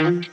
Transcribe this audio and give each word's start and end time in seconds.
Thank 0.00 0.26
you. 0.26 0.29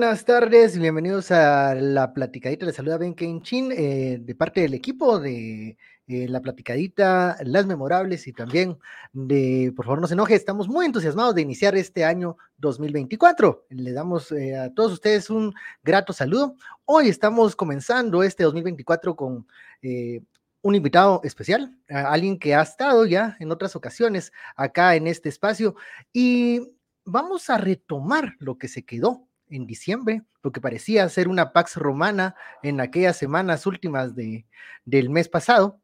Buenas 0.00 0.24
tardes, 0.24 0.78
bienvenidos 0.78 1.30
a 1.30 1.74
la 1.74 2.14
platicadita. 2.14 2.64
Les 2.64 2.74
saluda 2.74 2.96
Ben 2.96 3.14
Kenchin 3.14 3.70
eh, 3.70 4.16
de 4.18 4.34
parte 4.34 4.62
del 4.62 4.72
equipo 4.72 5.20
de 5.20 5.76
eh, 6.06 6.26
la 6.26 6.40
platicadita, 6.40 7.36
las 7.44 7.66
memorables 7.66 8.26
y 8.26 8.32
también 8.32 8.78
de, 9.12 9.74
por 9.76 9.84
favor 9.84 10.00
no 10.00 10.06
se 10.06 10.14
enoje, 10.14 10.34
estamos 10.34 10.68
muy 10.68 10.86
entusiasmados 10.86 11.34
de 11.34 11.42
iniciar 11.42 11.76
este 11.76 12.06
año 12.06 12.38
2024. 12.56 13.66
Le 13.68 13.92
damos 13.92 14.32
eh, 14.32 14.56
a 14.56 14.72
todos 14.72 14.92
ustedes 14.94 15.28
un 15.28 15.52
grato 15.82 16.14
saludo. 16.14 16.56
Hoy 16.86 17.10
estamos 17.10 17.54
comenzando 17.54 18.22
este 18.22 18.44
2024 18.44 19.14
con 19.14 19.46
un 20.62 20.74
invitado 20.74 21.20
especial, 21.24 21.76
alguien 21.88 22.38
que 22.38 22.54
ha 22.54 22.62
estado 22.62 23.04
ya 23.04 23.36
en 23.38 23.52
otras 23.52 23.76
ocasiones 23.76 24.32
acá 24.56 24.96
en 24.96 25.08
este 25.08 25.28
espacio 25.28 25.74
y 26.10 26.72
vamos 27.04 27.50
a 27.50 27.58
retomar 27.58 28.36
lo 28.38 28.56
que 28.56 28.68
se 28.68 28.86
quedó 28.86 29.26
en 29.50 29.66
diciembre, 29.66 30.22
lo 30.42 30.52
que 30.52 30.60
parecía 30.60 31.08
ser 31.08 31.28
una 31.28 31.52
Pax 31.52 31.76
Romana 31.76 32.34
en 32.62 32.80
aquellas 32.80 33.16
semanas 33.16 33.66
últimas 33.66 34.14
de, 34.14 34.46
del 34.84 35.10
mes 35.10 35.28
pasado, 35.28 35.80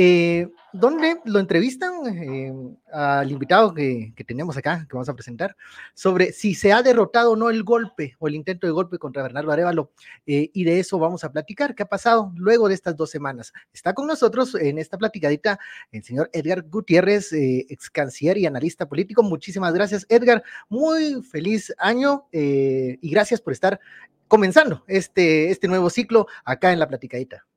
eh, 0.00 0.48
donde 0.72 1.16
lo 1.24 1.40
entrevistan 1.40 2.06
eh, 2.06 2.52
al 2.92 3.32
invitado 3.32 3.74
que, 3.74 4.12
tenemos 4.24 4.56
acá, 4.56 4.86
que 4.88 4.94
vamos 4.94 5.08
a 5.08 5.14
presentar, 5.14 5.56
sobre 5.92 6.30
si 6.30 6.54
se 6.54 6.72
ha 6.72 6.84
derrotado 6.84 7.32
o 7.32 7.36
no 7.36 7.50
el 7.50 7.64
golpe 7.64 8.14
o 8.20 8.28
el 8.28 8.36
intento 8.36 8.68
de 8.68 8.72
golpe 8.72 8.96
contra 8.96 9.24
Bernardo 9.24 9.50
Arevalo. 9.50 9.90
Eh, 10.24 10.50
y 10.54 10.62
de 10.62 10.78
eso 10.78 11.00
vamos 11.00 11.24
a 11.24 11.32
platicar. 11.32 11.74
¿Qué 11.74 11.82
ha 11.82 11.88
pasado 11.88 12.32
luego 12.36 12.68
de 12.68 12.76
estas 12.76 12.96
dos 12.96 13.10
semanas? 13.10 13.52
Está 13.72 13.92
con 13.92 14.06
nosotros 14.06 14.54
en 14.54 14.78
esta 14.78 14.98
platicadita 14.98 15.58
el 15.90 16.04
señor 16.04 16.30
Edgar 16.32 16.62
Gutiérrez, 16.62 17.32
ex 17.32 17.90
canciller 17.90 18.38
y 18.38 18.46
analista 18.46 18.86
político. 18.86 19.24
Muchísimas 19.24 19.74
gracias, 19.74 20.06
Edgar. 20.08 20.44
Muy 20.68 21.24
feliz 21.24 21.74
año 21.76 22.28
y 22.30 23.10
gracias 23.10 23.40
por 23.40 23.52
estar 23.52 23.80
comenzando 24.28 24.84
este, 24.86 25.50
este 25.50 25.66
nuevo 25.66 25.90
ciclo 25.90 26.28
acá 26.44 26.72
en 26.72 26.78
la 26.78 26.86
platicadita. 26.86 27.47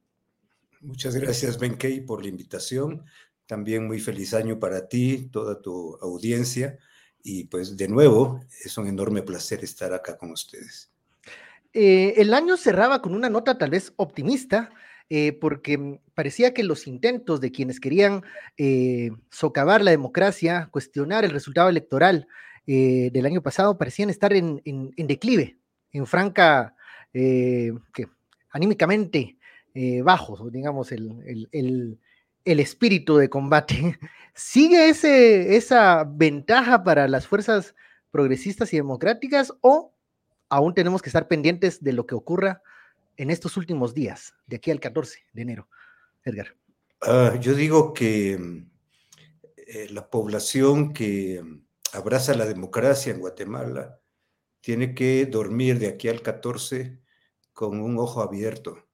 Muchas 0.82 1.16
gracias, 1.16 1.60
Benkei, 1.60 2.02
por 2.02 2.24
la 2.24 2.30
invitación. 2.30 3.06
También 3.46 3.86
muy 3.86 4.00
feliz 4.00 4.34
año 4.34 4.60
para 4.60 4.88
ti, 4.88 5.30
toda 5.32 5.62
tu 5.62 5.96
audiencia. 6.02 6.80
Y 7.24 7.44
pues 7.46 7.78
de 7.78 7.88
nuevo, 7.88 8.40
es 8.66 8.78
un 8.80 8.88
enorme 8.88 9.22
placer 9.22 9.64
estar 9.64 9.94
acá 9.94 10.18
con 10.18 10.32
ustedes. 10.32 10.92
Eh, 11.74 12.16
el 12.18 12.34
año 12.34 12.58
cerraba 12.58 13.02
con 13.02 13.14
una 13.14 13.30
nota 13.30 13.58
tal 13.60 13.70
vez 13.70 13.94
optimista, 13.96 14.72
eh, 15.10 15.34
porque 15.34 16.00
parecía 16.16 16.54
que 16.54 16.64
los 16.64 16.88
intentos 16.88 17.40
de 17.42 17.52
quienes 17.52 17.80
querían 17.80 18.24
eh, 18.58 19.12
socavar 19.30 19.84
la 19.84 19.92
democracia, 19.92 20.70
cuestionar 20.72 21.26
el 21.26 21.32
resultado 21.32 21.70
electoral 21.70 22.28
del 22.66 23.26
año 23.26 23.42
pasado, 23.42 23.78
parecían 23.78 24.10
estar 24.10 24.32
en, 24.32 24.62
declive, 24.96 25.58
en 25.92 26.06
franca, 26.06 26.74
que 27.12 28.08
anímicamente 28.52 29.36
eh, 29.74 30.02
bajos, 30.02 30.52
digamos, 30.52 30.92
el, 30.92 31.48
el, 31.52 32.60
espíritu 32.60 33.18
de 33.18 33.30
combate. 33.30 33.98
¿Sigue 34.34 34.90
ese, 34.90 35.56
esa 35.56 36.04
ventaja 36.04 36.84
para 36.84 37.08
las 37.08 37.28
fuerzas 37.28 37.76
progresistas 38.12 38.74
y 38.74 38.78
democráticas 38.78 39.54
o 39.62 39.94
aún 40.50 40.74
tenemos 40.74 41.02
que 41.02 41.10
estar 41.10 41.28
pendientes 41.28 41.82
de 41.84 41.94
lo 41.94 42.06
que 42.06 42.16
ocurra 42.16 42.62
en 43.18 43.30
estos 43.30 43.56
últimos 43.58 43.94
días, 43.94 44.34
de 44.48 44.58
aquí 44.58 44.72
al 44.72 44.80
14 44.80 45.20
de 45.32 45.42
enero? 45.42 45.68
Edgar. 46.24 46.56
Ah, 47.02 47.36
yo 47.40 47.54
digo 47.56 47.94
que 47.94 48.66
eh, 49.56 49.88
la 49.92 50.10
población 50.10 50.92
que 50.94 51.42
abraza 51.94 52.34
la 52.36 52.46
democracia 52.46 53.14
en 53.14 53.20
Guatemala 53.20 54.00
tiene 54.60 54.94
que 54.94 55.26
dormir 55.26 55.80
de 55.80 55.88
aquí 55.88 56.10
al 56.10 56.22
14 56.22 57.00
con 57.54 57.80
un 57.80 57.98
ojo 57.98 58.22
abierto 58.22 58.91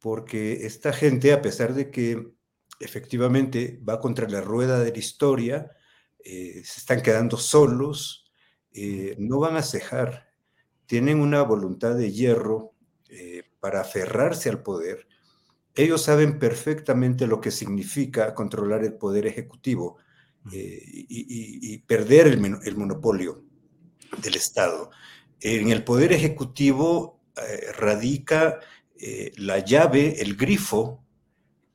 porque 0.00 0.66
esta 0.66 0.92
gente, 0.92 1.32
a 1.32 1.42
pesar 1.42 1.74
de 1.74 1.90
que 1.90 2.32
efectivamente 2.80 3.80
va 3.86 4.00
contra 4.00 4.28
la 4.28 4.40
rueda 4.40 4.80
de 4.80 4.92
la 4.92 4.98
historia, 4.98 5.70
eh, 6.24 6.62
se 6.64 6.80
están 6.80 7.02
quedando 7.02 7.36
solos, 7.36 8.30
eh, 8.72 9.14
no 9.18 9.38
van 9.38 9.56
a 9.56 9.62
cejar, 9.62 10.30
tienen 10.86 11.20
una 11.20 11.42
voluntad 11.42 11.94
de 11.94 12.10
hierro 12.10 12.74
eh, 13.10 13.44
para 13.60 13.82
aferrarse 13.82 14.48
al 14.48 14.62
poder. 14.62 15.06
Ellos 15.74 16.02
saben 16.02 16.38
perfectamente 16.38 17.26
lo 17.26 17.40
que 17.40 17.50
significa 17.50 18.34
controlar 18.34 18.82
el 18.82 18.94
poder 18.94 19.26
ejecutivo 19.26 19.98
y, 20.52 21.78
perder 21.86 22.26
el 22.28 22.76
monopolio 22.76 23.44
del 24.22 24.36
Estado. 24.36 24.90
En 25.40 25.70
el 25.70 25.84
poder 25.84 26.12
ejecutivo 26.12 27.20
radica 27.76 28.58
eh, 29.02 29.32
la 29.38 29.60
llave, 29.60 30.20
el 30.20 30.36
grifo 30.36 31.02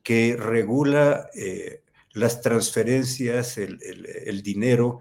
que 0.04 0.36
regula 0.38 1.28
eh, 1.34 1.82
las 2.12 2.40
transferencias, 2.40 3.58
el, 3.58 4.42
dinero 4.44 5.00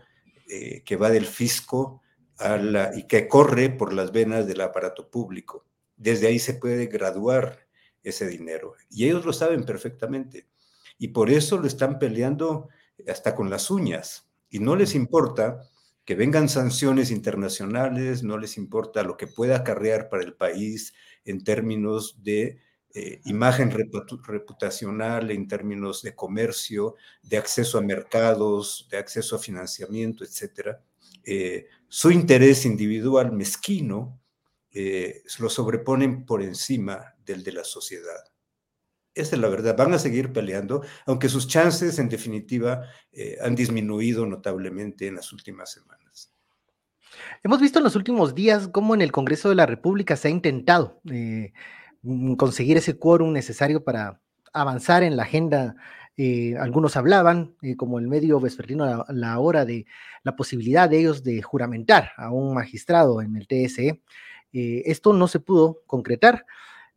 eh, 0.49 0.81
que 0.83 0.95
va 0.95 1.11
del 1.11 1.27
fisco 1.27 2.01
a 2.39 2.57
la, 2.57 2.91
y 2.97 3.03
que 3.03 3.27
corre 3.27 3.69
por 3.69 3.93
las 3.93 4.11
venas 4.11 4.47
del 4.47 4.61
aparato 4.61 5.07
público. 5.11 5.67
Desde 5.95 6.25
ahí 6.25 6.39
se 6.39 6.55
puede 6.55 6.87
graduar 6.87 7.67
ese 8.01 8.27
dinero. 8.27 8.73
Y 8.89 9.05
ellos 9.05 9.23
lo 9.23 9.31
saben 9.31 9.63
perfectamente. 9.63 10.47
Y 10.97 11.09
por 11.09 11.29
eso 11.29 11.59
lo 11.59 11.67
están 11.67 11.99
peleando 11.99 12.69
hasta 13.07 13.35
con 13.35 13.51
las 13.51 13.69
uñas. 13.69 14.27
Y 14.49 14.57
no 14.57 14.75
les 14.75 14.95
importa 14.95 15.61
que 16.05 16.15
vengan 16.15 16.49
sanciones 16.49 17.11
internacionales, 17.11 18.23
no 18.23 18.37
les 18.37 18.57
importa 18.57 19.03
lo 19.03 19.17
que 19.17 19.27
pueda 19.27 19.57
acarrear 19.57 20.07
para 20.07 20.23
el 20.23 20.35
país 20.35 20.93
en 21.25 21.43
términos 21.43 22.23
de 22.23 22.59
eh, 22.93 23.19
imagen 23.25 23.71
reputacional, 23.71 25.31
en 25.31 25.47
términos 25.47 26.01
de 26.01 26.15
comercio, 26.15 26.95
de 27.23 27.37
acceso 27.37 27.77
a 27.79 27.81
mercados, 27.81 28.87
de 28.89 28.97
acceso 28.97 29.35
a 29.35 29.39
financiamiento, 29.39 30.23
etc. 30.23 30.77
Eh, 31.23 31.67
su 31.89 32.11
interés 32.11 32.65
individual 32.65 33.31
mezquino 33.33 34.21
eh, 34.71 35.23
lo 35.39 35.49
sobreponen 35.49 36.25
por 36.25 36.41
encima 36.41 37.15
del 37.25 37.43
de 37.43 37.51
la 37.51 37.63
sociedad. 37.63 38.34
Esa 39.15 39.35
es 39.35 39.41
la 39.41 39.47
verdad. 39.47 39.75
Van 39.77 39.93
a 39.93 39.99
seguir 39.99 40.31
peleando, 40.31 40.83
aunque 41.07 41.29
sus 41.29 41.47
chances, 41.47 41.97
en 41.97 42.09
definitiva, 42.09 42.83
han 43.41 43.55
disminuido 43.55 44.25
notablemente 44.25 45.07
en 45.07 45.15
las 45.15 45.31
últimas 45.31 45.71
semanas. 45.71 46.35
Hemos 47.43 47.61
visto 47.61 47.79
en 47.79 47.83
los 47.83 47.95
últimos 47.95 48.35
días 48.35 48.67
cómo 48.67 48.95
en 48.95 49.01
el 49.01 49.11
Congreso 49.11 49.49
de 49.49 49.55
la 49.55 49.65
República 49.65 50.15
se 50.15 50.27
ha 50.27 50.31
intentado 50.31 51.01
eh, 51.11 51.53
conseguir 52.37 52.77
ese 52.77 52.97
quórum 52.97 53.31
necesario 53.31 53.83
para 53.83 54.19
avanzar 54.53 55.03
en 55.03 55.17
la 55.17 55.23
agenda. 55.23 55.75
Eh, 56.17 56.55
algunos 56.57 56.95
hablaban, 56.95 57.55
eh, 57.61 57.75
como 57.75 57.99
el 57.99 58.07
medio 58.07 58.39
vespertino, 58.39 58.85
la, 58.85 59.05
la, 59.09 59.39
hora 59.39 59.65
de 59.65 59.85
la 60.23 60.35
posibilidad 60.35 60.89
de 60.89 60.99
ellos 60.99 61.23
de 61.23 61.41
juramentar 61.41 62.11
a 62.17 62.31
un 62.31 62.53
magistrado 62.53 63.21
en 63.21 63.35
el 63.35 63.47
TSE. 63.47 64.01
esto 64.51 65.13
no 65.13 65.27
se 65.27 65.39
pudo 65.39 65.81
concretar. 65.85 66.45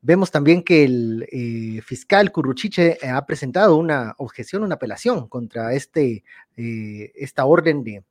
Vemos 0.00 0.30
también 0.30 0.62
que 0.62 0.84
el 0.84 1.82
fiscal 1.84 2.30
Curruchiche 2.30 2.98
ha 3.02 3.24
presentado 3.26 3.76
una 3.76 4.14
objeción, 4.18 4.62
una 4.62 4.76
apelación 4.76 5.28
contra 5.28 5.72
este, 5.74 6.24
esta 6.56 7.44
orden 7.44 7.82
de, 7.82 8.04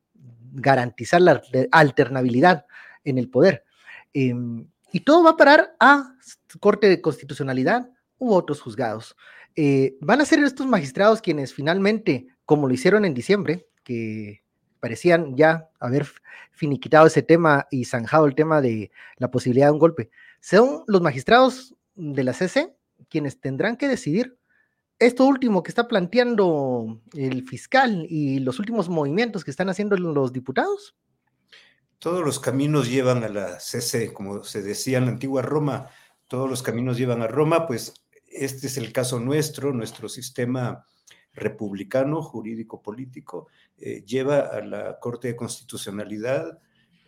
garantizar 0.54 1.22
la 1.22 1.42
alternabilidad 1.72 2.66
en 3.04 3.18
el 3.18 3.30
poder. 3.30 3.64
Em, 4.14 4.68
y 4.92 5.02
todo 5.02 5.24
va 5.24 5.32
a 5.32 5.38
parar 5.38 5.76
a 5.80 6.14
Corte 6.60 6.90
de 6.90 7.02
Constitucionalidad 7.02 7.90
u 8.18 8.34
otros 8.34 8.62
juzgados. 8.62 9.16
Eh, 9.56 9.96
van 10.02 10.22
a 10.22 10.26
ser 10.26 10.40
estos 10.40 10.68
magistrados 10.68 11.22
quienes 11.22 11.54
finalmente, 11.54 12.28
como 12.46 12.68
lo 12.68 12.74
hicieron 12.74 13.06
en 13.06 13.14
diciembre, 13.14 13.68
que 13.84 14.44
parecían 14.80 15.36
ya 15.36 15.70
haber 15.80 16.08
finiquitado 16.52 17.08
ese 17.08 17.22
tema 17.22 17.68
y 17.72 17.86
zanjado 17.86 18.26
el 18.26 18.36
tema 18.36 18.62
de 18.62 18.92
la 19.18 19.32
posibilidad 19.32 19.68
de 19.68 19.74
un 19.74 19.80
golpe, 19.80 20.10
son 20.40 20.84
los 20.88 21.02
magistrados 21.02 21.76
de 21.98 22.24
la 22.24 22.34
CC 22.34 22.78
quienes 23.10 23.40
tendrán 23.40 23.78
que 23.78 23.88
decidir 23.88 24.38
esto 25.00 25.26
último 25.26 25.62
que 25.62 25.70
está 25.70 25.88
planteando 25.88 27.02
el 27.14 27.48
fiscal 27.48 28.08
y 28.10 28.40
los 28.40 28.58
últimos 28.60 28.90
movimientos 28.90 29.44
que 29.44 29.52
están 29.52 29.70
haciendo 29.70 29.96
los 29.96 30.34
diputados? 30.34 30.96
Todos 32.00 32.26
los 32.26 32.40
caminos 32.40 32.90
llevan 32.90 33.24
a 33.24 33.30
la 33.30 33.60
CC, 33.60 34.12
como 34.12 34.44
se 34.44 34.62
decía 34.62 34.98
en 34.98 35.06
la 35.06 35.12
antigua 35.12 35.42
Roma, 35.42 35.90
todos 36.28 36.50
los 36.50 36.64
caminos 36.64 36.98
llevan 36.98 37.22
a 37.22 37.28
Roma, 37.28 37.68
pues 37.68 37.94
este 38.28 38.68
es 38.68 38.78
el 38.78 38.92
caso 38.92 39.20
nuestro, 39.20 39.72
nuestro 39.72 40.10
sistema 40.10 40.86
republicano, 41.34 42.24
jurídico, 42.24 42.82
político, 42.82 43.48
eh, 43.78 44.04
lleva 44.04 44.40
a 44.40 44.62
la 44.62 45.00
Corte 45.00 45.30
de 45.30 45.36
Constitucionalidad 45.36 46.60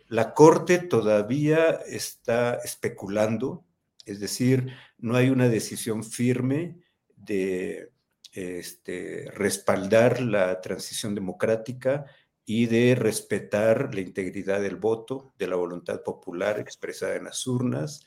La 0.08 0.34
Corte 0.34 0.78
todavía 0.78 1.72
está 1.88 2.56
especulando, 2.64 3.66
es 4.10 4.20
decir, 4.20 4.74
no 4.98 5.16
hay 5.16 5.30
una 5.30 5.48
decisión 5.48 6.04
firme 6.04 6.78
de 7.16 7.92
este, 8.34 9.30
respaldar 9.36 10.22
la 10.22 10.62
transición 10.62 11.16
democrática 11.16 12.06
y 12.46 12.66
de 12.66 12.96
respetar 12.96 13.94
la 13.94 14.02
integridad 14.02 14.62
del 14.62 14.78
voto, 14.78 15.34
de 15.38 15.48
la 15.48 15.56
voluntad 15.56 16.02
popular 16.02 16.60
expresada 16.60 17.16
en 17.16 17.26
las 17.26 17.46
urnas. 17.46 18.06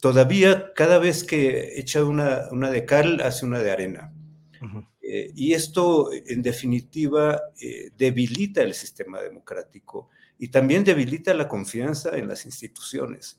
todavía 0.00 0.72
cada 0.74 0.98
vez 0.98 1.22
que 1.24 1.78
echa 1.78 2.04
una, 2.04 2.48
una, 2.50 2.70
de 2.70 2.84
cal, 2.84 3.20
hace 3.20 3.46
una 3.46 3.60
de 3.60 3.70
arena. 3.70 4.12
Eh, 5.00 5.30
y 5.36 5.52
esto, 5.52 6.10
en 6.12 6.42
definitiva, 6.42 7.40
eh, 7.60 7.90
debilita 7.96 8.62
el 8.62 8.74
sistema 8.74 9.20
democrático 9.20 10.08
y 10.38 10.48
también 10.48 10.82
debilita 10.82 11.32
la 11.34 11.46
confianza 11.46 12.16
en 12.16 12.26
las 12.26 12.44
instituciones. 12.46 13.38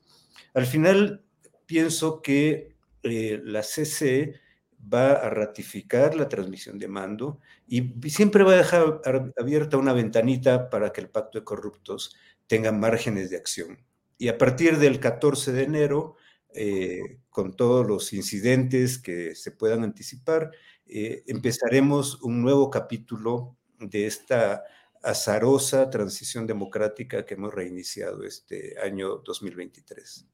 Al 0.56 0.66
final, 0.66 1.22
pienso 1.66 2.22
que 2.22 2.76
eh, 3.04 3.42
la 3.44 3.62
CC 3.62 4.40
va 4.82 5.12
a 5.12 5.30
ratificar 5.30 6.16
la 6.16 6.30
transmisión 6.30 6.80
de 6.80 6.88
mando 6.88 7.42
y 7.68 7.94
siempre 8.10 8.44
va 8.44 8.54
a 8.54 8.58
dejar 8.58 9.02
abierta 9.38 9.78
una 9.78 9.92
ventanita 9.92 10.70
para 10.70 10.94
que 10.94 11.02
el 11.02 11.10
pacto 11.10 11.40
de 11.40 11.44
corruptos 11.44 12.16
tenga 12.48 12.72
márgenes 12.72 13.30
de 13.30 13.38
acción. 13.38 13.80
Y 14.18 14.30
a 14.30 14.38
partir 14.38 14.78
del 14.78 15.02
14 15.02 15.52
de 15.52 15.64
enero, 15.64 16.16
eh, 16.54 17.20
con 17.30 17.54
todos 17.58 17.86
los 17.86 18.14
incidentes 18.14 18.98
que 18.98 19.36
se 19.36 19.52
puedan 19.52 19.84
anticipar, 19.84 20.52
eh, 20.86 21.24
empezaremos 21.28 22.22
un 22.22 22.42
nuevo 22.42 22.70
capítulo 22.70 23.58
de 23.78 24.08
esta 24.08 24.64
azarosa 25.04 25.90
transición 25.90 26.48
democrática 26.48 27.26
que 27.26 27.34
hemos 27.34 27.54
reiniciado 27.54 28.24
este 28.24 28.80
año 28.82 29.18
2023. 29.18 30.28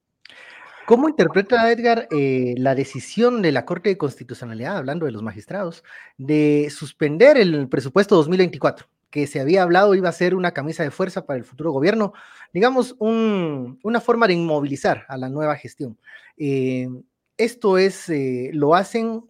¿Cómo 0.86 1.08
interpreta 1.08 1.72
Edgar 1.72 2.08
eh, 2.12 2.56
la 2.58 2.76
decisión 2.76 3.42
de 3.42 3.52
la 3.52 3.66
Corte 3.66 3.90
de 3.90 3.98
Constitucionalidad, 3.98 4.78
hablando 4.78 5.06
de 5.06 5.12
los 5.12 5.22
magistrados, 5.22 5.84
de 6.18 6.70
suspender 6.70 7.38
el 7.38 7.70
presupuesto 7.70 8.16
2024, 8.16 8.88
que 9.10 9.28
se 9.28 9.40
había 9.40 9.64
hablado 9.64 9.96
iba 9.96 10.10
a 10.10 10.14
ser 10.14 10.36
una 10.36 10.52
camisa 10.52 10.84
de 10.84 10.92
fuerza 10.92 11.26
para 11.26 11.38
el 11.38 11.46
futuro 11.46 11.72
gobierno, 11.72 12.14
digamos, 12.54 12.96
una 13.00 14.02
forma 14.02 14.28
de 14.28 14.34
inmovilizar 14.34 15.06
a 15.08 15.18
la 15.18 15.30
nueva 15.30 15.56
gestión? 15.56 15.98
Eh, 16.38 16.90
esto 17.38 17.78
es, 17.78 18.10
eh, 18.10 18.50
lo 18.54 18.76
hacen 18.76 19.24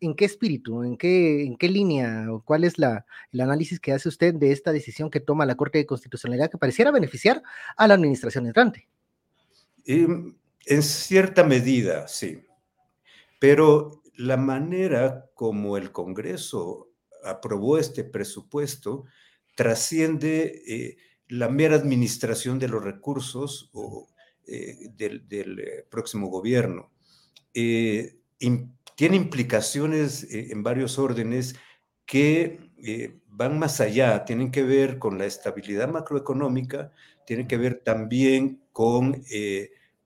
¿en 0.00 0.14
qué 0.14 0.24
espíritu, 0.24 0.82
en 0.82 0.96
qué, 0.96 1.68
línea, 1.68 2.26
o 2.30 2.42
cuál 2.42 2.64
es 2.64 2.74
el 2.78 3.40
análisis 3.40 3.80
que 3.80 3.92
hace 3.92 4.08
usted 4.08 4.34
de 4.34 4.52
esta 4.52 4.72
decisión 4.72 5.10
que 5.10 5.20
toma 5.20 5.46
la 5.46 5.56
Corte 5.56 5.78
de 5.78 5.86
Constitucionalidad 5.86 6.50
que 6.50 6.58
pareciera 6.58 6.90
beneficiar 6.90 7.42
a 7.76 7.86
la 7.86 7.94
administración 7.94 8.46
entrante? 8.46 8.88
Em, 9.92 10.36
en 10.66 10.82
cierta 10.84 11.42
medida, 11.42 12.06
sí. 12.06 12.44
Pero 13.40 14.02
la 14.14 14.36
manera 14.36 15.28
como 15.34 15.76
el 15.76 15.90
Congreso 15.90 16.92
aprobó 17.24 17.76
este 17.76 18.04
presupuesto 18.04 19.06
trasciende 19.56 20.62
eh, 20.64 20.96
la 21.26 21.48
mera 21.48 21.74
administración 21.74 22.60
de 22.60 22.68
los 22.68 22.84
recursos 22.84 23.72
eh, 24.46 24.90
del, 24.96 25.26
eh, 25.28 25.84
próximo 25.90 26.28
gobierno. 26.28 26.92
tiene 27.52 29.16
implicaciones 29.16 30.24
en 30.30 30.62
varios 30.62 31.00
órdenes 31.00 31.56
que 32.06 32.60
van 33.26 33.58
más 33.58 33.80
allá, 33.80 34.24
tienen 34.24 34.52
que 34.52 34.62
ver 34.62 35.00
con 35.00 35.18
la 35.18 35.26
estabilidad 35.26 35.88
macroeconómica, 35.88 36.92
tienen 37.26 37.48
que 37.48 37.56
ver 37.56 37.80
también 37.82 38.62
con 38.72 39.24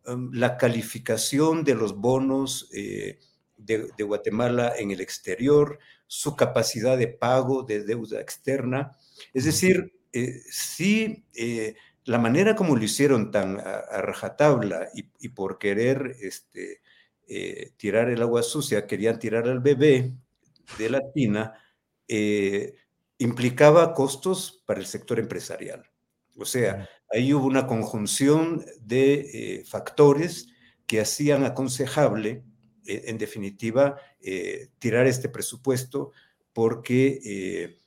Em, 0.06 0.30
la 0.32 0.58
calificación 0.58 1.64
de 1.64 1.74
los 1.74 1.96
bonos 1.96 2.68
eh, 2.74 3.18
de, 3.56 4.02
Guatemala 4.02 4.74
en 4.76 4.90
el 4.90 5.00
exterior, 5.00 5.78
su 6.06 6.36
capacidad 6.36 6.98
de 6.98 7.08
pago 7.08 7.62
de 7.62 7.84
deuda 7.84 8.20
externa. 8.20 8.92
Es 9.32 9.46
decir, 9.46 9.94
eh, 10.12 10.42
eh, 11.34 11.74
la 12.04 12.18
manera 12.18 12.54
como 12.54 12.76
lo 12.76 12.84
hicieron 12.84 13.30
tan 13.30 13.58
a, 13.58 14.02
rajatabla 14.02 14.88
y, 14.94 15.28
por 15.30 15.58
querer 15.58 16.16
este, 16.20 16.82
tirar 17.78 18.10
el 18.10 18.20
agua 18.20 18.42
sucia, 18.42 18.86
querían 18.86 19.18
tirar 19.18 19.48
al 19.48 19.60
bebé 19.60 20.12
de 20.76 20.90
la 20.90 21.00
tina, 21.14 21.54
implicaba 23.16 23.94
costos 23.94 24.62
para 24.66 24.80
el 24.80 24.86
sector 24.86 25.18
empresarial. 25.18 25.86
O 26.36 26.44
sea, 26.44 26.88
ahí 27.14 27.32
hubo 27.32 27.46
una 27.46 27.66
conjunción 27.66 28.64
de 28.80 29.14
eh, 29.14 29.64
factores 29.64 30.48
que 30.86 31.00
hacían 31.00 31.44
aconsejable, 31.44 32.44
eh, 32.86 33.04
en 33.06 33.18
definitiva, 33.18 33.96
eh, 34.20 34.68
tirar 34.78 35.06
este 35.06 35.28
presupuesto 35.28 36.10
porque 36.52 37.80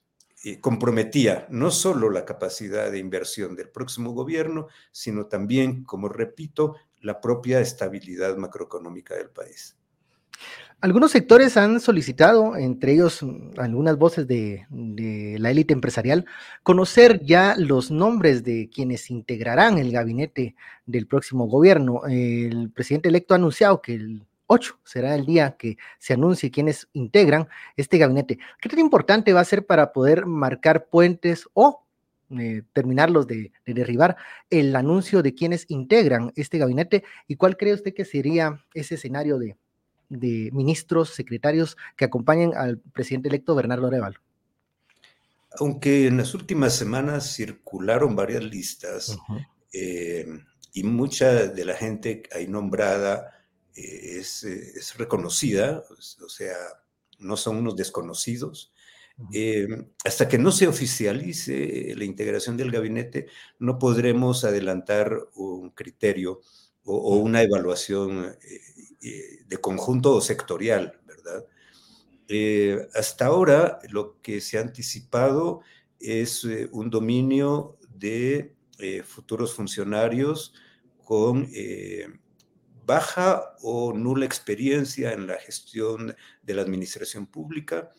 comprometía 0.62 1.47
no 1.50 1.71
solo 1.71 2.09
la 2.09 2.25
capacidad 2.25 2.91
de 2.91 3.00
inversión 3.00 3.56
del 3.56 3.69
próximo 3.69 4.12
gobierno, 4.12 4.68
sino 4.91 5.27
también, 5.27 5.83
como 5.83 6.09
repito, 6.09 6.75
la 7.01 7.21
propia 7.21 7.59
estabilidad 7.59 8.35
macroeconómica 8.38 9.15
del 9.15 9.29
país. 9.29 9.76
Algunos 10.79 11.09
sectores 11.09 11.57
han 11.57 11.79
solicitado, 11.79 12.56
entre 12.56 12.94
ellos 12.94 13.24
mm, 13.24 13.59
algunas 13.59 13.97
voces 13.97 14.27
de, 14.27 14.68
la 15.39 15.50
élite 15.50 15.74
empresarial, 15.74 16.25
conocer 16.62 17.19
ya 17.25 17.56
los 17.57 17.89
nombres 17.89 18.44
de 18.44 18.69
quienes 18.71 19.09
integrarán 19.09 19.79
el 19.79 19.91
gabinete 19.91 20.56
del 20.85 21.07
próximo 21.07 21.47
gobierno. 21.47 22.01
El 22.07 22.69
presidente 22.71 23.09
electo 23.09 23.33
ha 23.33 23.38
anunciado 23.38 23.81
que 23.81 23.95
el 23.95 24.27
8 24.45 24.79
será 24.83 25.15
el 25.15 25.25
día 25.25 25.57
que 25.57 25.77
se 25.97 26.13
anuncie 26.13 26.51
quienes 26.51 26.88
integran 26.94 27.47
este 27.75 27.97
gabinete. 27.97 28.38
¿Qué 28.62 28.69
tan 28.69 28.79
importante 28.79 29.33
va 29.33 29.39
a 29.41 29.45
ser 29.45 29.65
para 29.65 29.91
poder 29.91 30.27
marcar 30.27 30.85
puentes 30.89 31.47
o 31.53 31.85
eh, 32.38 32.62
terminarlos 32.74 33.25
de, 33.25 33.51
de, 33.65 33.74
derribar 33.74 34.15
el 34.51 34.75
anuncio 34.75 35.24
de 35.24 35.34
quienes 35.34 35.65
integran 35.69 36.31
este 36.36 36.60
gabinete? 36.60 37.03
¿Y 37.27 37.36
cuál 37.36 37.57
cree 37.57 37.74
usted 37.74 37.96
que 37.96 38.05
sería 38.05 38.63
ese 38.75 38.96
escenario 38.96 39.39
de, 39.39 39.57
de 40.09 40.49
ministros, 40.53 41.09
secretarios 41.09 41.77
que 41.95 42.05
acompañen 42.05 42.53
al 42.55 42.79
presidente 42.79 43.29
electo 43.29 43.55
Bernardo 43.55 43.87
Arevalo. 43.87 44.19
Aunque 45.59 46.07
en 46.07 46.17
las 46.17 46.33
últimas 46.33 46.75
semanas 46.75 47.35
circularon 47.35 48.15
varias 48.15 48.43
listas 48.43 49.17
eh, 49.73 50.27
y 50.73 50.83
mucha 50.83 51.47
de 51.47 51.65
la 51.65 51.75
gente 51.75 52.23
ahí 52.35 52.47
nombrada 52.47 53.43
eh, 53.75 54.19
es, 54.19 54.43
es, 54.43 54.97
reconocida, 54.97 55.83
o 56.23 56.29
sea, 56.29 56.55
no 57.19 57.37
son 57.37 57.57
unos 57.57 57.75
desconocidos. 57.75 58.71
Eh, 59.33 59.67
hasta 60.05 60.27
que 60.27 60.37
no 60.37 60.51
se 60.51 60.67
oficialice 60.67 61.95
la 61.95 62.05
integración 62.05 62.55
del 62.55 62.71
gabinete, 62.71 63.27
no 63.57 63.79
podremos 63.79 64.43
adelantar 64.43 65.17
un 65.33 65.71
criterio 65.71 66.41
o, 66.83 67.17
una 67.17 67.41
evaluación 67.41 68.25
eh, 68.25 68.61
de 69.00 69.58
conjunto 69.62 70.16
o 70.16 70.22
sectorial, 70.22 71.00
¿verdad? 71.06 71.46
Eh, 72.27 72.88
hasta 72.94 73.27
ahora 73.27 73.80
lo 73.89 74.20
que 74.22 74.42
se 74.42 74.58
ha 74.58 74.62
anticipado 74.62 75.62
es 76.00 76.44
eh, 76.44 76.68
un 76.72 76.89
dominio 76.89 77.77
de 77.89 78.54
futuros 79.06 79.56
funcionarios 79.56 80.54
con 81.04 81.50
baja 82.86 83.56
o 83.63 83.92
nula 83.92 84.24
experiencia 84.24 85.13
en 85.13 85.25
la 85.25 85.38
gestión 85.38 86.16
de 86.44 86.54
la 86.54 86.62
administración 86.62 87.25
pública 87.25 87.92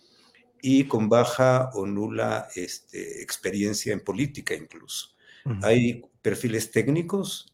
y 0.63 0.85
con 0.85 1.09
baja 1.09 1.71
o 1.75 1.85
nula 1.85 2.47
este, 2.55 3.21
experiencia 3.23 3.93
en 3.93 4.05
política 4.05 4.55
incluso. 4.55 5.17
Hay 5.63 6.05
perfiles 6.23 6.71
técnicos, 6.71 7.53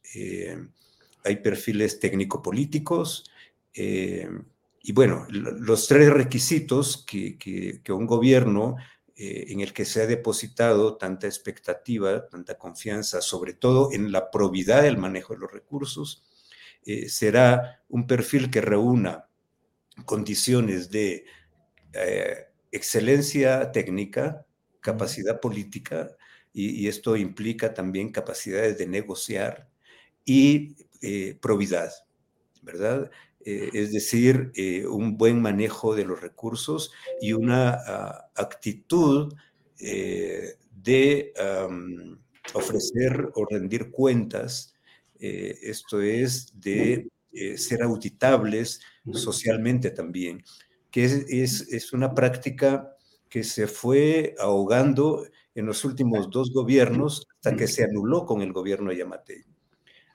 hay 1.24 1.36
perfiles 1.36 1.98
técnico-políticos, 1.98 3.24
eh, 3.74 4.28
y 4.82 4.92
bueno, 4.92 5.26
los 5.30 5.88
tres 5.88 6.10
requisitos 6.10 7.04
que, 7.06 7.80
un 7.88 8.06
gobierno 8.06 8.76
eh, 9.16 9.46
en 9.48 9.60
el 9.60 9.72
que 9.72 9.84
se 9.84 10.02
ha 10.02 10.06
depositado 10.06 10.96
tanta 10.96 11.26
expectativa, 11.26 12.28
tanta 12.28 12.58
confianza, 12.58 13.20
sobre 13.20 13.54
todo 13.54 13.90
en 13.92 14.12
la 14.12 14.30
probidad 14.30 14.82
del 14.82 14.98
manejo 14.98 15.32
de 15.34 15.40
los 15.40 15.50
recursos, 15.50 16.22
eh, 16.84 17.08
será 17.08 17.82
un 17.88 18.06
perfil 18.06 18.50
que 18.50 18.60
reúna 18.60 19.26
condiciones 20.04 20.90
de 20.90 21.24
excelencia 22.72 23.70
técnica, 23.70 24.44
capacidad 24.80 25.40
política, 25.40 26.10
y, 26.52 26.88
esto 26.88 27.16
implica 27.16 27.72
también 27.72 28.12
capacidades 28.12 28.78
de 28.78 28.86
negociar 28.86 29.68
y 30.24 30.74
probidad, 31.40 31.92
¿verdad? 32.62 33.10
Eh, 33.46 33.68
es 33.74 33.92
decir, 33.92 34.52
eh, 34.54 34.86
un 34.86 35.18
buen 35.18 35.42
manejo 35.42 35.94
de 35.94 36.06
los 36.06 36.18
recursos 36.18 36.92
y 37.20 37.34
una 37.34 37.74
ah, 37.74 38.30
actitud 38.34 39.34
eh, 39.78 40.54
de 40.74 41.34
ofrecer 42.54 43.28
o 43.34 43.44
rendir 43.44 43.90
cuentas, 43.90 44.74
esto 45.18 46.02
es 46.02 46.52
de 46.60 47.08
ser 47.56 47.82
auditables 47.82 48.80
socialmente 49.12 49.90
también, 49.90 50.44
que 50.90 51.04
es, 51.04 51.68
es, 51.70 51.92
una 51.94 52.14
práctica 52.14 52.94
que 53.30 53.42
se 53.42 53.66
fue 53.66 54.34
ahogando 54.38 55.26
en 55.54 55.64
los 55.64 55.84
últimos 55.86 56.28
dos 56.28 56.52
gobiernos 56.52 57.26
hasta 57.36 57.56
que 57.56 57.66
se 57.66 57.84
anuló 57.84 58.26
con 58.26 58.42
el 58.42 58.52
gobierno 58.52 58.90
de 58.90 58.98
Yamate. 58.98 59.46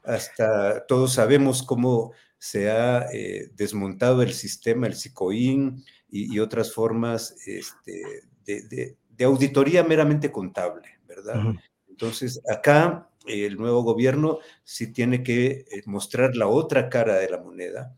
Hasta 0.04 0.86
todos 0.86 1.14
sabemos 1.14 1.64
cómo 1.64 2.14
se 2.40 2.72
ha 2.72 3.12
eh, 3.12 3.52
desmontado 3.56 4.22
el 4.24 4.34
sistema, 4.34 4.88
el 4.88 4.96
SICOIN 4.96 5.84
y, 6.10 6.40
otras 6.40 6.74
formas 6.74 7.36
este, 7.46 8.24
de, 8.46 8.96
de, 9.10 9.26
auditoría 9.26 9.84
meramente 9.84 10.32
contable, 10.32 10.88
¿verdad? 11.08 11.54
Entonces, 11.88 12.42
acá 12.50 13.10
el 13.28 13.58
nuevo 13.58 13.84
gobierno 13.84 14.40
sí 14.64 14.92
tiene 14.92 15.22
que 15.22 15.48
eh, 15.48 15.66
mostrar 15.86 16.36
la 16.36 16.48
otra 16.48 16.90
cara 16.90 17.16
de 17.16 17.30
la 17.30 17.38
moneda, 17.38 17.96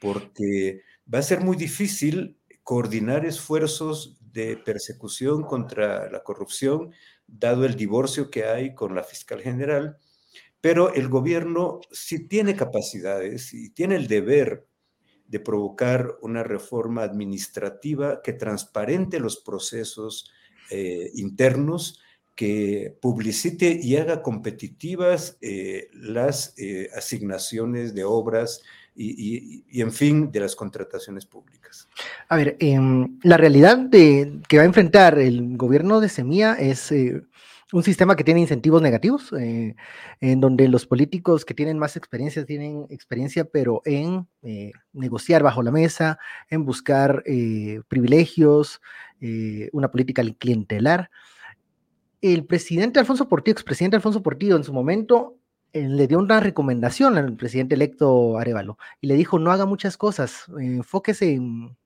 porque 0.00 0.82
va 1.12 1.18
a 1.18 1.22
ser 1.22 1.40
muy 1.40 1.56
difícil 1.56 2.38
coordinar 2.62 3.26
esfuerzos 3.26 4.18
de 4.32 4.56
persecución 4.56 5.42
contra 5.42 6.10
la 6.10 6.22
corrupción, 6.22 6.92
dado 7.26 7.64
el 7.64 7.76
divorcio 7.76 8.30
que 8.30 8.46
hay 8.46 8.74
con 8.74 8.94
la 8.94 9.04
fiscal 9.04 9.40
general, 9.40 9.98
pero 10.62 10.94
el 10.94 11.08
gobierno 11.08 11.80
sí 11.90 12.28
tiene 12.28 12.54
capacidades 12.54 13.52
y 13.52 13.70
tiene 13.70 13.96
el 13.96 14.06
deber 14.06 14.64
de 15.26 15.40
provocar 15.40 16.14
una 16.22 16.44
reforma 16.44 17.02
administrativa 17.02 18.22
que 18.22 18.32
transparente 18.32 19.18
los 19.18 19.38
procesos 19.38 20.30
eh, 20.70 21.10
internos, 21.14 22.00
que 22.36 22.96
publicite 23.02 23.78
y 23.82 23.96
haga 23.96 24.22
competitivas 24.22 25.36
eh, 25.40 25.88
las 25.94 26.54
eh, 26.56 26.88
asignaciones 26.96 27.92
de 27.92 28.04
obras 28.04 28.62
y, 28.94 29.64
en 29.80 29.90
fin, 29.90 30.30
de 30.30 30.40
las 30.40 30.54
contrataciones 30.54 31.24
públicas. 31.24 31.88
A 32.28 32.36
ver, 32.36 32.56
em, 32.60 33.18
la 33.22 33.38
realidad 33.38 33.78
de, 33.78 34.40
que 34.48 34.58
va 34.58 34.64
a 34.64 34.66
enfrentar 34.66 35.18
el 35.18 35.56
gobierno 35.56 35.98
de 36.00 36.10
Semilla 36.10 36.54
es 36.54 36.92
un 37.72 37.82
sistema 37.82 38.16
que 38.16 38.24
tiene 38.24 38.40
incentivos 38.40 38.82
negativos, 38.82 39.32
eh, 39.32 39.74
en 40.20 40.40
donde 40.40 40.68
los 40.68 40.86
políticos 40.86 41.44
que 41.44 41.54
tienen 41.54 41.78
más 41.78 41.96
experiencia 41.96 42.44
tienen 42.44 42.86
experiencia, 42.90 43.44
pero 43.44 43.80
en 43.84 44.28
eh, 44.42 44.72
negociar 44.92 45.42
bajo 45.42 45.62
la 45.62 45.70
mesa, 45.70 46.18
en 46.50 46.64
buscar 46.64 47.22
eh, 47.26 47.80
privilegios, 47.88 48.80
una 49.72 49.88
política 49.88 50.24
clientelar. 50.36 51.08
El 52.20 52.44
presidente 52.44 52.98
Alfonso 52.98 53.28
Portillo, 53.28 53.52
expresidente 53.52 53.94
Alfonso 53.94 54.20
Portillo, 54.20 54.56
en 54.56 54.64
su 54.64 54.72
momento 54.72 55.36
le 55.72 56.08
dio 56.08 56.18
una 56.18 56.40
recomendación 56.40 57.16
al 57.16 57.36
presidente 57.36 57.76
electo 57.76 58.36
Arevalo 58.36 58.78
y 59.00 59.06
le 59.06 59.14
dijo, 59.14 59.38
no 59.38 59.52
haga 59.52 59.64
muchas 59.64 59.96
cosas, 59.96 60.46
enfóquese 60.58 61.34
en 61.34 61.76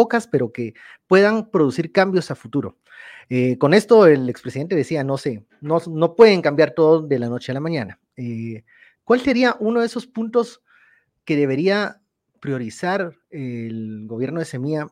pocas, 0.00 0.26
pero 0.26 0.50
que 0.50 0.72
puedan 1.06 1.50
producir 1.50 1.92
cambios 1.92 2.30
a 2.30 2.34
futuro. 2.34 2.78
Eh, 3.28 3.58
con 3.58 3.74
esto 3.74 4.06
el 4.06 4.30
expresidente 4.30 4.74
decía, 4.74 5.04
no 5.04 5.18
sé, 5.18 5.44
no, 5.60 5.78
no, 5.90 6.16
pueden 6.16 6.40
cambiar 6.40 6.70
todo 6.70 7.02
de 7.02 7.18
la 7.18 7.28
noche 7.28 7.52
a 7.52 7.54
la 7.54 7.60
mañana. 7.60 8.00
Eh, 8.16 8.64
¿Cuál 9.04 9.20
sería 9.20 9.56
uno 9.60 9.80
de 9.80 9.86
esos 9.86 10.06
puntos 10.06 10.62
que 11.26 11.36
debería 11.36 12.00
priorizar 12.40 13.12
el 13.28 14.06
gobierno 14.06 14.38
de 14.38 14.46
Semilla 14.46 14.86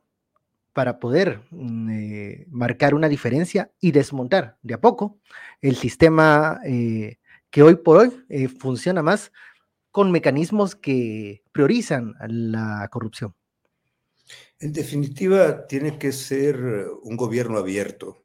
para 0.74 0.98
poder 0.98 1.40
mm, 1.52 1.90
eh, 1.90 2.46
marcar 2.50 2.92
una 2.92 3.08
diferencia 3.08 3.72
y 3.80 3.92
desmontar 3.92 4.58
de 4.60 4.74
a 4.74 4.80
poco 4.82 5.18
el 5.62 5.76
sistema 5.76 6.60
que 7.50 7.62
hoy 7.62 7.76
por 7.76 7.96
hoy 7.96 8.48
funciona 8.58 9.02
más 9.02 9.32
con 9.90 10.12
mecanismos 10.12 10.76
que 10.76 11.42
priorizan 11.50 12.14
la 12.28 12.86
corrupción? 12.92 13.37
En 14.60 14.72
definitiva, 14.72 15.66
tiene 15.66 15.98
que 15.98 16.10
ser 16.12 16.88
un 17.02 17.16
gobierno 17.16 17.58
abierto. 17.58 18.24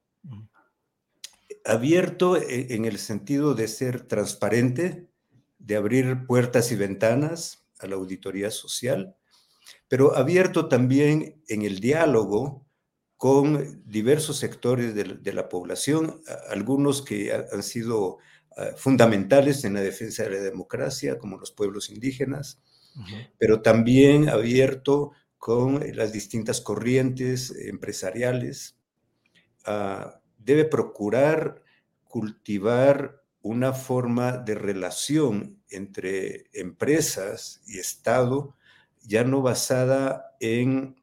Abierto 1.63 2.38
e, 2.38 2.74
en 2.74 2.86
el 2.86 2.98
sentido 2.98 3.54
de 3.54 3.68
ser 3.68 4.02
transparente, 4.08 5.08
de 5.60 5.75
abrir 5.75 6.25
puertas 6.25 6.72
y 6.72 6.75
ventanas 6.75 7.68
a 7.80 7.88
la 7.88 7.96
auditoría 7.96 8.50
social, 8.50 9.16
pero 9.88 10.16
abierto 10.16 10.68
también 10.68 11.42
en 11.48 11.62
el 11.62 11.80
diálogo 11.80 12.66
con 13.16 13.84
diversos 13.86 14.38
sectores 14.38 14.96
de, 14.96 15.34
la 15.34 15.48
población, 15.48 16.22
algunos 16.50 17.02
que 17.02 17.32
han 17.32 17.63
sido 17.63 18.18
ah, 18.58 18.72
fundamentales 18.75 19.63
en 19.63 19.75
la 19.75 19.82
defensa 19.82 20.24
de 20.24 20.32
la 20.32 20.42
democracia, 20.42 21.18
como 21.18 21.38
los 21.38 21.52
pueblos 21.52 21.90
indígenas, 21.90 22.62
pero 23.38 23.62
también 23.62 24.30
abierto 24.30 25.13
con 25.43 25.83
las 25.97 26.13
distintas 26.13 26.62
corrientes 26.62 27.53
empresariales. 27.67 28.77
Ah, 29.65 30.21
debe 30.38 30.63
procurar 30.63 31.62
cultivar 32.05 33.21
una 33.41 33.73
forma 33.73 34.38
de 34.38 34.55
relación 34.55 35.62
entre 35.69 36.45
empresas 36.53 37.62
y 37.67 37.79
Estado, 37.79 38.55
ya 39.01 39.25
no 39.25 39.41
basada 39.41 40.33
en 40.39 40.95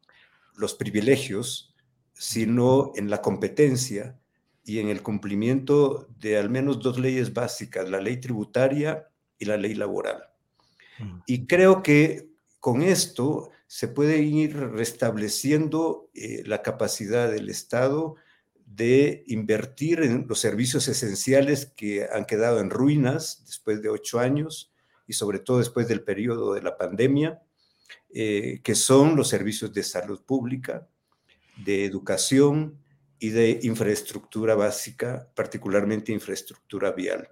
los 0.56 0.72
privilegios, 0.72 1.74
sino 2.14 2.92
en 2.94 3.10
la 3.10 3.20
competencia 3.20 4.18
y 4.64 4.78
en 4.78 4.88
el 4.88 5.02
cumplimiento 5.02 6.08
de 6.18 6.38
al 6.38 6.48
menos 6.48 6.80
dos 6.80 6.98
leyes 6.98 7.34
básicas, 7.34 7.90
la 7.90 8.00
ley 8.00 8.18
tributaria 8.18 9.06
y 9.38 9.44
la 9.44 9.58
ley 9.58 9.74
laboral. 9.74 10.22
Y 11.26 11.46
creo 11.46 11.82
que 11.82 12.30
con 12.58 12.82
esto 12.82 13.50
se 13.72 13.86
puede 13.86 14.18
ir 14.18 14.56
restableciendo 14.56 16.10
eh, 16.12 16.42
la 16.44 16.60
capacidad 16.60 17.30
del 17.30 17.48
Estado 17.48 18.16
de 18.66 19.22
invertir 19.28 20.02
en 20.02 20.26
los 20.28 20.40
servicios 20.40 20.88
esenciales 20.88 21.66
que 21.76 22.08
han 22.12 22.24
quedado 22.24 22.58
en 22.58 22.70
ruinas 22.70 23.44
después 23.46 23.80
de 23.80 23.88
ocho 23.88 24.18
años 24.18 24.72
y 25.06 25.12
sobre 25.12 25.38
todo 25.38 25.58
después 25.58 25.86
del 25.86 26.02
periodo 26.02 26.52
de 26.52 26.62
la 26.62 26.76
pandemia, 26.76 27.42
eh, 28.12 28.60
que 28.64 28.74
son 28.74 29.14
los 29.14 29.28
servicios 29.28 29.72
de 29.72 29.84
salud 29.84 30.20
pública, 30.24 30.88
de 31.64 31.84
educación 31.84 32.76
y 33.20 33.28
de 33.28 33.60
infraestructura 33.62 34.56
básica, 34.56 35.30
particularmente 35.36 36.10
infraestructura 36.10 36.90
vial. 36.90 37.28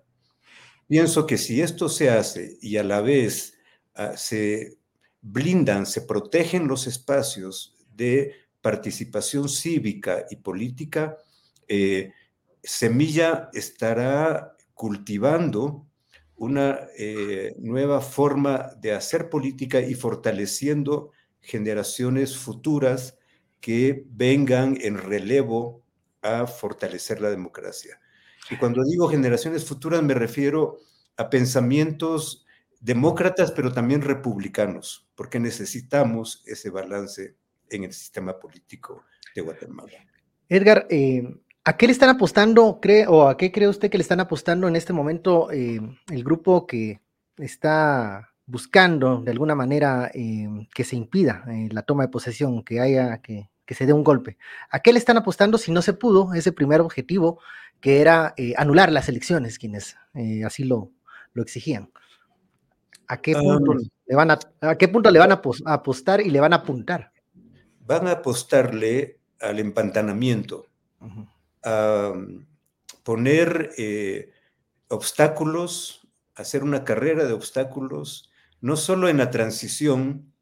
Pienso 0.86 1.26
que 1.26 1.36
si 1.36 1.60
esto 1.60 1.88
se 1.88 2.10
hace 2.10 2.58
y 2.62 2.76
a 2.76 2.84
la 2.84 3.00
vez 3.00 3.58
ah, 3.96 4.16
se 4.16 4.77
blindan, 5.20 5.86
se 5.86 6.02
protegen 6.02 6.68
los 6.68 6.86
espacios 6.86 7.76
de 7.94 8.34
participación 8.60 9.48
cívica 9.48 10.26
y 10.30 10.36
política, 10.36 11.16
eh, 11.66 12.12
Semilla 12.62 13.50
estará 13.52 14.56
cultivando 14.74 15.86
una 16.36 16.80
eh, 16.96 17.54
nueva 17.58 18.00
forma 18.00 18.70
de 18.80 18.92
hacer 18.92 19.28
política 19.28 19.80
y 19.80 19.94
fortaleciendo 19.94 21.10
generaciones 21.40 22.36
futuras 22.36 23.16
que 23.60 24.04
vengan 24.10 24.78
en 24.80 24.98
relevo 24.98 25.82
a 26.22 26.46
fortalecer 26.46 27.20
la 27.20 27.30
democracia. 27.30 28.00
Y 28.50 28.56
cuando 28.56 28.84
digo 28.84 29.08
generaciones 29.08 29.64
futuras 29.64 30.02
me 30.02 30.14
refiero 30.14 30.78
a 31.16 31.28
pensamientos 31.28 32.46
demócratas, 32.80 33.52
pero 33.52 33.72
también 33.72 34.02
republicanos, 34.02 35.08
porque 35.14 35.40
necesitamos 35.40 36.42
ese 36.46 36.70
balance 36.70 37.36
en 37.70 37.84
el 37.84 37.92
sistema 37.92 38.38
político 38.38 39.04
de 39.34 39.42
Guatemala. 39.42 39.92
Edgar, 40.48 40.86
eh, 40.90 41.22
¿a 41.64 41.76
qué 41.76 41.86
le 41.86 41.92
están 41.92 42.10
apostando, 42.10 42.78
cree, 42.80 43.06
o 43.06 43.28
a 43.28 43.36
qué 43.36 43.52
cree 43.52 43.68
usted 43.68 43.90
que 43.90 43.98
le 43.98 44.02
están 44.02 44.20
apostando 44.20 44.68
en 44.68 44.76
este 44.76 44.92
momento 44.92 45.50
eh, 45.50 45.80
el 46.10 46.24
grupo 46.24 46.66
que 46.66 47.00
está 47.36 48.30
buscando 48.46 49.20
de 49.20 49.30
alguna 49.30 49.54
manera 49.54 50.10
eh, 50.14 50.48
que 50.74 50.84
se 50.84 50.96
impida 50.96 51.44
la 51.70 51.82
toma 51.82 52.04
de 52.04 52.08
posesión, 52.08 52.64
que 52.64 52.80
haya, 52.80 53.18
que, 53.18 53.50
se 53.68 53.84
dé 53.84 53.92
un 53.92 54.04
golpe? 54.04 54.38
¿A 54.70 54.80
qué 54.80 54.92
le 54.92 54.98
están 54.98 55.18
apostando 55.18 55.58
si 55.58 55.70
no 55.70 55.82
se 55.82 55.92
pudo 55.92 56.32
ese 56.32 56.52
primer 56.52 56.80
objetivo, 56.80 57.40
que 57.80 58.00
era 58.00 58.34
anular 58.56 58.90
las 58.90 59.10
elecciones, 59.10 59.58
quienes 59.58 59.96
así 60.46 60.64
lo, 60.64 60.90
lo 61.34 61.42
exigían? 61.42 61.90
¿A 63.08 63.22
qué 63.22 63.32
punto, 63.32 63.74
le, 64.06 64.14
van 64.14 64.30
a, 64.30 64.38
qué 64.76 64.86
punto 64.86 65.10
le 65.10 65.18
van 65.18 65.32
a, 65.32 65.40
apostar 65.64 66.20
y 66.20 66.28
le 66.28 66.40
van 66.40 66.52
a 66.52 66.56
apuntar? 66.56 67.10
Van 67.86 68.06
a 68.06 68.12
apostarle 68.12 69.18
al 69.40 69.58
empantanamiento, 69.58 70.66
a 71.64 72.12
poner 73.02 73.70
eh, 73.78 74.30
obstáculos, 74.88 76.06
hacer 76.34 76.62
una 76.62 76.84
carrera 76.84 77.24
de 77.24 77.32
obstáculos, 77.32 78.30
no 78.60 78.76
solo 78.76 79.08
en 79.08 79.16
la 79.16 79.30
transición 79.30 80.34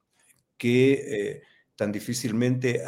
que 0.56 0.92
eh, 0.92 1.42
tan 1.76 1.92
difícilmente 1.92 2.82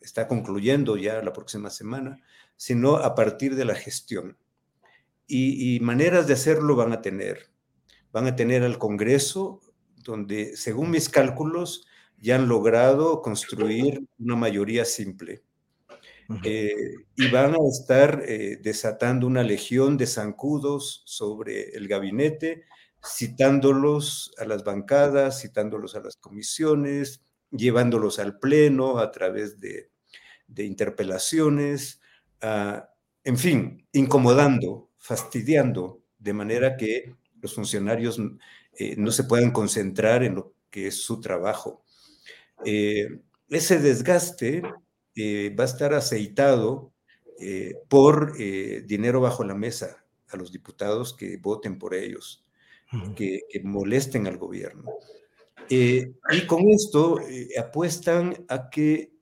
está 0.00 0.26
concluyendo 0.26 0.96
ya 0.96 1.20
la 1.20 1.34
próxima 1.34 1.68
semana, 1.68 2.22
sino 2.56 2.96
a 2.96 3.14
partir 3.14 3.56
de 3.56 3.66
la 3.66 3.74
gestión. 3.74 4.38
y, 5.26 5.78
maneras 5.80 6.26
de 6.26 6.32
hacerlo 6.32 6.76
van 6.76 6.92
a 6.92 7.02
tener. 7.02 7.50
Van 8.12 8.26
a 8.26 8.36
tener 8.36 8.62
al 8.62 8.78
Congreso, 8.78 9.60
donde, 10.04 10.56
según 10.56 10.90
mis 10.90 11.08
cálculos, 11.08 11.86
ya 12.18 12.36
han 12.36 12.48
logrado 12.48 13.22
construir 13.22 14.06
una 14.18 14.36
mayoría 14.36 14.84
simple. 14.84 15.42
Eh, 16.44 16.94
y 17.16 17.28
van 17.28 17.54
a 17.54 17.68
estar 17.68 18.22
eh, 18.24 18.58
desatando 18.62 19.26
una 19.26 19.42
legión 19.42 19.96
de 19.96 20.06
zancudos 20.06 21.02
sobre 21.04 21.70
el 21.70 21.88
gabinete, 21.88 22.66
citándolos 23.04 24.32
a 24.38 24.44
las 24.44 24.62
bancadas, 24.62 25.40
citándolos 25.40 25.96
a 25.96 26.00
las 26.00 26.16
comisiones, 26.16 27.22
llevándolos 27.50 28.20
al 28.20 28.38
pleno 28.38 28.98
a 28.98 29.10
través 29.10 29.58
de, 29.60 29.90
interpelaciones, 30.56 32.00
ah, 32.42 32.90
en 33.24 33.36
fin, 33.36 33.88
incomodando, 33.92 34.90
fastidiando, 34.98 36.02
de 36.18 36.32
manera 36.32 36.76
que 36.76 37.16
los 37.40 37.54
funcionarios 37.54 38.20
eh, 38.76 38.94
no 38.96 39.10
se 39.10 39.24
puedan 39.24 39.50
concentrar 39.50 40.22
en 40.22 40.36
lo 40.36 40.54
que 40.70 40.88
es 40.88 41.02
su 41.02 41.20
trabajo. 41.20 41.82
Eh, 42.64 43.20
ese 43.48 43.80
desgaste 43.80 44.62
eh, 45.14 45.54
va 45.58 45.64
a 45.64 45.66
estar 45.66 45.94
aceitado 45.94 46.92
por 47.88 48.36
dinero 48.36 49.22
bajo 49.22 49.44
la 49.44 49.54
mesa 49.54 50.04
a 50.28 50.36
los 50.36 50.52
diputados 50.52 51.14
que 51.14 51.38
voten 51.38 51.78
por 51.78 51.94
ellos, 51.94 52.44
que, 53.16 53.40
molesten 53.64 54.26
al 54.26 54.36
gobierno. 54.36 54.84
y 55.70 56.46
con 56.46 56.68
esto 56.68 57.18
apuestan 57.58 58.44
a 58.46 58.68
que 58.68 59.12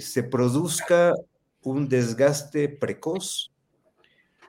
se 0.00 0.24
produzca 0.24 1.14
un 1.62 1.88
desgaste 1.88 2.68
precoz 2.68 3.52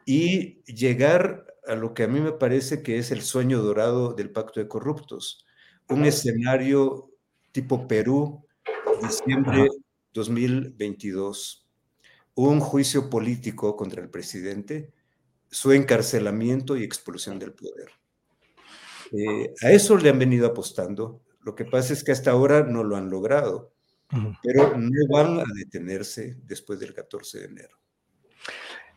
y 0.03 0.63
llegar 0.63 1.49
a 1.70 1.76
lo 1.76 1.94
que 1.94 2.04
a 2.04 2.08
mí 2.08 2.20
me 2.20 2.32
parece 2.32 2.82
que 2.82 2.98
es 2.98 3.12
el 3.12 3.22
sueño 3.22 3.62
dorado 3.62 4.14
del 4.14 4.32
pacto 4.32 4.60
de 4.60 4.68
corruptos, 4.68 5.46
un 5.88 6.06
escenario 6.06 7.12
tipo 7.52 7.88
Perú, 7.88 8.46
diciembre 9.02 9.70
2022, 10.14 11.68
un 12.36 12.60
juicio 12.60 13.10
político 13.10 13.76
contra 13.76 14.02
el 14.02 14.10
presidente, 14.10 14.92
su 15.50 15.72
encarcelamiento 15.72 16.76
y 16.76 16.84
expulsión 16.84 17.40
del 17.40 17.54
poder. 17.54 17.92
Eh, 19.12 19.54
a 19.64 19.72
eso 19.72 19.98
le 19.98 20.10
han 20.10 20.20
venido 20.20 20.48
apostando. 20.48 21.22
Lo 21.42 21.56
que 21.56 21.66
pasa 21.66 21.94
es 21.94 22.04
que 22.04 22.12
hasta 22.12 22.32
ahora 22.32 22.64
no 22.64 22.84
lo 22.84 22.96
han 22.96 23.10
logrado, 23.10 23.74
pero 24.44 24.78
no 24.78 25.08
van 25.10 25.40
a 25.40 25.46
detenerse 25.56 26.38
después 26.44 26.80
del 26.80 26.94
14 26.94 27.40
de 27.40 27.46
enero. 27.46 27.78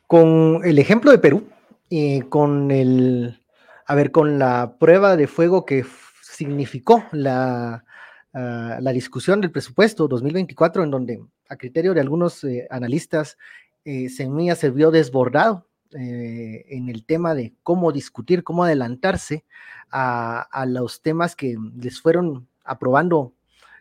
Con 0.06 0.60
el 0.64 0.78
ejemplo 0.78 1.10
de 1.10 1.18
Perú, 1.18 1.48
y 1.94 2.22
con 2.22 2.70
el, 2.70 3.38
a 3.84 3.94
ver, 3.94 4.12
con 4.12 4.38
la 4.38 4.76
prueba 4.78 5.14
de 5.14 5.26
fuego 5.26 5.66
que 5.66 5.84
significó 6.22 7.04
la, 7.12 7.84
ah, 8.32 8.78
la 8.80 8.92
discusión 8.92 9.42
del 9.42 9.50
presupuesto 9.50 10.08
2024, 10.08 10.84
en 10.84 10.90
donde, 10.90 11.22
a 11.50 11.56
criterio 11.56 11.92
de 11.92 12.00
algunos 12.00 12.44
eh, 12.44 12.66
analistas, 12.70 13.36
eh, 13.84 14.08
Semilla 14.08 14.54
se 14.56 14.70
vio 14.70 14.90
desbordado 14.90 15.66
eh, 15.90 16.64
en 16.70 16.88
el 16.88 17.04
tema 17.04 17.34
de 17.34 17.52
cómo 17.62 17.92
discutir, 17.92 18.42
cómo 18.42 18.64
adelantarse 18.64 19.44
a, 19.90 20.40
a, 20.40 20.64
los 20.64 21.02
temas 21.02 21.36
que 21.36 21.58
les 21.76 22.00
fueron 22.00 22.48
aprobando 22.64 23.34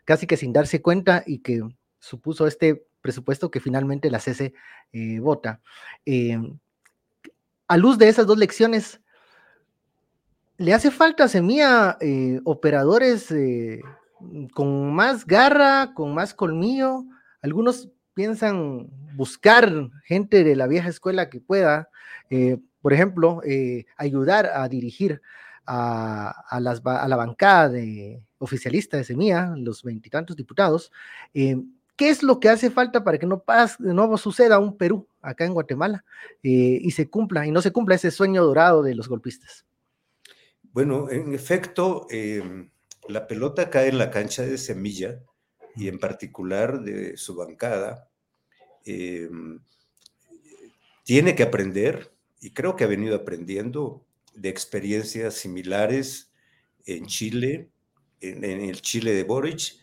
casi 0.03 0.27
que 0.27 0.35
sin 0.35 0.51
darse 0.51 0.81
cuenta 0.81 1.23
y 1.25 1.37
que 1.37 1.61
supuso 1.99 2.45
este 2.45 2.85
presupuesto 2.99 3.49
que 3.49 3.61
finalmente 3.61 4.11
la 4.11 4.19
CC 4.19 4.53
vota 5.21 5.61
a 7.71 7.77
luz 7.77 7.97
de 7.97 8.09
esas 8.09 8.27
dos 8.27 8.37
lecciones, 8.37 8.99
le 10.57 10.73
hace 10.73 10.91
falta 10.91 11.23
a 11.23 11.27
Semilla 11.29 11.97
eh, 12.01 12.41
operadores 12.43 13.31
eh, 13.31 13.81
con 14.53 14.93
más 14.93 15.25
garra, 15.25 15.93
con 15.93 16.13
más 16.13 16.33
colmillo. 16.33 17.05
Algunos 17.41 17.87
piensan 18.13 18.89
buscar 19.15 19.71
gente 20.03 20.43
de 20.43 20.57
la 20.57 20.67
vieja 20.67 20.89
escuela 20.89 21.29
que 21.29 21.39
pueda, 21.39 21.87
eh, 22.29 22.57
por 22.81 22.91
ejemplo, 22.91 23.41
ayudar 23.95 24.47
a 24.53 24.67
dirigir 24.67 25.21
a, 25.65 26.43
a, 26.49 26.59
la 26.59 27.15
bancada 27.15 27.69
de, 27.69 28.21
oficialista 28.37 28.97
de 28.97 29.05
Semilla, 29.05 29.53
los 29.55 29.81
veintitantos 29.81 30.35
diputados. 30.35 30.91
¿Qué 31.31 32.09
es 32.09 32.21
lo 32.21 32.41
que 32.41 32.49
hace 32.49 32.69
falta 32.69 33.01
para 33.05 33.17
que 33.17 33.27
no, 33.27 33.39
pase, 33.39 33.77
no 33.79 34.17
suceda 34.17 34.59
un 34.59 34.75
Perú 34.75 35.07
acá 35.21 35.45
en 35.45 35.53
Guatemala 35.53 36.03
eh, 36.43 36.79
y 36.81 36.91
se 36.91 37.09
cumpla, 37.09 37.45
y 37.45 37.51
no 37.51 37.61
se 37.61 37.71
cumpla 37.71 37.95
ese 37.95 38.11
sueño 38.11 38.43
dorado 38.43 38.83
de 38.83 38.95
los 38.95 39.07
golpistas? 39.07 39.65
Bueno, 40.73 41.09
en 41.09 41.33
efecto, 41.33 42.07
em, 42.09 42.69
la 43.07 43.27
pelota 43.27 43.69
cae 43.69 43.89
en 43.89 43.97
la 43.97 44.09
cancha 44.09 44.43
de 44.43 44.57
Semilla 44.57 45.21
y 45.75 45.87
en 45.87 45.99
particular 45.99 46.81
de 46.81 47.17
su 47.17 47.35
bancada. 47.35 48.09
Em, 48.85 49.59
tiene 51.03 51.35
que 51.35 51.43
aprender, 51.43 52.11
y 52.39 52.51
creo 52.51 52.75
que 52.75 52.85
ha 52.85 52.87
venido 52.87 53.15
aprendiendo 53.15 54.05
de 54.33 54.49
experiencias 54.49 55.33
similares 55.35 56.31
en 56.85 57.05
Chile, 57.05 57.69
en, 58.21 58.43
en 58.45 58.61
el 58.61 58.81
Chile 58.81 59.13
de 59.13 59.23
Boric 59.23 59.75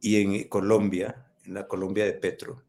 y 0.00 0.20
en 0.20 0.48
Colombia, 0.48 1.26
en 1.44 1.54
la 1.54 1.66
Colombia 1.66 2.04
de 2.04 2.12
Petro, 2.12 2.62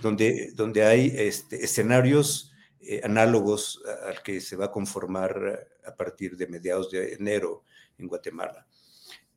donde, 0.00 0.52
donde 0.54 0.84
hay 0.84 1.12
este, 1.16 1.64
escenarios 1.64 2.52
eh, 2.80 3.00
análogos 3.04 3.82
al 4.06 4.22
que 4.22 4.40
se 4.40 4.56
va 4.56 4.66
a 4.66 4.70
conformar 4.70 5.68
a 5.84 5.94
partir 5.96 6.36
de 6.36 6.46
mediados 6.46 6.90
de 6.90 7.14
enero 7.14 7.64
en 7.98 8.08
Guatemala. 8.08 8.66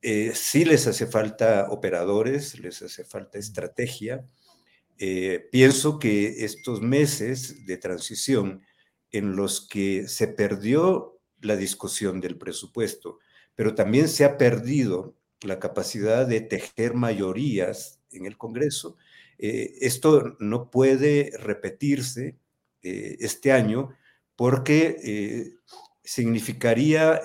Eh, 0.02 0.34
sí 0.36 0.64
les 0.64 0.86
hace 0.88 1.08
falta 1.08 1.68
operadores, 1.70 2.60
les 2.60 2.82
hace 2.82 3.04
falta 3.04 3.40
estrategia. 3.40 4.26
Eh, 5.00 5.48
pienso 5.52 6.00
que 6.00 6.46
estos 6.46 6.82
meses 6.82 7.66
de 7.66 7.78
transición 7.78 8.64
en 9.12 9.36
los 9.36 9.68
que 9.68 10.08
se 10.08 10.28
perdió 10.28 11.20
la 11.42 11.56
discusión 11.56 12.20
del 12.20 12.38
presupuesto, 12.38 13.20
pero 13.56 13.76
también 13.76 14.08
se 14.08 14.26
ha 14.26 14.38
perdido 14.38 15.16
la 15.42 15.60
capacidad 15.60 16.28
de 16.28 16.42
tejer 16.42 16.94
mayorías 16.94 18.00
en 18.12 18.26
el 18.26 18.38
Congreso. 18.38 18.98
Eh, 19.38 19.78
esto 19.82 20.36
no 20.40 20.72
puede 20.72 21.32
repetirse 21.40 22.38
eh, 22.82 23.18
este 23.20 23.52
año 23.52 23.90
porque 24.36 24.98
eh, 25.04 25.54
significaría 26.04 27.22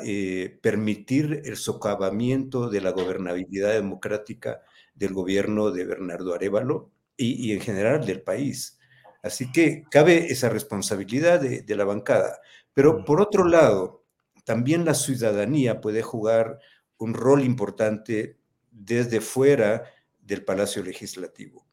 permitir 0.61 1.43
el 1.45 1.57
socavamiento 1.57 2.69
de 2.69 2.81
la 2.81 2.91
gobernabilidad 2.91 3.75
democrática 3.75 4.61
del 4.95 5.13
gobierno 5.13 5.71
de 5.71 5.85
Bernardo 5.85 6.35
Arevalo 6.35 6.91
y, 7.17 7.53
en 7.53 7.61
general 7.61 8.05
del 8.05 8.23
país. 8.23 8.79
Así 9.23 9.53
que 9.53 9.85
cabe 9.91 10.33
esa 10.33 10.49
responsabilidad 10.49 11.41
de, 11.41 11.63
de 11.63 11.77
la 11.77 11.85
bancada. 11.85 12.41
Pero 12.75 13.05
por 13.05 13.21
otro 13.21 13.45
lado, 13.45 14.05
también 14.45 14.85
la 14.85 14.95
ciudadanía 14.95 15.81
puede 15.81 16.03
jugar 16.03 16.59
un 16.99 17.15
rol 17.15 17.45
importante 17.45 18.39
desde 18.71 19.21
fuera 19.21 19.85
del 20.19 20.45
Palacio 20.45 20.83
Legislativo. 20.83 21.72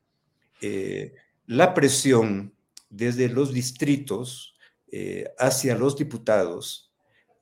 Eh, 0.61 1.13
la 1.45 1.73
presión 1.73 2.53
desde 2.89 3.29
los 3.29 3.53
distritos 3.53 4.55
eh, 4.91 5.25
hacia 5.37 5.75
los 5.75 5.95
diputados, 5.95 6.91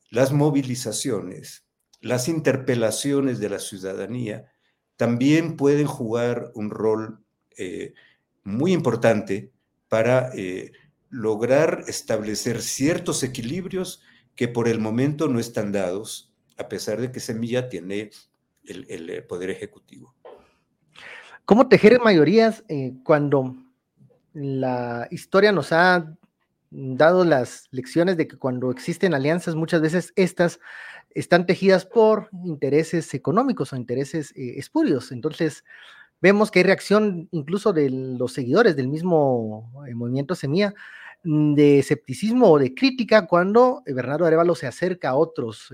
las 0.10 0.32
movilizaciones, 0.32 1.66
las 2.02 2.28
interpelaciones 2.28 3.40
de 3.40 3.50
la 3.50 3.60
ciudadanía, 3.60 4.52
también 4.96 5.58
pueden 5.58 5.88
jugar 5.88 6.52
un 6.56 6.70
rol 6.70 7.24
eh, 7.58 7.94
muy 8.44 8.74
importante 8.74 9.52
para 9.90 10.32
lograr 11.10 11.86
establecer 11.88 12.62
ciertos 12.62 13.24
equilibrios 13.24 14.02
que 14.36 14.48
por 14.48 14.68
el 14.68 14.80
momento 14.80 15.28
no 15.28 15.40
están 15.40 15.72
dados, 15.72 16.34
a 16.58 16.68
pesar 16.68 17.00
de 17.00 17.12
que 17.12 17.20
Semilla 17.20 17.70
tiene 17.70 18.12
el 18.66 19.24
poder 19.28 19.50
ejecutivo. 19.50 20.17
¿Cómo 21.48 21.70
tejer 21.70 22.02
mayorías 22.02 22.66
eh, 22.68 22.92
cuando 23.06 23.56
la 24.34 25.08
historia 25.12 25.54
nos 25.54 25.72
ha 25.72 26.14
dado 26.72 27.24
las 27.24 27.70
lecciones 27.72 28.18
de 28.18 28.28
que 28.28 28.38
cuando 28.38 28.70
existen 28.70 29.14
alianzas, 29.14 29.56
muchas 29.56 29.80
veces 29.80 30.12
estas 30.18 30.60
están 31.12 31.46
tejidas 31.46 31.86
por 31.86 32.28
intereses 32.44 33.14
económicos 33.14 33.72
o 33.72 33.78
intereses 33.78 34.34
eh, 34.36 34.56
espurios? 34.58 35.14
Entonces, 35.14 35.64
vemos 36.20 36.52
que 36.52 36.60
hay 36.60 36.64
reacción 36.64 37.30
incluso 37.32 37.72
de 37.72 37.92
los 37.92 38.34
seguidores 38.34 38.76
del 38.76 38.90
mismo 38.90 39.72
eh, 39.88 39.96
movimiento 39.96 40.36
Semilla 40.36 40.74
de 41.24 41.80
escepticismo 41.80 42.52
o 42.52 42.60
de 42.60 42.76
crítica 42.76 43.26
cuando 43.26 43.84
Bernardo 43.86 44.26
Arevalo 44.26 44.54
se 44.54 44.68
acerca 44.68 45.12
a 45.12 45.16
otros 45.16 45.72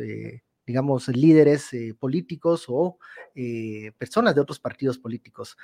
digamos, 0.65 1.07
líderes 1.07 1.73
eh, 1.73 1.95
políticos 1.99 2.65
o 2.67 2.97
eh, 3.35 3.91
personas 3.97 4.35
de 4.35 4.41
otros 4.41 4.59
partidos 4.59 4.97
políticos. 4.97 5.57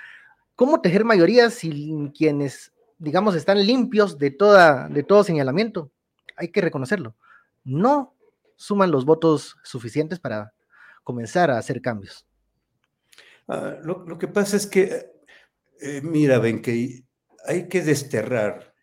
¿Cómo 0.56 0.82
tejer 0.82 1.06
mayorías 1.06 1.54
si 1.54 2.12
quienes, 2.18 2.74
digamos, 2.98 3.36
están 3.36 3.66
limpios 3.66 4.18
de, 4.18 4.32
toda, 4.32 4.90
de 4.90 5.04
todo 5.04 5.24
señalamiento? 5.24 5.92
hay 6.40 6.48
que 6.50 6.62
reconocerlo, 6.62 7.16
no 7.64 8.16
suman 8.56 8.92
los 8.92 9.06
votos 9.06 9.58
suficientes 9.64 10.20
para 10.20 10.54
comenzar 11.04 11.52
a 11.52 11.58
hacer 11.58 11.82
cambios. 11.82 12.26
Ah, 13.48 13.76
lo, 13.84 14.18
que 14.18 14.28
pasa 14.28 14.56
es 14.56 14.66
que, 14.66 15.12
eh, 15.82 16.02
mira, 16.02 16.40
ven 16.40 16.62
que 16.62 17.04
hay 17.46 17.68
que 17.68 17.82
desterrar 17.82 18.74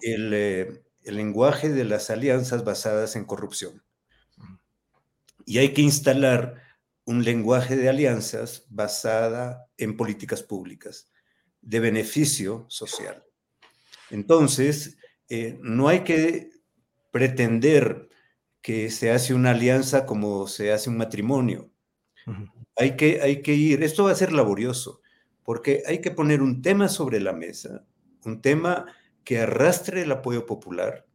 el, 0.00 0.34
el 0.34 1.16
lenguaje 1.16 1.68
de 1.68 1.84
las 1.84 2.10
alianzas 2.10 2.64
basadas 2.64 3.16
en 3.16 3.24
corrupción. 3.24 3.82
Y 5.48 5.56
hay 5.56 5.72
que 5.72 5.80
instalar 5.80 6.62
un 7.06 7.24
lenguaje 7.24 7.74
de 7.74 7.88
alianzas 7.88 8.66
basada 8.68 9.66
en 9.78 9.96
políticas 9.96 10.42
públicas 10.42 11.10
de 11.62 11.80
beneficio 11.80 12.66
social. 12.68 13.24
Entonces, 14.10 14.98
eh, 15.30 15.58
no 15.62 15.88
hay 15.88 16.00
que 16.00 16.50
pretender 17.10 18.10
que 18.60 18.90
se 18.90 19.10
hace 19.10 19.32
una 19.32 19.52
alianza 19.52 20.04
como 20.04 20.48
se 20.48 20.70
hace 20.70 20.90
un 20.90 20.98
matrimonio. 20.98 21.70
hay, 22.76 22.94
que, 22.94 23.22
hay 23.22 23.40
que 23.40 23.54
ir, 23.54 23.82
esto 23.82 24.04
va 24.04 24.10
a 24.10 24.16
ser 24.16 24.34
laborioso, 24.34 25.00
porque 25.44 25.82
hay 25.86 26.02
que 26.02 26.10
poner 26.10 26.42
un 26.42 26.60
tema 26.60 26.90
sobre 26.90 27.20
la 27.20 27.32
mesa, 27.32 27.86
un 28.26 28.42
tema 28.42 28.84
que 29.24 29.38
arrastre 29.38 30.02
el 30.02 30.12
apoyo 30.12 30.44
popular 30.44 31.06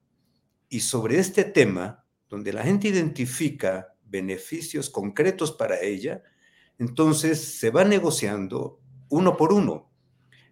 y 0.70 0.80
sobre 0.80 1.20
este 1.20 1.44
tema, 1.44 2.04
donde 2.30 2.52
la 2.52 2.64
gente 2.64 2.88
identifica 2.88 3.93
beneficios 4.14 4.92
concretos 4.92 5.52
para 5.52 5.82
ella, 5.82 6.24
entonces 6.78 7.60
se 7.60 7.72
va 7.72 7.84
negociando 7.84 8.80
uno 9.10 9.36
por 9.36 9.52
uno. 9.52 9.90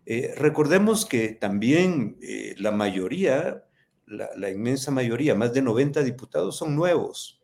Eh, 0.05 0.33
recordemos 0.35 1.05
que 1.05 1.29
también 1.29 2.17
eh, 2.21 2.55
la 2.57 2.71
mayoría, 2.71 3.65
la, 4.07 4.49
inmensa 4.49 4.89
mayoría, 4.91 5.35
más 5.35 5.53
de 5.53 5.61
90 5.61 6.01
diputados 6.01 6.57
son 6.57 6.75
nuevos. 6.75 7.39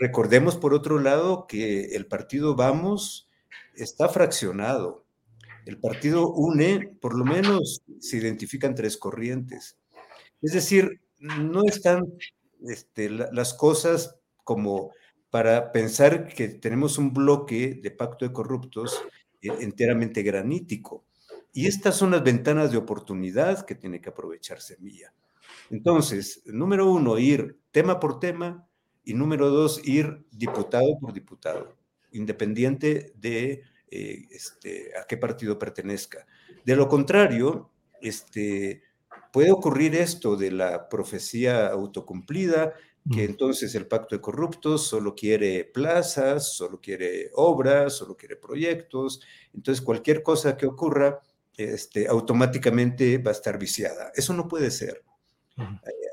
Recordemos, 0.00 0.56
por 0.56 0.74
otro 0.74 0.98
lado, 0.98 1.46
que 1.46 1.94
el 1.94 2.06
partido 2.06 2.56
Vamos 2.56 3.28
está 3.76 4.08
fraccionado. 4.08 5.04
El 5.66 5.78
partido 5.78 6.32
UNE, 6.32 6.96
por 7.00 7.16
lo 7.16 7.24
menos, 7.24 7.82
se 8.00 8.16
identifican 8.16 8.74
tres 8.74 8.96
corrientes. 8.96 9.76
Es 10.40 10.52
decir, 10.52 11.00
no 11.18 11.64
están 11.64 12.06
este, 12.66 13.10
las 13.10 13.54
cosas 13.54 14.16
como 14.44 14.92
para 15.30 15.72
pensar 15.72 16.28
que 16.28 16.48
tenemos 16.48 16.98
un 16.98 17.12
bloque 17.12 17.78
de 17.82 17.90
pacto 17.90 18.24
de 18.24 18.32
corruptos 18.32 19.02
enteramente 19.40 20.22
granítico. 20.22 21.04
Y 21.52 21.66
estas 21.66 21.96
son 21.96 22.12
las 22.12 22.22
ventanas 22.22 22.70
de 22.70 22.78
oportunidad 22.78 23.64
que 23.64 23.74
tiene 23.74 24.00
que 24.00 24.10
aprovechar 24.10 24.60
Semilla. 24.60 25.12
Entonces, 25.70 26.42
número 26.46 26.90
uno, 26.90 27.18
ir 27.18 27.58
tema 27.70 28.00
por 28.00 28.20
tema 28.20 28.66
y 29.04 29.14
número 29.14 29.50
dos, 29.50 29.80
ir 29.86 30.26
diputado 30.30 30.98
por 31.00 31.12
diputado, 31.12 31.76
independiente 32.12 33.12
de 33.16 33.62
eh, 33.90 34.26
este, 34.30 34.90
a 34.98 35.06
qué 35.06 35.16
partido 35.16 35.58
pertenezca. 35.58 36.26
De 36.64 36.76
lo 36.76 36.88
contrario, 36.88 37.70
este, 38.00 38.82
puede 39.32 39.50
ocurrir 39.50 39.94
esto 39.94 40.36
de 40.36 40.50
la 40.50 40.88
profecía 40.88 41.68
autocumplida 41.68 42.74
que 43.12 43.24
entonces 43.24 43.74
el 43.74 43.86
pacto 43.86 44.14
de 44.14 44.20
corruptos 44.20 44.86
solo 44.86 45.14
quiere 45.14 45.64
plazas, 45.64 46.54
solo 46.54 46.80
quiere 46.80 47.30
obras, 47.34 47.94
solo 47.94 48.16
quiere 48.16 48.36
proyectos, 48.36 49.20
entonces 49.54 49.82
cualquier 49.82 50.22
cosa 50.22 50.56
que 50.56 50.66
ocurra 50.66 51.20
este, 51.56 52.06
automáticamente 52.06 53.18
va 53.18 53.30
a 53.30 53.34
estar 53.34 53.58
viciada. 53.58 54.12
Eso 54.14 54.32
no 54.34 54.46
puede 54.46 54.70
ser. 54.70 55.02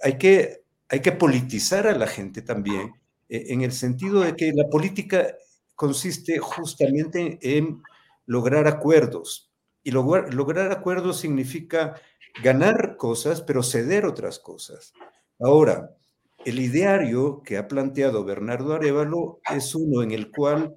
hay, 0.02 0.18
que, 0.18 0.64
hay 0.90 1.02
que 1.02 1.12
politizar 1.12 1.88
a 1.88 1.98
la 1.98 2.08
gente 2.08 2.42
también, 2.42 2.94
eh, 3.30 3.46
en 3.50 3.62
el 3.62 3.72
sentido 3.72 4.22
de 4.22 4.36
que 4.36 4.52
la 4.54 4.68
política 4.70 5.36
consiste 5.76 6.40
justamente 6.40 7.38
en 7.42 7.82
lograr 8.26 8.68
acuerdos. 8.68 9.52
Y 9.84 9.92
lograr, 9.92 10.34
lograr 10.34 10.72
acuerdos 10.72 11.20
significa 11.20 12.02
ganar 12.42 12.98
cosas, 12.98 13.42
pero 13.42 13.62
ceder 13.62 14.06
otras 14.06 14.40
cosas. 14.40 14.94
Ahora, 15.40 15.96
el 16.46 16.60
ideario 16.60 17.42
que 17.44 17.58
ha 17.58 17.68
planteado 17.68 18.24
Bernardo 18.24 18.74
Arevalo 18.74 19.42
es 19.54 19.74
uno 19.74 20.04
en 20.04 20.12
el 20.12 20.32
cual 20.32 20.76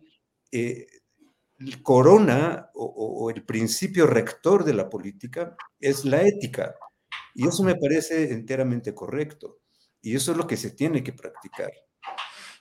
eh, 0.51 0.87
corona 1.83 2.71
o, 2.75 3.31
el 3.31 3.45
principio 3.45 4.07
rector 4.07 4.65
de 4.65 4.75
la 4.75 4.89
política 4.89 5.57
es 5.79 6.05
la 6.05 6.23
ética. 6.23 6.75
Y 7.35 7.47
eso 7.47 7.63
me 7.63 7.75
parece 7.75 8.33
enteramente 8.33 8.95
correcto. 8.95 9.59
Y 10.01 10.17
eso 10.17 10.33
es 10.33 10.39
lo 10.39 10.47
que 10.47 10.57
se 10.57 10.71
tiene 10.71 11.03
que 11.03 11.13
practicar. 11.13 11.71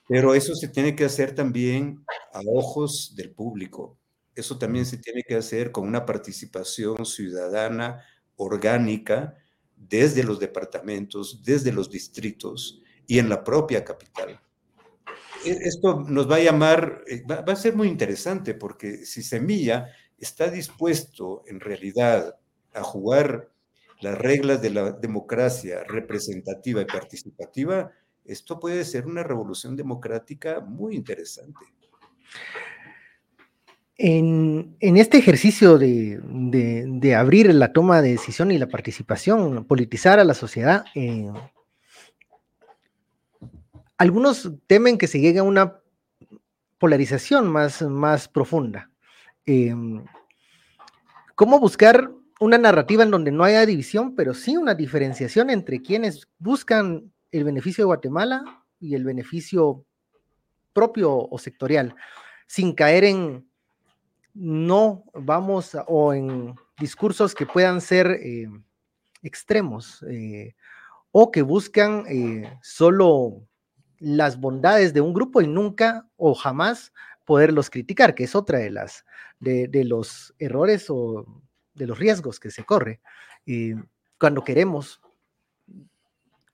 Pero 0.08 0.34
eso 0.34 0.54
se 0.56 0.68
tiene 0.68 0.96
que 0.96 1.06
hacer 1.06 1.34
también 1.34 2.04
a 2.34 2.42
ojos 2.54 3.14
del 3.16 3.32
público. 3.32 3.98
Eso 4.36 4.58
también 4.58 4.86
se 4.86 4.98
tiene 4.98 5.24
que 5.24 5.36
hacer 5.36 5.72
con 5.72 5.88
una 5.88 6.06
participación 6.06 7.06
ciudadana 7.06 8.04
orgánica 8.36 9.36
desde 9.76 10.24
los 10.24 10.40
departamentos, 10.40 11.44
desde 11.44 11.72
los 11.72 11.90
distritos, 11.90 12.82
y 13.08 13.20
en 13.20 13.30
la 13.30 13.44
propia 13.44 13.84
capital. 13.84 14.40
E, 15.46 15.50
esto 15.50 16.02
nos 16.02 16.30
va 16.30 16.36
a 16.36 16.42
llamar, 16.42 17.04
eh, 17.08 17.24
va, 17.26 17.52
a 17.52 17.56
ser 17.56 17.76
muy 17.76 17.88
interesante 17.88 18.54
porque 18.54 19.06
si 19.06 19.24
Semilla 19.24 19.90
está 20.18 20.50
dispuesto 20.50 21.44
en 21.48 21.60
realidad 21.60 22.38
a 22.74 22.84
jugar 22.84 23.50
las 24.02 24.18
reglas 24.18 24.62
de 24.62 24.70
la 24.70 24.92
democracia 24.92 25.84
representativa 25.88 26.82
y 26.82 26.86
participativa, 26.86 27.92
esto 28.26 28.60
puede 28.60 28.84
ser 28.86 29.08
una 29.08 29.24
revolución 29.24 29.76
democrática 29.76 30.60
muy 30.60 30.96
interesante. 30.96 31.66
En, 34.00 34.76
este 34.80 35.18
ejercicio 35.18 35.80
de, 35.80 37.16
abrir 37.18 37.52
la 37.56 37.74
toma 37.74 38.02
de 38.04 38.12
decisión 38.12 38.52
y 38.52 38.60
la 38.60 38.68
participación, 38.68 39.66
politizar 39.66 40.20
a 40.20 40.24
la 40.24 40.36
sociedad, 40.36 40.86
eh, 40.94 41.32
algunos 43.98 44.52
temen 44.68 44.98
que 44.98 45.08
se 45.08 45.20
llegue 45.20 45.40
a 45.40 45.44
una 45.44 45.80
polarización 46.78 47.48
más, 47.48 47.82
más 47.82 48.28
profunda. 48.28 48.92
Em, 49.46 50.06
¿Cómo 51.36 51.60
buscar 51.60 52.12
una 52.40 52.58
narrativa 52.58 53.04
en 53.04 53.12
donde 53.12 53.32
no 53.32 53.44
haya 53.44 53.66
división, 53.66 54.16
pero 54.16 54.34
sí 54.34 54.58
una 54.58 54.76
diferenciación 54.76 55.50
entre 55.50 55.82
quienes 55.82 56.28
buscan 56.38 57.12
el 57.32 57.44
beneficio 57.44 57.84
de 57.84 57.88
Guatemala 57.88 58.64
y 58.80 58.96
el 58.96 59.04
beneficio 59.04 59.86
propio 60.74 61.12
o 61.18 61.38
sectorial, 61.40 61.96
sin 62.46 62.74
caer 62.74 63.04
en 63.06 63.50
no 64.36 65.04
vamos 65.16 65.76
o 65.88 66.14
en 66.14 66.54
discursos 66.80 67.34
que 67.34 67.48
puedan 67.48 67.82
ser 67.82 68.08
eh, 68.08 68.48
extremos 69.24 70.04
eh, 70.04 70.56
o 71.12 71.32
que 71.32 71.42
buscan 71.42 72.06
eh, 72.08 72.56
solo 72.62 73.48
las 74.00 74.40
bondades 74.40 74.94
de 74.94 75.02
un 75.02 75.14
grupo 75.14 75.42
y 75.42 75.48
nunca 75.48 76.08
o 76.18 76.34
jamás 76.34 76.94
poderlos 77.26 77.70
criticar, 77.70 78.16
que 78.16 78.24
es 78.24 78.36
otra 78.36 78.60
de 78.60 78.70
las 78.70 79.06
de, 79.40 79.84
los 79.86 80.34
errores 80.40 80.86
o 80.90 81.26
de 81.74 81.88
los 81.88 82.00
riesgos 82.00 82.40
que 82.40 82.50
se 82.50 82.64
corre 82.64 83.02
eh, 83.46 83.76
cuando 84.20 84.44
queremos 84.44 85.00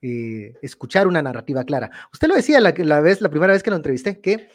eh, 0.01 0.57
escuchar 0.61 1.07
una 1.07 1.21
narrativa 1.21 1.63
clara. 1.63 1.89
Usted 2.11 2.27
lo 2.27 2.35
decía 2.35 2.59
la, 2.59 2.73
la, 2.75 2.99
vez, 2.99 3.21
la 3.21 3.29
primera 3.29 3.53
vez 3.53 3.63
que 3.63 3.69
lo 3.69 3.77
entrevisté, 3.77 4.19
que 4.19 4.49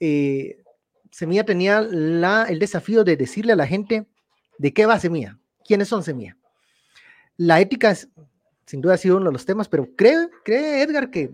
eh, 0.00 0.62
Semilla 1.10 1.44
tenía 1.44 1.80
la, 1.82 2.44
el 2.48 2.58
desafío 2.58 3.04
de 3.04 3.16
decirle 3.16 3.52
a 3.52 3.56
la 3.56 3.66
gente 3.66 4.06
de 4.58 4.72
qué 4.72 4.86
va 4.86 4.98
Semilla, 4.98 5.38
quiénes 5.64 5.88
son 5.88 6.02
Semilla. 6.02 6.36
La 7.36 7.60
ética 7.60 7.94
sin 8.66 8.80
duda 8.80 8.94
ha 8.94 8.98
sido 8.98 9.16
uno 9.16 9.26
de 9.26 9.32
los 9.32 9.46
temas, 9.46 9.68
pero 9.68 9.88
cree, 9.96 10.28
cree 10.44 10.82
Edgar 10.82 11.10
que 11.10 11.30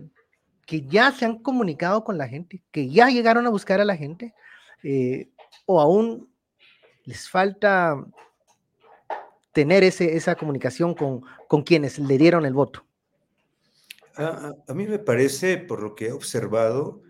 que 0.65 0.81
ya 0.81 1.11
se 1.11 1.25
han 1.25 1.39
comunicado 1.39 2.03
con 2.03 2.17
la 2.17 2.27
gente, 2.27 2.61
que 2.71 2.89
ya 2.89 3.09
llegaron 3.09 3.45
a 3.45 3.51
buscar 3.51 3.79
a 3.81 3.85
la 3.85 3.95
gente, 3.95 4.33
eh, 4.83 5.29
o 5.65 5.79
aún 5.79 6.29
les 7.03 7.29
falta 7.29 8.03
tener 9.53 9.83
ese, 9.83 10.17
esa 10.17 10.35
comunicación 10.35 10.93
con, 10.93 11.21
con 11.47 11.63
quienes 11.63 11.99
le 11.99 12.17
dieron 12.17 12.45
el 12.45 12.53
voto? 12.53 12.85
A, 14.15 14.53
a, 14.67 14.73
mí 14.73 14.85
me 14.87 14.99
parece, 14.99 15.57
por 15.57 15.81
lo 15.81 15.95
que 15.95 16.07
he 16.07 16.11
observado, 16.11 17.01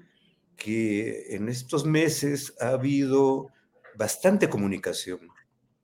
que 0.55 1.35
en 1.35 1.49
estos 1.49 1.85
meses 1.85 2.55
ha 2.59 2.69
habido 2.69 3.47
bastante 3.97 4.49
comunicación 4.49 5.19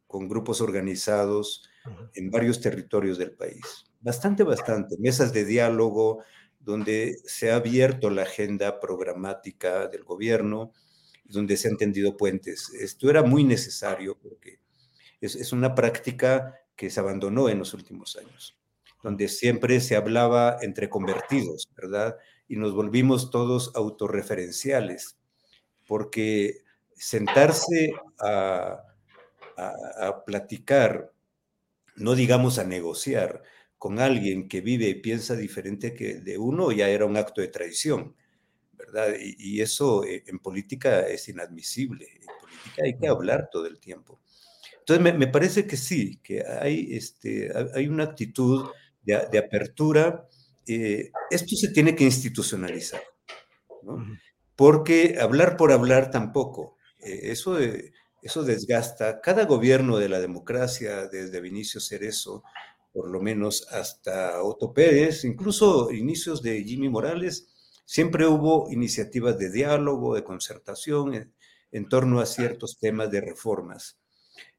con 0.08 0.28
grupos 0.28 0.62
organizados 0.62 1.68
en 2.14 2.30
varios 2.30 2.62
territorios 2.62 3.18
del 3.18 3.32
país. 3.32 3.86
Bastante, 4.02 4.44
bastante. 4.44 4.98
Mesas 5.00 5.32
de 5.34 5.46
diálogo, 5.46 6.24
donde 6.64 7.18
se 7.26 7.52
ha 7.52 7.56
abierto 7.56 8.10
la 8.10 8.24
agenda 8.24 8.80
programática 8.80 9.88
del 9.88 10.04
gobierno, 10.04 10.74
donde 11.26 11.58
se 11.58 11.70
han 11.70 11.78
tendido 11.78 12.18
puentes. 12.18 12.72
Esto 12.74 13.10
era 13.10 13.24
muy 13.24 13.44
necesario 13.44 14.18
porque 14.20 14.60
es, 15.22 15.54
una 15.54 15.76
práctica 15.76 16.56
que 16.76 16.90
se 16.90 17.00
abandonó 17.00 17.50
en 17.50 17.60
los 17.60 17.74
últimos 17.74 18.16
años. 18.18 18.58
donde 19.04 19.30
siempre 19.30 19.80
se 19.82 19.96
hablaba 19.96 20.58
entre 20.62 20.88
convertidos, 20.88 21.68
¿verdad? 21.76 22.18
Y 22.48 22.56
nos 22.58 22.76
volvimos 22.76 23.32
todos 23.32 23.72
autorreferenciales, 23.76 25.18
porque 25.88 26.62
sentarse 26.94 27.94
a, 28.20 28.84
platicar, 30.24 31.12
no 31.96 32.14
digamos 32.14 32.60
a 32.60 32.64
negociar, 32.64 33.42
con 33.82 34.00
alguien 34.00 34.48
que 34.48 34.62
vive 34.62 34.88
y 34.90 35.02
piensa 35.02 35.36
diferente 35.36 35.96
que 35.96 36.18
de 36.20 36.38
uno, 36.38 36.72
ya 36.72 36.88
era 36.88 37.08
un 37.08 37.18
acto 37.18 37.42
de 37.42 37.48
traición, 37.48 38.16
¿verdad? 38.74 39.16
Y, 39.20 39.56
y 39.56 39.62
eso 39.62 40.04
eh, 40.04 40.24
en 40.28 40.38
política 40.38 41.08
es 41.08 41.28
inadmisible. 41.30 42.06
En 42.06 42.28
política 42.40 42.84
hay 42.86 42.96
que 43.00 43.08
hablar 43.08 43.50
todo 43.52 43.66
el 43.66 43.80
tiempo. 43.80 44.22
Entonces, 44.82 45.18
me, 45.18 45.28
parece 45.28 45.66
que 45.66 45.78
sí, 45.78 46.20
que 46.22 46.46
hay, 46.46 46.96
este, 46.96 47.52
hay 47.74 47.88
una 47.88 48.04
actitud 48.04 48.70
de, 49.02 49.16
apertura. 49.40 50.28
Eh, 50.68 51.10
esto 51.32 51.56
se 51.56 51.70
tiene 51.70 51.96
que 51.96 52.04
institucionalizar, 52.04 53.02
¿no? 53.82 54.06
Porque 54.56 55.18
hablar 55.20 55.58
por 55.58 55.72
hablar 55.72 56.12
tampoco. 56.12 56.78
Eh, 57.00 57.32
eso, 57.32 57.58
eso 58.22 58.44
desgasta. 58.44 59.22
Cada 59.22 59.46
gobierno 59.46 59.98
de 59.98 60.10
la 60.10 60.20
democracia, 60.20 61.08
desde 61.08 61.42
Vinicio 61.42 61.82
Cerezo, 61.82 62.44
por 62.94 63.10
lo 63.10 63.22
menos 63.22 63.68
hasta 63.72 64.42
Otto 64.44 64.74
Pérez, 64.74 65.24
incluso 65.24 65.92
inicios 65.92 66.42
de 66.42 66.64
Jimmy 66.64 66.90
Morales, 66.90 67.48
siempre 67.86 68.28
hubo 68.28 68.70
iniciativas 68.72 69.38
de 69.38 69.52
diálogo, 69.52 70.16
de 70.16 70.24
concertación 70.24 71.34
en 71.72 71.90
torno 71.90 72.20
a 72.20 72.26
ciertos 72.26 72.80
temas 72.80 73.10
de 73.12 73.22
reformas. 73.22 73.98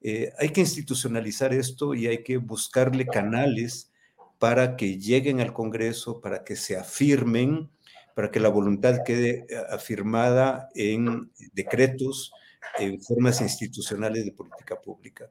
Eh, 0.01 0.33
hay 0.39 0.51
que 0.51 0.61
institucionalizar 0.61 1.53
esto 1.53 1.95
y 1.95 2.07
hay 2.07 2.23
que 2.23 2.39
buscarle 2.39 3.07
canales 3.07 3.93
para 4.39 4.77
que 4.77 4.99
lleguen 4.99 5.41
al 5.41 5.53
Congreso, 5.53 6.21
para 6.21 6.43
que 6.43 6.57
se 6.57 6.77
afirmen, 6.77 7.71
para 8.15 8.31
que 8.31 8.41
la 8.41 8.49
voluntad 8.49 8.99
quede 9.05 9.47
eh, 9.49 9.57
afirmada 9.71 10.69
en 10.75 11.31
decretos, 11.53 12.33
en 12.79 13.01
formas 13.01 13.41
institucionales 13.41 14.25
de 14.25 14.33
política 14.33 14.81
pública. 14.81 15.31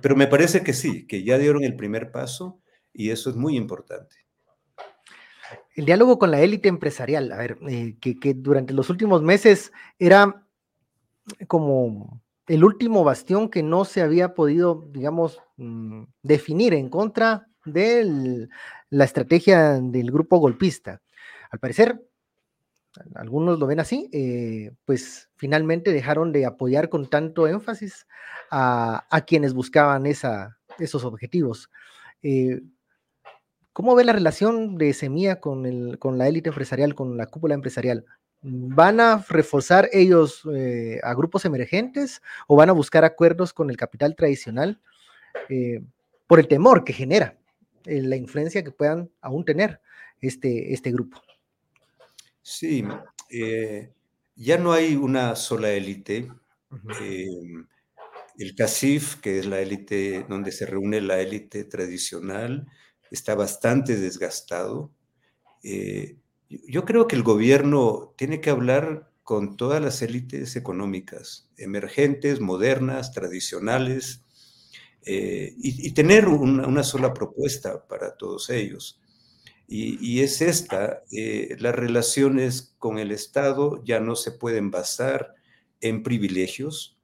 Pero 0.00 0.16
me 0.16 0.26
parece 0.26 0.62
que 0.62 0.72
sí, 0.72 1.06
que 1.06 1.24
ya 1.24 1.38
dieron 1.38 1.64
el 1.64 1.76
primer 1.76 2.10
paso 2.10 2.60
y 2.92 3.10
eso 3.10 3.30
es 3.30 3.36
muy 3.36 3.56
importante. 3.56 4.16
El 5.74 5.84
diálogo 5.84 6.18
con 6.18 6.30
la 6.30 6.40
élite 6.40 6.68
empresarial, 6.68 7.30
a 7.32 7.36
ver, 7.36 7.58
eh, 7.68 7.96
que, 8.00 8.18
que 8.18 8.34
durante 8.34 8.72
los 8.72 8.90
últimos 8.90 9.22
meses 9.22 9.72
era 9.98 10.46
como 11.46 12.22
el 12.46 12.64
último 12.64 13.04
bastión 13.04 13.48
que 13.48 13.62
no 13.62 13.84
se 13.84 14.02
había 14.02 14.34
podido, 14.34 14.88
digamos, 14.92 15.40
mm, 15.56 16.04
definir 16.22 16.74
en 16.74 16.88
contra 16.88 17.48
de 17.64 18.48
la 18.90 19.04
estrategia 19.04 19.80
del 19.80 20.10
grupo 20.10 20.38
golpista. 20.38 21.00
Al 21.50 21.58
parecer, 21.58 22.00
algunos 23.14 23.58
lo 23.58 23.66
ven 23.66 23.80
así, 23.80 24.08
eh, 24.12 24.72
pues 24.84 25.28
finalmente 25.36 25.92
dejaron 25.92 26.32
de 26.32 26.46
apoyar 26.46 26.88
con 26.88 27.08
tanto 27.08 27.48
énfasis 27.48 28.06
a, 28.50 29.04
quienes 29.26 29.54
buscaban 29.54 30.06
esos 30.06 31.04
objetivos. 31.04 31.70
Eh, 32.22 32.60
¿Cómo 33.72 33.94
ve 33.96 34.04
la 34.04 34.12
relación 34.12 34.76
de 34.76 34.92
Semilla 34.92 35.40
con, 35.40 35.62
la 36.18 36.28
élite 36.28 36.50
empresarial, 36.50 36.94
con 36.94 37.16
la 37.16 37.26
cúpula 37.26 37.54
empresarial? 37.54 38.04
¿Van 38.42 39.00
a 39.00 39.24
reforzar 39.28 39.88
ellos 39.92 40.42
eh, 40.54 41.00
a 41.02 41.14
grupos 41.14 41.44
emergentes 41.44 42.22
o 42.46 42.56
van 42.56 42.68
a 42.68 42.74
buscar 42.74 43.04
acuerdos 43.04 43.52
con 43.52 43.70
el 43.70 43.76
capital 43.76 44.14
tradicional 44.14 44.80
por 46.28 46.38
el 46.38 46.46
temor 46.46 46.84
que 46.84 46.92
genera 46.92 47.36
la 47.84 48.16
influencia 48.16 48.62
que 48.62 48.70
puedan 48.70 49.10
aún 49.20 49.44
tener 49.44 49.80
este, 50.20 50.72
este 50.72 50.92
grupo? 50.92 51.20
Sí, 52.44 52.84
ya 54.36 54.58
no 54.58 54.72
hay 54.72 54.96
una 54.96 55.34
sola 55.34 55.70
élite. 55.70 56.30
el 58.38 58.54
CACIF, 58.54 59.16
que 59.16 59.38
es 59.38 59.46
la 59.46 59.60
élite 59.60 60.26
donde 60.28 60.52
se 60.52 60.66
reúne 60.66 61.00
la 61.00 61.20
élite 61.20 61.64
tradicional, 61.64 62.66
está 63.10 63.34
bastante 63.34 63.96
desgastado. 63.96 64.92
Yo 65.62 66.84
creo 66.84 67.06
que 67.08 67.16
el 67.16 67.22
gobierno 67.22 68.14
tiene 68.16 68.40
que 68.40 68.50
hablar 68.50 69.10
con 69.22 69.56
todas 69.56 69.80
las 69.80 70.02
élites 70.02 70.54
económicas, 70.54 71.48
emergentes, 71.56 72.40
modernas, 72.40 73.12
tradicionales, 73.12 74.24
eh, 75.06 75.54
y, 75.58 75.90
tener 75.92 76.28
una, 76.28 76.82
sola 76.82 77.12
propuesta 77.12 77.86
para 77.86 78.16
todos 78.16 78.48
ellos. 78.50 79.00
Y, 79.66 80.20
es 80.20 80.42
esta, 80.42 81.02
eh, 81.10 81.56
las 81.58 81.74
relaciones 81.74 82.74
con 82.78 82.98
el 82.98 83.10
Estado 83.12 83.82
ya 83.84 83.98
no 83.98 84.14
se 84.14 84.30
pueden 84.32 84.70
basar 84.70 85.34
en 85.80 86.02
privilegios. 86.02 86.98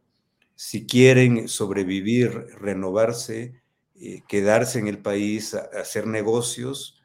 Si 0.56 0.86
quieren 0.86 1.48
sobrevivir, 1.48 2.30
renovarse, 2.60 3.62
eh, 4.00 4.22
quedarse 4.28 4.78
en 4.78 4.88
el 4.88 4.98
país, 4.98 5.54
hacer 5.54 6.06
negocios, 6.06 6.96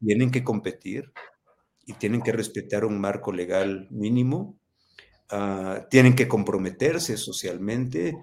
tienen 0.00 0.30
que 0.30 0.42
competir 0.42 1.12
y 1.86 1.94
tienen 1.94 2.22
que 2.22 2.32
respetar 2.32 2.84
un 2.84 3.00
marco 3.00 3.32
legal 3.32 3.88
mínimo, 3.90 4.58
ah, 5.30 5.86
tienen 5.90 6.14
que 6.16 6.28
comprometerse 6.28 7.16
socialmente, 7.16 8.16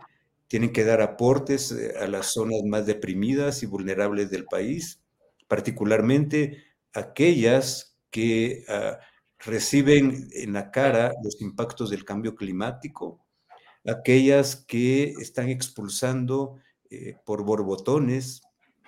tienen 0.47 0.73
que 0.73 0.83
dar 0.83 1.01
aportes 1.01 1.71
eh, 1.71 1.93
a 1.99 2.07
las 2.07 2.33
zonas 2.33 2.61
más 2.65 2.85
deprimidas 2.85 3.63
y 3.63 3.67
vulnerables 3.67 4.29
del 4.31 4.45
país, 4.45 5.00
particularmente 5.51 6.63
aquellas 6.93 7.99
que 8.09 8.63
ah, 8.69 8.99
reciben 9.37 10.29
en 10.31 10.53
la 10.53 10.71
cara 10.71 11.11
los 11.21 11.41
impactos 11.41 11.89
del 11.89 12.05
cambio 12.05 12.35
climático, 12.35 13.25
aquellas 13.85 14.55
que 14.55 15.11
están 15.19 15.49
expulsando 15.49 16.55
eh, 16.89 17.17
por 17.25 17.43
borbotones 17.43 18.43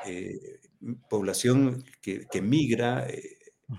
eh, 0.06 0.62
población 1.10 1.84
que, 2.02 2.28
que 2.32 2.41
migra, 2.41 3.08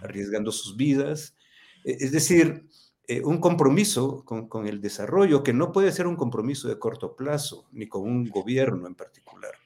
arriesgando 0.03 0.53
sus 0.53 0.77
vidas. 0.77 1.39
E, 1.85 1.97
es 2.01 2.13
decir, 2.13 2.69
eh, 3.09 3.23
un 3.23 3.41
compromiso 3.41 4.27
con, 4.27 4.67
el 4.67 4.83
desarrollo 4.83 5.43
que 5.43 5.55
no 5.55 5.73
puede 5.73 5.91
ser 5.91 6.07
un 6.07 6.17
compromiso 6.17 6.69
de 6.69 6.79
corto 6.79 7.17
plazo, 7.17 7.67
ni 7.73 7.89
con 7.89 8.03
un 8.03 8.29
gobierno 8.29 8.87
en 8.87 8.95
particular. 8.95 9.64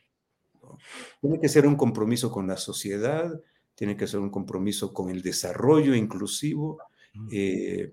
Tiene 1.20 1.40
que 1.40 1.48
ser 1.48 1.66
un 1.66 1.76
compromiso 1.76 2.30
con 2.30 2.46
la 2.46 2.56
sociedad, 2.56 3.40
tiene 3.74 3.96
que 3.96 4.06
ser 4.06 4.20
un 4.20 4.30
compromiso 4.30 4.92
con 4.92 5.10
el 5.10 5.22
desarrollo 5.22 5.94
inclusivo. 5.94 6.78
Eh, 7.30 7.92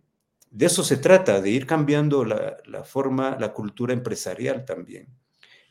de 0.50 0.66
eso 0.66 0.84
se 0.84 0.98
trata, 0.98 1.42
de 1.42 1.50
ir 1.50 1.66
cambiando 1.66 2.26
la, 2.26 2.58
la, 2.66 2.84
forma, 2.84 3.38
la 3.40 3.54
cultura 3.54 3.94
empresarial 3.94 4.66
también. 4.66 5.08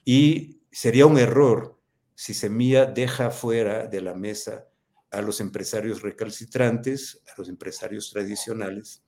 Y 0.05 0.61
sería 0.71 1.07
un 1.07 1.19
error 1.19 1.79
si 2.15 2.35
Semilla 2.35 2.87
deja 2.87 3.31
fuera 3.31 3.87
de 3.87 4.01
la 4.01 4.15
mesa 4.15 4.67
a 5.11 5.23
los 5.23 5.41
empresarios 5.41 6.03
recalcitrantes, 6.03 7.23
a 7.29 7.39
los 7.39 7.49
empresarios 7.49 8.11
tradicionales. 8.11 9.03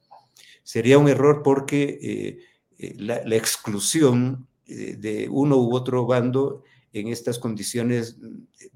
Sería 0.62 0.98
un 0.98 1.08
error 1.08 1.42
porque 1.42 1.98
eh, 2.00 2.38
eh, 2.78 2.94
la, 2.98 3.36
exclusión 3.36 4.48
eh, 4.66 4.96
de 4.96 5.28
uno 5.28 5.56
u 5.56 5.74
otro 5.74 6.06
bando 6.06 6.64
en 7.00 7.08
estas 7.08 7.38
condiciones 7.38 8.18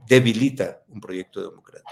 debilita 0.06 0.82
un 0.88 1.00
proyecto 1.00 1.48
democrático. 1.48 1.90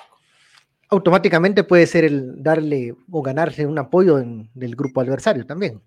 Automáticamente 0.90 1.64
puede 1.64 1.86
ser 1.86 2.04
el 2.04 2.42
darle 2.42 2.96
o 3.10 3.22
ganarse 3.22 3.66
un 3.66 3.78
apoyo 3.78 4.16
del 4.54 4.74
grupo 4.74 5.00
adversario 5.00 5.44
también. 5.44 5.82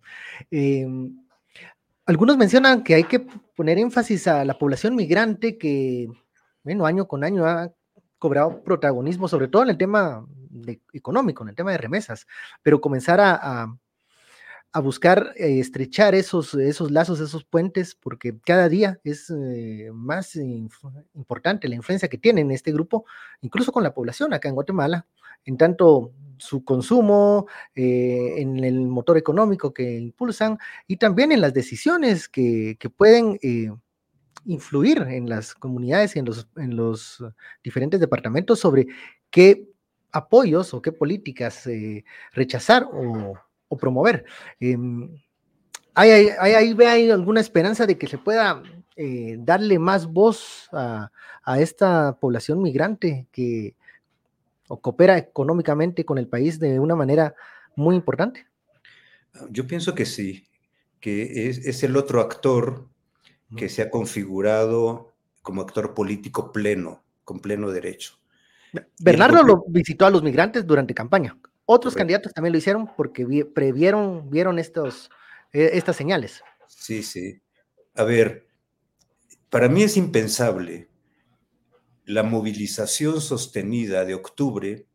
algunos 2.06 2.38
mencionan 2.38 2.84
que 2.84 2.96
hay 2.96 3.04
que 3.06 3.20
poner 3.56 3.80
énfasis 3.80 4.28
a 4.28 4.46
la 4.46 4.58
población 4.58 4.96
migrante 4.96 5.58
que, 5.58 6.08
bueno, 6.64 6.86
año 6.86 7.08
con 7.08 7.24
año 7.24 7.46
ha 7.46 7.72
cobrado 8.20 8.64
protagonismo, 8.64 9.28
sobre 9.28 9.48
todo 9.48 9.64
en 9.64 9.70
el 9.70 9.78
tema 9.78 10.24
económico, 10.94 11.44
en 11.44 11.50
el 11.50 11.56
tema 11.56 11.72
de 11.72 11.80
remesas, 11.80 12.28
pero 12.62 12.80
comenzar 12.80 13.20
a, 13.20 13.34
a, 13.42 13.78
buscar 14.80 15.34
eh, 15.36 15.60
estrechar 15.60 16.16
esos, 16.16 16.54
esos 16.54 16.92
lazos, 16.92 17.20
esos 17.20 17.44
puentes, 17.44 17.94
porque 17.94 18.38
cada 18.40 18.70
día 18.70 19.00
es 19.04 19.30
eh, 19.30 19.90
más 19.94 20.36
importante 21.14 21.68
la 21.68 21.76
influencia 21.76 22.08
que 22.08 22.18
tienen 22.18 22.52
este 22.52 22.72
grupo, 22.72 23.06
incluso 23.42 23.72
con 23.74 23.84
la 23.84 23.94
población 23.94 24.34
acá 24.34 24.48
en 24.48 24.56
Guatemala, 24.56 25.06
en 25.44 25.58
tanto 25.58 26.14
su 26.38 26.64
consumo, 26.64 27.48
eh, 27.76 28.36
en 28.38 28.64
el 28.64 28.88
motor 28.88 29.18
económico 29.18 29.74
que 29.74 29.98
impulsan 29.98 30.58
y 30.88 30.98
también 30.98 31.32
en 31.32 31.42
las 31.42 31.54
decisiones 31.54 32.30
que, 32.30 32.78
que 32.80 32.90
pueden 32.90 33.40
influir 34.46 35.00
en 35.00 35.30
las 35.30 35.54
comunidades 35.54 36.16
y 36.16 36.20
en 36.20 36.26
los, 36.26 36.48
en 36.56 36.76
los 36.76 37.24
diferentes 37.64 38.00
departamentos 38.00 38.60
sobre 38.60 38.88
qué 39.30 39.68
apoyos 40.12 40.74
o 40.74 40.82
qué 40.82 40.92
políticas 40.92 41.70
rechazar 42.34 42.88
o, 42.92 43.38
promover. 43.78 44.26
Em, 44.60 45.10
¿hay, 45.94 46.30
hay, 46.40 46.76
hay, 46.80 47.10
alguna 47.10 47.40
esperanza 47.40 47.86
de 47.86 47.98
que 47.98 48.08
se 48.08 48.18
pueda 48.18 48.62
eh, 48.96 49.38
darle 49.40 49.80
más 49.80 50.06
voz 50.06 50.70
a, 50.72 51.10
esta 51.58 52.18
población 52.20 52.62
migrante 52.62 53.28
que 53.32 53.76
coopera 54.68 55.18
económicamente 55.18 56.06
con 56.06 56.18
el 56.18 56.28
país 56.28 56.60
de 56.60 56.80
una 56.80 56.96
manera 56.96 57.36
muy 57.76 57.96
importante? 57.96 58.46
Yo 59.50 59.66
pienso 59.66 59.96
que 59.96 60.06
sí, 60.06 60.48
que 61.00 61.50
es, 61.50 61.84
el 61.84 61.98
otro 61.98 62.22
actor 62.22 62.88
que 63.58 63.70
se 63.70 63.82
ha 63.82 63.90
configurado 63.90 65.14
como 65.42 65.62
actor 65.62 65.94
político 65.94 66.52
pleno, 66.52 67.04
con 67.24 67.40
pleno 67.40 67.72
derecho. 67.72 68.14
Bernardo 69.00 69.44
lo 69.44 69.66
visitó 69.68 70.06
a 70.06 70.10
los 70.10 70.24
migrantes 70.24 70.66
durante 70.66 70.94
campaña. 70.94 71.38
Otros 71.74 71.96
candidatos 71.96 72.34
también 72.34 72.52
lo 72.52 72.58
hicieron 72.58 72.86
porque 72.98 73.26
previeron, 73.46 74.30
vieron 74.30 74.60
estos, 74.60 75.10
eh, 75.54 75.70
estas 75.72 75.96
señales. 75.96 76.44
Sí, 76.68 77.02
sí. 77.02 77.42
A 77.96 78.04
ver, 78.04 78.50
para 79.50 79.70
mí 79.70 79.82
es 79.82 79.96
impensable 79.96 80.90
la 82.04 82.24
movilización 82.24 83.22
sostenida 83.22 84.04
de 84.04 84.16
octubre 84.16 84.86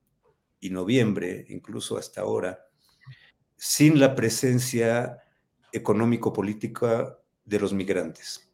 y 0.61 0.69
noviembre, 0.69 1.47
incluso 1.49 1.97
hasta 1.97 2.21
ahora, 2.21 2.67
sin 3.57 3.99
la 3.99 4.15
presencia 4.15 5.17
económico-política 5.73 7.19
de 7.47 7.59
los 7.59 7.73
migrantes. 7.73 8.51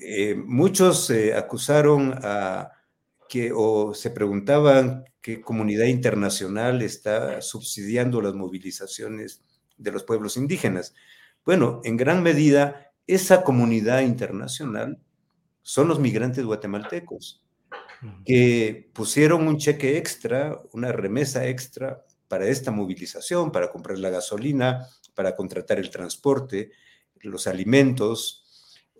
Eh, 0.00 0.34
muchos 0.34 1.08
eh, 1.10 1.36
acusaron 1.36 2.18
a 2.20 2.81
que 3.32 3.50
o 3.50 3.94
se 3.94 4.10
preguntaban 4.10 5.06
qué 5.22 5.40
comunidad 5.40 5.86
internacional 5.86 6.82
está 6.82 7.40
subsidiando 7.40 8.20
las 8.20 8.34
movilizaciones 8.34 9.42
de 9.78 9.90
los 9.90 10.04
pueblos 10.04 10.36
indígenas. 10.36 10.94
Bueno, 11.42 11.80
en 11.82 11.96
gran 11.96 12.22
medida 12.22 12.92
esa 13.06 13.42
comunidad 13.42 14.00
internacional 14.00 14.98
son 15.62 15.88
los 15.88 15.98
migrantes 15.98 16.44
guatemaltecos, 16.44 17.42
que 18.26 18.90
pusieron 18.92 19.48
un 19.48 19.56
cheque 19.56 19.96
extra, 19.96 20.60
una 20.74 20.92
remesa 20.92 21.46
extra 21.46 22.04
para 22.28 22.46
esta 22.46 22.70
movilización, 22.70 23.50
para 23.50 23.72
comprar 23.72 23.98
la 23.98 24.10
gasolina, 24.10 24.86
para 25.14 25.34
contratar 25.34 25.78
el 25.78 25.88
transporte, 25.88 26.72
los 27.20 27.46
alimentos. 27.46 28.44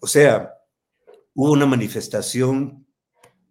O 0.01 0.07
sea, 0.07 0.55
hubo 1.35 1.53
una 1.53 1.66
manifestación 1.66 2.82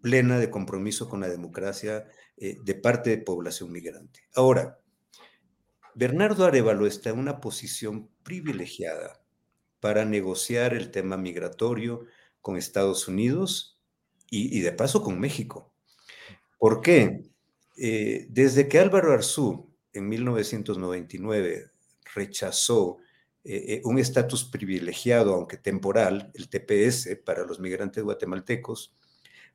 plena 0.02 0.40
de 0.40 0.50
compromiso 0.50 1.08
con 1.08 1.22
la 1.22 1.30
democracia 1.30 2.08
eh, 2.38 2.58
de 2.64 2.76
parte 2.76 3.10
de 3.12 3.18
población 3.20 3.72
migrante. 3.72 4.22
Ahora, 4.36 4.80
Bernardo 5.94 6.46
Arevalo 6.46 6.88
está 6.88 7.10
en 7.10 7.20
una 7.20 7.40
posición 7.40 8.10
privilegiada 8.24 9.22
para 9.80 10.06
negociar 10.06 10.74
el 10.74 10.92
tema 10.92 11.18
migratorio 11.18 12.06
con 12.40 12.58
Estados 12.58 13.08
Unidos 13.08 13.80
y, 14.30 14.62
de 14.62 14.72
paso 14.72 15.04
con 15.04 15.20
México. 15.20 15.74
¿Por 16.58 16.82
qué? 16.82 17.30
Eh, 17.78 18.28
desde 18.30 18.70
que 18.70 18.80
Álvaro 18.80 19.12
Arzú 19.12 19.70
en 19.92 20.08
1999 20.08 21.72
rechazó 22.16 23.00
eh, 23.44 23.82
un 23.84 24.00
estatus 24.00 24.46
privilegiado, 24.46 25.34
aunque 25.34 25.58
temporal, 25.58 26.32
el 26.36 26.48
TPS 26.48 27.18
para 27.26 27.44
los 27.44 27.60
migrantes 27.60 28.04
guatemaltecos, 28.04 28.96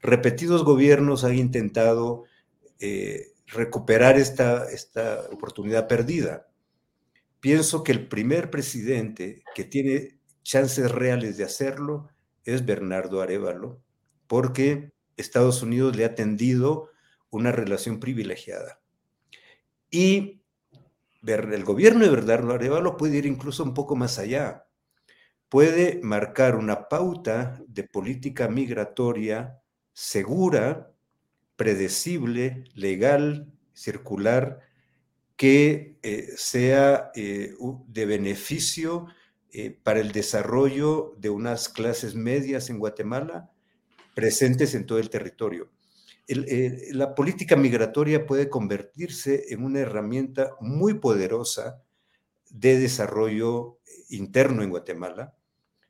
repetidos 0.00 0.64
gobiernos 0.64 1.24
han 1.24 1.36
intentado 1.36 2.24
recuperar 3.46 4.18
esta, 4.18 4.68
esta 4.70 5.22
oportunidad 5.32 5.88
perdida. 5.88 6.48
Pienso 7.40 7.84
que 7.84 7.92
el 7.92 8.08
primer 8.08 8.50
presidente 8.50 9.42
que 9.54 9.64
tiene 9.64 10.18
chances 10.42 10.90
reales 10.90 11.36
de 11.36 11.44
hacerlo 11.44 12.08
es 12.44 12.64
Bernardo 12.64 13.20
Arevalo, 13.20 13.80
porque 14.26 14.92
Estados 15.16 15.62
Unidos 15.62 15.96
le 15.96 16.04
ha 16.04 16.14
tendido 16.14 16.90
una 17.30 17.52
relación 17.52 18.00
privilegiada. 18.00 18.80
Y 19.90 20.42
el 21.26 21.64
gobierno 21.64 22.04
de 22.04 22.10
Bernardo 22.10 22.54
Arevalo 22.54 22.96
puede 22.96 23.18
ir 23.18 23.26
incluso 23.26 23.62
un 23.64 23.74
poco 23.74 23.96
más 23.96 24.18
allá. 24.18 24.66
Puede 25.48 26.00
marcar 26.02 26.56
una 26.56 26.88
pauta 26.88 27.60
de 27.66 27.84
política 27.84 28.48
migratoria 28.48 29.60
segura, 29.96 30.92
predecible, 31.56 32.64
legal, 32.74 33.50
circular, 33.72 34.60
que 35.36 35.96
eh, 36.02 36.34
sea 36.36 37.10
eh, 37.14 37.54
de 37.86 38.04
beneficio 38.04 39.06
eh, 39.52 39.70
para 39.70 40.00
el 40.00 40.12
desarrollo 40.12 41.14
de 41.16 41.30
unas 41.30 41.70
clases 41.70 42.14
medias 42.14 42.68
en 42.68 42.78
Guatemala 42.78 43.50
presentes 44.14 44.74
en 44.74 44.84
todo 44.84 44.98
el 44.98 45.08
territorio. 45.08 45.70
La 46.28 47.14
política 47.14 47.56
migratoria 47.56 48.26
puede 48.26 48.50
convertirse 48.50 49.46
en 49.48 49.64
una 49.64 49.80
herramienta 49.80 50.56
muy 50.60 50.94
poderosa 50.94 51.82
de 52.50 52.78
desarrollo 52.78 53.78
interno 54.10 54.62
en 54.62 54.70
Guatemala, 54.70 55.34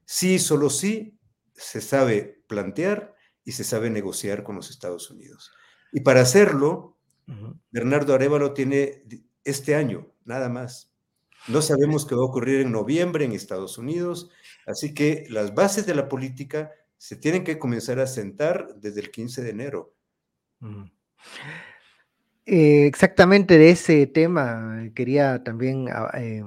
si 0.05 0.39
solo 0.39 0.71
si 0.71 1.19
se 1.55 1.81
sabe 1.81 2.43
plantear 2.47 3.16
y 3.47 3.53
se 3.53 3.65
sabe 3.65 3.89
negociar 3.89 4.43
con 4.43 4.57
los 4.57 4.71
Estados 4.71 5.11
Unidos. 5.11 5.53
Y 5.93 6.01
para 6.01 6.21
hacerlo, 6.21 6.99
Bernardo 7.71 8.13
Arevalo 8.13 8.53
tiene 8.53 9.05
este 9.45 9.77
año, 9.77 10.13
nada 10.25 10.49
más, 10.49 10.93
no 11.49 11.63
sabemos 11.63 12.05
qué 12.05 12.17
va 12.17 12.23
a 12.23 12.27
ocurrir 12.27 12.61
en 12.61 12.73
noviembre 12.73 13.25
en 13.25 13.33
Estados 13.33 13.79
Unidos, 13.79 14.31
así 14.67 14.95
que 14.95 15.27
las 15.31 15.55
bases 15.55 15.87
de 15.87 15.95
la 15.95 16.09
política 16.09 16.73
se 16.99 17.15
tienen 17.15 17.45
que 17.45 17.59
comenzar 17.59 18.01
a 18.01 18.09
sentar 18.09 18.75
desde 18.77 19.01
el 19.01 19.13
15 19.13 19.45
de 19.45 19.51
enero. 19.51 19.95
Eh, 22.47 22.87
exactamente 22.87 23.59
de 23.59 23.71
ese 23.71 24.07
tema 24.09 24.89
quería 24.93 25.43
también 25.45 25.89
ah, 25.89 26.11
eh, 26.15 26.43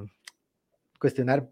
cuestionar. 1.00 1.50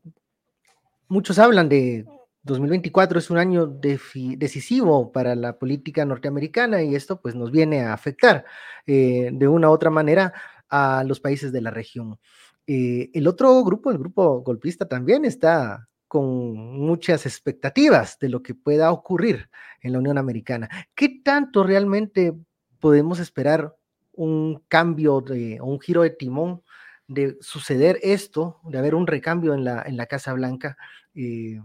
Muchos 1.08 1.40
hablan 1.40 1.70
de 1.70 2.06
2024 2.48 3.20
es 3.20 3.30
un 3.30 3.38
año 3.38 3.68
decisivo 3.68 5.12
para 5.12 5.36
la 5.36 5.60
política 5.60 6.04
norteamericana 6.06 6.82
y 6.82 6.96
esto 6.96 7.22
pues 7.22 7.36
nos 7.36 7.52
viene 7.52 7.82
a 7.82 7.94
afectar 7.94 8.46
eh, 8.88 9.30
de 9.32 9.48
una 9.48 9.70
u 9.70 9.74
otra 9.74 9.92
manera 9.92 10.34
a 10.70 11.04
los 11.06 11.20
países 11.20 11.52
de 11.52 11.62
la 11.62 11.72
región. 11.72 12.20
Eh, 12.66 13.12
el 13.14 13.28
otro 13.28 13.64
grupo, 13.64 13.92
el 13.92 13.98
grupo 13.98 14.42
golpista, 14.42 14.88
también 14.88 15.24
está 15.26 15.88
con 16.08 16.56
muchas 16.56 17.26
expectativas 17.26 18.18
de 18.20 18.30
lo 18.30 18.42
que 18.42 18.56
pueda 18.56 18.92
ocurrir 18.92 19.50
en 19.82 19.94
la 19.94 20.00
Unión 20.00 20.18
Americana. 20.18 20.70
¿Qué 20.96 21.22
tanto 21.24 21.64
realmente 21.64 22.34
podemos 22.80 23.20
esperar 23.20 23.76
un 24.14 24.64
cambio 24.68 25.22
de, 25.22 25.60
un 25.62 25.80
giro 25.80 26.02
de 26.02 26.10
timón 26.10 26.64
de 27.08 27.38
suceder 27.40 28.00
esto, 28.02 28.60
de 28.64 28.78
haber 28.78 28.96
un 28.96 29.08
recambio 29.08 29.54
en 29.54 29.64
la, 29.64 29.84
en 29.84 29.98
la 29.98 30.06
Casa 30.08 30.34
Blanca? 30.34 30.78
Eh, 31.16 31.62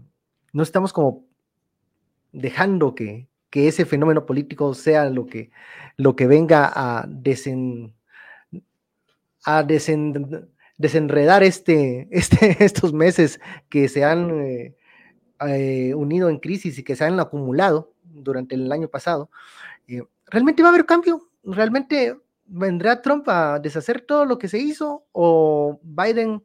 no 0.53 0.63
estamos 0.63 0.93
como 0.93 1.25
dejando 2.31 2.95
que, 2.95 3.27
ese 3.51 3.85
fenómeno 3.85 4.25
político 4.25 4.73
sea 4.73 5.11
lo 5.11 5.27
que, 5.27 5.51
lo 5.95 6.15
que 6.15 6.25
venga 6.25 6.71
a, 6.73 7.05
desen, 7.07 7.93
a 9.45 9.61
desen, 9.61 10.49
desenredar 10.77 11.43
este, 11.43 12.07
este, 12.11 12.63
estos 12.63 12.93
meses 12.93 13.39
que 13.69 13.89
se 13.89 14.03
han 14.03 14.41
eh, 14.41 14.75
eh, 15.47 15.93
unido 15.93 16.29
en 16.29 16.39
crisis 16.39 16.79
y 16.79 16.83
que 16.83 16.95
se 16.95 17.03
han 17.03 17.19
acumulado 17.19 17.93
durante 18.03 18.55
el 18.55 18.71
año 18.71 18.87
pasado, 18.87 19.29
eh, 19.87 20.03
¿realmente 20.25 20.63
va 20.63 20.69
a 20.69 20.71
haber 20.71 20.87
cambio? 20.87 21.29
¿Realmente 21.43 22.17
vendrá 22.45 23.03
Trump 23.03 23.29
a 23.29 23.59
deshacer 23.59 24.01
todo 24.01 24.25
lo 24.25 24.39
que 24.39 24.47
se 24.47 24.57
hizo 24.57 25.05
o 25.11 25.79
Biden 25.83 26.43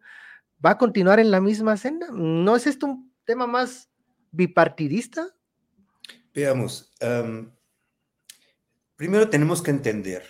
va 0.65 0.73
a 0.73 0.79
continuar 0.79 1.21
en 1.21 1.31
la 1.31 1.41
misma 1.41 1.79
senda? 1.79 2.09
¿No 2.13 2.55
es 2.55 2.67
esto 2.67 2.87
un 2.87 3.13
tema 3.25 3.47
más 3.47 3.88
bipartidista? 4.31 5.35
Veamos, 6.35 6.93
primero 8.97 9.29
tenemos 9.29 9.63
que 9.63 9.71
entender 9.71 10.23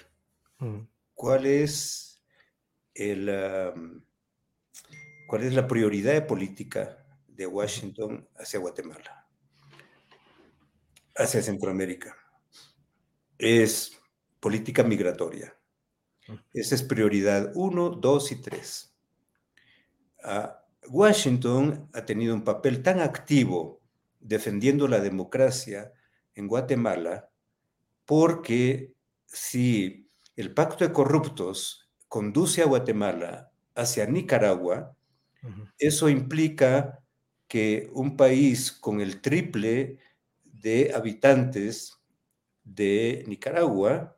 mm. 0.59 0.81
cuál 1.15 1.47
es 1.47 2.23
cuál 5.29 5.43
es 5.43 5.53
la 5.53 5.69
prioridad 5.69 6.15
de 6.15 6.23
política 6.23 7.05
de 7.29 7.47
Washington 7.47 8.29
hacia 8.37 8.59
Guatemala, 8.59 9.29
hacia 11.15 11.43
Centroamérica. 11.43 12.17
Es 13.39 14.01
política 14.41 14.83
migratoria. 14.83 15.55
Esa 16.53 16.75
es 16.75 16.83
prioridad 16.83 17.53
uno, 17.55 17.91
dos 17.91 18.33
y 18.33 18.37
tres. 18.37 18.93
Ah, 20.23 20.65
Washington 20.89 21.89
ha 21.93 22.05
tenido 22.05 22.35
un 22.35 22.43
papel 22.43 22.83
tan 22.83 23.01
activo 23.01 23.78
defendiendo 24.21 24.89
la 24.89 25.01
democracia 25.01 25.93
en 26.35 26.49
Guatemala 26.49 27.31
porque 28.05 28.95
si 29.27 30.11
el 30.35 30.55
pacto 30.55 30.87
de 30.87 30.93
corruptos 30.93 31.91
conduce 32.09 32.63
a 32.63 32.67
Guatemala 32.67 33.53
hacia 33.75 34.07
Nicaragua, 34.07 34.97
eso 35.79 36.09
implica 36.09 37.05
que 37.49 37.91
un 37.93 38.17
país 38.17 38.73
con 38.73 39.01
el 39.01 39.21
triple 39.21 39.99
de 40.45 40.93
habitantes 40.95 41.99
de 42.65 43.25
Nicaragua 43.27 44.17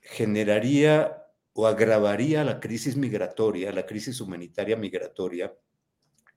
generaría 0.00 1.24
o 1.52 1.66
agravaría 1.66 2.44
la 2.44 2.60
crisis 2.60 2.96
migratoria, 2.96 3.72
la 3.72 3.86
crisis 3.86 4.20
humanitaria 4.20 4.76
migratoria 4.76 5.54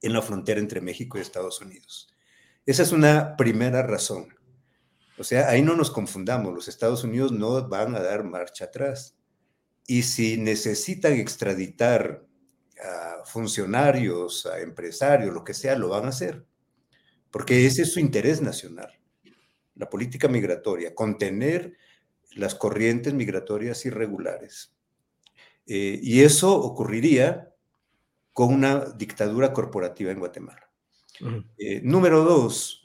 en 0.01 0.13
la 0.13 0.21
frontera 0.21 0.59
entre 0.59 0.81
México 0.81 1.17
y 1.17 1.21
Estados 1.21 1.61
Unidos. 1.61 2.16
Esa 2.67 2.83
es 2.83 2.91
una 2.91 3.37
primera 3.37 3.81
razón. 3.81 4.27
O 5.17 5.23
sea, 5.23 5.47
ahí 5.49 5.61
no 5.61 5.77
nos 5.77 5.89
confundamos, 5.89 6.53
los 6.53 6.67
Estados 6.67 7.05
Unidos 7.05 7.31
no 7.31 7.65
van 7.69 7.95
a 7.95 8.01
dar 8.01 8.25
marcha 8.25 8.65
atrás. 8.65 9.15
Y 9.87 10.03
si 10.03 10.35
necesitan 10.35 11.13
extraditar 11.13 12.27
a 12.83 13.23
funcionarios, 13.23 14.45
a 14.47 14.59
empresarios, 14.59 15.33
lo 15.33 15.45
que 15.45 15.53
sea, 15.53 15.77
lo 15.77 15.87
van 15.87 16.07
a 16.07 16.09
hacer, 16.09 16.45
porque 17.31 17.65
ese 17.65 17.83
es 17.83 17.93
su 17.93 18.01
interés 18.01 18.41
nacional, 18.41 18.91
la 19.75 19.89
política 19.89 20.27
migratoria, 20.27 20.93
contener 20.93 21.77
las 22.35 22.53
corrientes 22.53 23.13
migratorias 23.13 23.85
irregulares. 23.85 24.75
Eh, 25.67 26.01
y 26.03 26.21
eso 26.21 26.53
ocurriría 26.53 27.53
con 28.33 28.53
una 28.53 28.91
dictadura 28.97 29.53
corporativa 29.53 30.11
en 30.11 30.19
Guatemala. 30.19 30.66
Eh, 31.57 31.81
número 31.83 32.23
dos, 32.23 32.83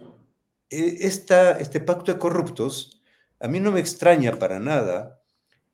e, 0.70 1.06
este 1.06 1.80
pacto 1.80 2.12
de 2.12 2.18
corruptos, 2.18 3.02
a 3.40 3.48
mí 3.48 3.60
no 3.60 3.72
me 3.72 3.80
extraña 3.80 4.38
para 4.38 4.60
nada 4.60 5.22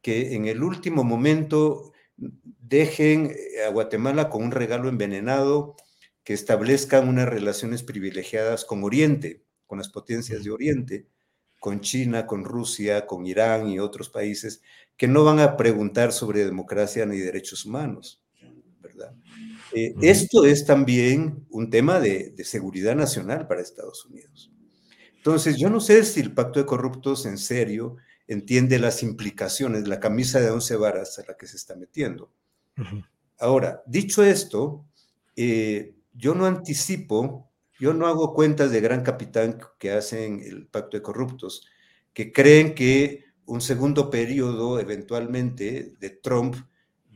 que 0.02 0.34
en 0.34 0.46
el 0.46 0.62
último 0.62 1.04
momento 1.04 1.92
dejen 2.16 3.34
a 3.66 3.70
Guatemala 3.70 4.28
con 4.28 4.42
un 4.44 4.50
regalo 4.50 4.88
envenenado, 4.88 5.76
que 6.24 6.34
establezcan 6.34 7.08
unas 7.08 7.28
relaciones 7.28 7.82
privilegiadas 7.82 8.66
con 8.66 8.84
Oriente, 8.84 9.44
con 9.66 9.78
las 9.78 9.88
potencias 9.88 10.44
de 10.44 10.50
Oriente, 10.50 11.06
con 11.58 11.80
China, 11.80 12.26
con 12.26 12.44
Rusia, 12.44 13.06
con 13.06 13.26
Irán 13.26 13.68
y 13.68 13.78
otros 13.78 14.10
países 14.10 14.62
que 14.96 15.08
no 15.08 15.24
van 15.24 15.40
a 15.40 15.56
preguntar 15.56 16.12
sobre 16.12 16.44
democracia 16.44 17.06
ni 17.06 17.16
derechos 17.16 17.64
humanos, 17.64 18.22
¿verdad? 18.88 19.14
Eh, 19.72 19.94
esto 20.02 20.44
es 20.44 20.66
también 20.66 21.46
un 21.50 21.70
tema 21.70 22.00
de, 22.00 22.34
seguridad 22.44 22.96
nacional 22.96 23.46
para 23.46 23.60
Estados 23.60 24.04
Unidos. 24.06 24.52
Entonces, 25.16 25.56
yo 25.56 25.70
no 25.70 25.80
sé 25.80 26.04
si 26.04 26.20
el 26.20 26.32
pacto 26.32 26.58
de 26.58 26.66
corruptos 26.66 27.26
en 27.26 27.38
serio 27.38 27.96
entiende 28.26 28.78
las 28.78 29.02
implicaciones, 29.02 29.88
la 29.88 30.00
camisa 30.00 30.40
de 30.40 30.50
once 30.50 30.76
varas 30.76 31.18
a 31.18 31.24
la 31.26 31.36
que 31.36 31.46
se 31.46 31.56
está 31.56 31.76
metiendo. 31.76 32.32
Ahora, 33.38 33.82
dicho 33.86 34.22
esto, 34.22 34.84
eh, 35.36 35.94
yo 36.14 36.34
no 36.34 36.46
anticipo 36.46 37.48
yo 37.78 37.94
no 37.94 38.06
hago 38.08 38.34
cuentas 38.34 38.72
de 38.72 38.80
gran 38.80 39.02
capitán 39.02 39.60
que 39.78 39.92
hacen 39.92 40.42
el 40.44 40.66
pacto 40.66 40.96
de 40.96 41.02
corruptos, 41.02 41.66
que 42.12 42.32
creen 42.32 42.74
que 42.74 43.24
un 43.46 43.60
segundo 43.60 44.10
periodo 44.10 44.80
eventualmente 44.80 45.94
de 45.98 46.10
Trump 46.10 46.56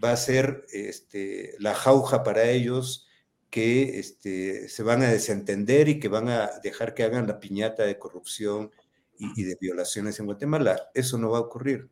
va 0.02 0.12
a 0.12 0.16
ser 0.16 0.66
este, 0.72 1.54
la 1.58 1.74
jauja 1.74 2.22
para 2.22 2.50
ellos, 2.50 3.06
que 3.50 3.98
este, 3.98 4.68
se 4.68 4.82
van 4.82 5.02
a 5.02 5.10
desentender 5.10 5.88
y 5.88 6.00
que 6.00 6.08
van 6.08 6.28
a 6.28 6.50
dejar 6.62 6.94
que 6.94 7.02
hagan 7.02 7.26
la 7.26 7.38
piñata 7.38 7.84
de 7.84 7.98
corrupción 7.98 8.70
y, 9.18 9.44
de 9.44 9.56
violaciones 9.60 10.18
en 10.18 10.26
Guatemala. 10.26 10.90
Eso 10.94 11.18
no 11.18 11.30
va 11.30 11.38
a 11.38 11.42
ocurrir. 11.42 11.88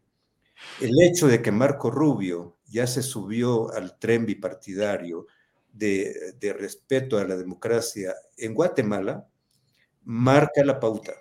El 0.81 1.01
hecho 1.03 1.29
de 1.29 1.43
que 1.43 1.53
Marco 1.53 1.91
Rubio 1.91 2.57
ya 2.67 2.87
se 2.87 3.03
subió 3.03 3.71
al 3.73 3.99
tren 3.99 4.27
bipartidario, 4.27 5.27
de, 5.73 6.57
respeto 6.59 7.19
a 7.19 7.25
la 7.25 7.37
democracia 7.37 8.15
en 8.37 8.55
Guatemala 8.55 9.27
marca 10.05 10.65
la 10.65 10.81
pauta, 10.81 11.13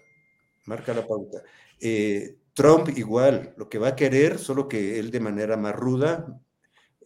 marca 0.66 0.94
la 0.94 1.06
pauta. 1.06 1.44
Eh, 1.80 2.38
Trump 2.54 2.90
igual, 2.98 3.54
lo 3.58 3.70
que 3.70 3.78
va 3.78 3.90
a 3.90 3.96
querer, 3.96 4.40
solo 4.40 4.68
que 4.68 5.00
él 5.00 5.12
de 5.12 5.20
manera 5.20 5.58
más 5.58 5.76
ruda, 5.76 6.42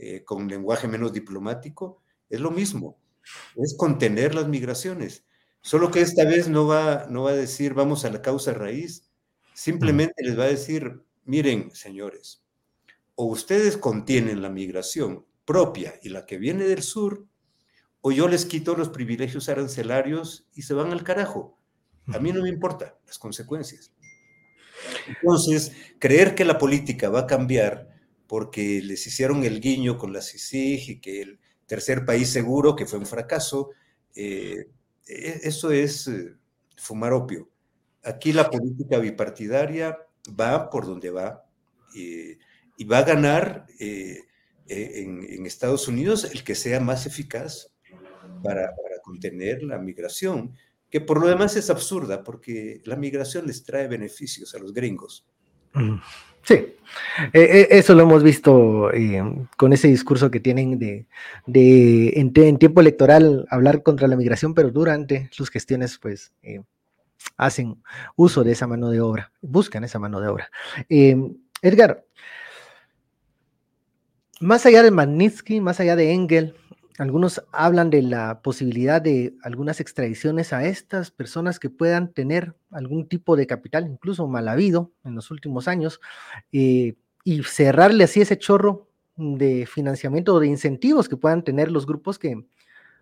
eh, 0.04 0.24
con 0.24 0.48
lenguaje 0.48 0.88
menos 0.88 1.14
diplomático, 1.14 2.02
es 2.30 2.40
lo 2.40 2.52
mismo, 2.52 2.98
es 3.56 3.76
contener 3.78 4.36
las 4.36 4.48
migraciones. 4.48 5.26
Solo 5.62 5.92
que 5.92 6.02
esta 6.02 6.26
vez 6.26 6.50
no 6.50 6.68
va, 6.68 7.08
no 7.10 7.24
va 7.24 7.32
a 7.32 7.36
decir 7.36 7.74
vamos 7.74 8.06
a 8.06 8.10
la 8.10 8.22
causa 8.22 8.54
raíz, 8.54 9.10
simplemente 9.54 10.24
les 10.24 10.38
va 10.38 10.44
a 10.44 10.48
decir, 10.48 11.04
miren, 11.26 11.74
señores, 11.74 12.44
o 13.16 13.26
ustedes 13.26 13.78
contienen 13.78 14.42
la 14.42 14.50
migración 14.50 15.26
propia 15.46 15.94
y 16.02 16.10
la 16.10 16.26
que 16.26 16.38
viene 16.38 16.66
del 16.66 16.84
sur, 16.84 17.26
o 18.02 18.12
yo 18.12 18.28
les 18.28 18.46
quito 18.46 18.76
los 18.76 18.90
privilegios 18.90 19.48
arancelarios 19.48 20.48
y 20.54 20.64
se 20.64 20.74
van 20.74 20.92
al 20.92 21.04
carajo. 21.04 21.58
A 22.14 22.20
mí 22.20 22.34
no 22.34 22.42
me 22.42 22.50
importa 22.50 22.98
las 23.06 23.18
consecuencias. 23.18 23.94
Entonces, 25.08 25.72
creer 26.00 26.36
que 26.36 26.44
la 26.44 26.58
política 26.58 27.10
va 27.10 27.22
a 27.22 27.28
cambiar 27.28 27.93
porque 28.28 28.82
les 28.84 29.06
hicieron 29.06 29.44
el 29.44 29.60
guiño 29.60 29.98
con 29.98 30.14
la 30.14 30.22
CICIG 30.22 30.90
y 30.90 31.00
que 31.00 31.22
el 31.22 31.40
tercer 31.66 32.06
país 32.06 32.30
seguro, 32.30 32.76
que 32.76 32.86
fue 32.86 33.00
un 33.00 33.06
fracaso, 33.06 33.72
eh, 34.16 34.68
e-, 35.08 35.40
eso 35.44 35.72
es 35.72 36.08
eh, 36.08 36.36
fumar 36.78 37.14
opio. 37.14 37.50
Aquí 38.04 38.34
la 38.34 38.50
política 38.50 39.00
bipartidaria 39.00 39.98
va 40.40 40.70
por 40.70 40.86
donde 40.86 41.10
va 41.10 41.46
y 41.96 42.86
va 42.86 42.98
a 42.98 43.04
ganar 43.04 43.68
eh, 43.80 44.18
en 44.68 45.46
Estados 45.46 45.88
Unidos 45.88 46.24
el 46.26 46.44
que 46.44 46.56
sea 46.56 46.80
más 46.80 47.06
eficaz 47.06 47.74
para, 48.44 48.74
contener 49.04 49.64
la 49.64 49.78
migración, 49.80 50.56
que 50.90 51.02
por 51.02 51.20
lo 51.20 51.28
demás 51.28 51.58
es 51.58 51.70
absurda, 51.70 52.24
porque 52.24 52.82
la 52.86 52.96
migración 52.96 53.46
les 53.46 53.64
trae 53.64 53.88
beneficios 53.88 54.56
a 54.56 54.60
los 54.60 54.74
gringos. 54.74 55.26
Sí, 56.44 56.76
e, 57.34 57.40
e, 57.40 57.68
eso 57.78 57.94
lo 57.96 58.04
hemos 58.04 58.24
visto 58.24 58.92
eh, 58.94 59.24
con 59.58 59.74
ese 59.74 59.88
discurso 59.88 60.30
que 60.30 60.40
tienen 60.40 60.78
de, 60.80 61.08
en, 61.46 62.58
tiempo 62.60 62.82
electoral 62.82 63.46
hablar 63.50 63.84
contra 63.84 64.08
la 64.08 64.16
migración, 64.16 64.54
pero 64.54 64.72
durante 64.72 65.30
sus 65.32 65.50
gestiones, 65.50 65.98
pues 66.00 66.34
eh, 66.44 66.62
hacen 67.38 67.82
uso 68.16 68.44
de 68.44 68.52
esa 68.52 68.68
mano 68.68 68.90
de 68.90 69.02
obra, 69.02 69.32
buscan 69.42 69.84
esa 69.84 70.00
mano 70.00 70.20
de 70.20 70.28
obra. 70.28 70.50
Eh, 70.90 71.18
Edgar, 71.62 72.06
más 74.40 74.66
allá 74.66 74.84
de 74.84 74.92
Magnitsky, 74.92 75.62
más 75.62 75.80
allá 75.80 75.96
de 75.96 76.12
Engel, 76.12 76.56
algunos 76.98 77.44
hablan 77.52 77.90
de 77.90 78.02
la 78.02 78.42
posibilidad 78.42 79.02
de 79.02 79.36
algunas 79.42 79.80
extradiciones 79.80 80.54
a 80.54 80.66
estas 80.66 81.12
personas 81.12 81.60
que 81.60 81.70
puedan 81.70 82.14
tener 82.14 82.56
algún 82.72 83.08
tipo 83.08 83.36
de 83.36 83.48
capital, 83.48 83.88
incluso 83.88 84.28
mal 84.28 84.48
habido 84.48 84.92
en 85.04 85.16
los 85.16 85.32
últimos 85.32 85.68
años, 85.68 86.00
eh, 86.52 86.96
y 87.24 87.44
cerrarle 87.44 88.04
así 88.04 88.22
ese 88.22 88.38
chorro 88.38 88.88
de 89.16 89.66
financiamiento 89.66 90.36
o 90.36 90.40
de 90.40 90.48
incentivos 90.48 91.08
que 91.08 91.18
puedan 91.18 91.44
tener 91.44 91.72
los 91.72 91.86
grupos 91.86 92.20
que 92.20 92.46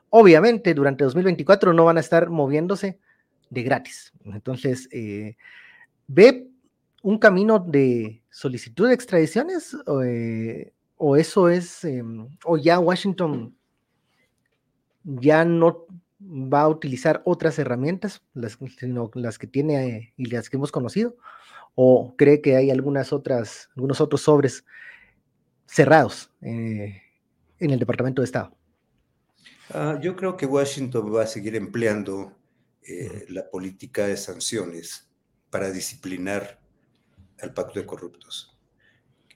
obviamente 0.10 0.74
durante 0.74 1.04
2024 1.04 1.74
no 1.74 1.86
van 1.86 1.98
a 1.98 2.02
estar 2.02 2.30
moviéndose 2.30 3.00
de 3.50 3.64
gratis. 3.64 4.14
Entonces, 4.26 4.88
eh, 4.92 5.38
¿ve 6.08 6.48
un 7.02 7.18
camino 7.18 7.60
de 7.60 8.22
solicitud 8.30 8.88
de 8.88 8.94
extradiciones 8.94 9.76
o, 9.86 10.04
eh, 10.04 10.74
eso 11.18 11.50
es, 11.50 11.84
em, 11.84 12.28
o 12.46 12.58
ya 12.58 12.80
Washington 12.80 13.56
ya 15.04 15.46
no 15.46 15.86
va 16.20 16.62
a 16.62 16.70
utilizar 16.70 17.22
otras 17.26 17.58
herramientas, 17.60 18.22
las, 18.34 18.58
sino 18.78 19.10
las 19.16 19.38
que 19.38 19.48
tiene 19.48 20.14
y 20.18 20.26
las 20.26 20.50
que 20.50 20.58
hemos 20.58 20.72
conocido, 20.72 21.16
o 21.76 22.16
cree 22.18 22.42
que 22.42 22.56
hay 22.56 22.70
algunas 22.70 23.14
otras, 23.14 23.70
algunos 23.76 24.02
otros 24.02 24.22
sobres 24.22 24.66
cerrados 25.66 26.30
eh, 26.42 27.02
en 27.60 27.72
el 27.72 27.80
Departamento 27.80 28.22
de 28.22 28.26
Estado? 28.26 28.56
Ah, 29.70 29.98
yo 30.02 30.16
creo 30.16 30.36
que 30.36 30.46
Washington 30.46 31.16
va 31.16 31.24
a 31.24 31.28
seguir 31.28 31.56
empleando 31.56 32.38
eh, 32.84 33.26
la 33.30 33.50
política 33.50 34.06
de 34.06 34.18
sanciones 34.18 35.10
para 35.50 35.72
disciplinar 35.72 36.60
al 37.42 37.54
pacto 37.54 37.80
de 37.80 37.86
corruptos. 37.86 38.58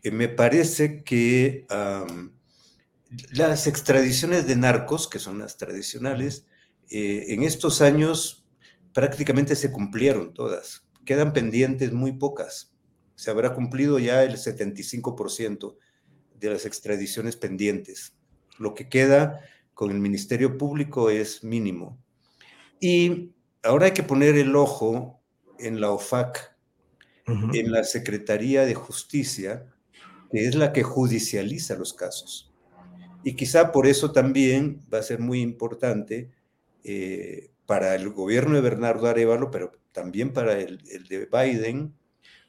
Eh, 0.03 0.11
me 0.11 0.27
parece 0.27 1.03
que 1.03 1.65
las 3.31 3.67
extradiciones 3.67 4.47
de 4.47 4.55
narcos, 4.55 5.07
que 5.07 5.19
son 5.19 5.39
las 5.39 5.57
tradicionales, 5.57 6.45
eh, 6.89 7.25
en 7.29 7.43
estos 7.43 7.81
años 7.81 8.45
prácticamente 8.93 9.55
se 9.55 9.71
cumplieron 9.71 10.33
todas. 10.33 10.87
Quedan 11.05 11.33
pendientes 11.33 11.91
muy 11.91 12.13
pocas. 12.13 12.75
Se 13.15 13.31
habrá 13.31 13.53
cumplido 13.53 13.99
ya 13.99 14.23
el 14.23 14.37
75% 14.37 15.77
de 16.39 16.49
las 16.49 16.65
extradiciones 16.65 17.35
pendientes. 17.35 18.15
Lo 18.57 18.73
que 18.73 18.89
queda 18.89 19.41
con 19.73 19.91
el 19.91 19.99
Ministerio 19.99 20.57
Público 20.57 21.09
es 21.09 21.43
mínimo. 21.43 21.99
Y 22.79 23.33
ahora 23.63 23.87
hay 23.87 23.91
que 23.91 24.03
poner 24.03 24.35
el 24.35 24.55
ojo 24.55 25.21
en 25.59 25.79
la 25.79 25.91
OFAC, 25.91 26.55
en 27.27 27.71
la 27.71 27.83
Secretaría 27.83 28.65
de 28.65 28.75
Justicia, 28.75 29.73
que 30.31 30.47
es 30.47 30.55
la 30.55 30.73
que 30.73 30.83
judicializa 30.83 31.75
los 31.75 31.93
casos. 31.93 32.44
Y 33.25 33.35
quizá 33.35 33.71
por 33.71 33.87
eso 33.87 34.11
también 34.11 34.85
va 34.93 34.99
a 34.99 35.03
ser 35.03 35.17
muy 35.17 35.41
importante 35.41 36.29
eh, 36.83 37.49
para 37.65 37.95
el 37.95 38.11
gobierno 38.11 38.53
de 38.53 38.61
Bernardo 38.61 39.07
Arevalo, 39.07 39.49
pero 39.49 39.71
también 39.91 40.31
para 40.31 40.59
el, 40.59 40.77
de 41.09 41.25
Biden, 41.25 41.95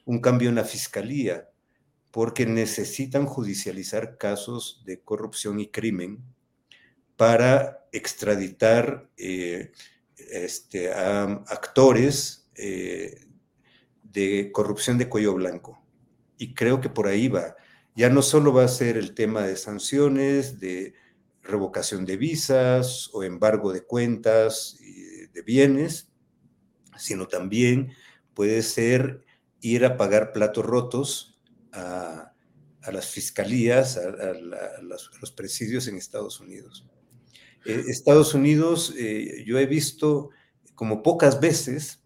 un 0.05 0.21
cambio 0.21 0.49
en 0.49 0.55
la 0.55 0.63
fiscalía, 0.63 1.49
porque 2.11 2.45
necesitan 2.45 3.25
judicializar 3.25 4.19
casos 4.19 4.83
de 4.85 5.01
corrupción 5.01 5.59
y 5.59 5.69
crimen 5.69 6.23
para 7.15 7.87
extraditar 7.91 9.09
eh, 9.17 9.71
este, 10.29 10.93
a 10.93 11.23
actores 11.47 12.51
eh, 12.53 13.25
de 14.03 14.51
corrupción 14.51 14.99
de 14.99 15.09
cuello 15.09 15.33
blanco. 15.33 15.83
Y 16.37 16.53
creo 16.53 16.79
que 16.79 16.89
por 16.89 17.07
ahí 17.07 17.29
va. 17.29 17.55
Ya 17.97 18.11
no 18.11 18.21
solo 18.21 18.53
va 18.53 18.63
a 18.63 18.67
ser 18.67 18.95
el 18.95 19.15
tema 19.15 19.41
de 19.41 19.57
sanciones, 19.57 20.59
de 20.59 20.93
revocación 21.41 22.05
de 22.05 22.15
visas 22.15 23.09
o 23.11 23.23
embargo 23.23 23.73
de 23.73 23.81
cuentas 23.81 24.77
y 24.79 25.25
de 25.33 25.41
bienes, 25.41 26.07
sino 26.95 27.27
también 27.27 27.93
puede 28.35 28.61
ser 28.61 29.25
ir 29.61 29.83
a 29.83 29.97
pagar 29.97 30.31
platos 30.31 30.63
rotos 30.63 31.39
a, 31.71 32.33
las 32.91 33.07
fiscalías, 33.07 33.97
a, 33.97 34.31
los, 34.83 35.31
presidios 35.31 35.87
en 35.87 35.95
Estados 35.95 36.39
Unidos. 36.39 36.85
Eh, 37.65 37.85
Estados 37.87 38.35
Unidos, 38.35 38.93
eh, 38.95 39.43
yo 39.43 39.57
he 39.57 39.65
visto 39.65 40.29
como 40.75 41.01
pocas 41.01 41.39
veces 41.39 42.03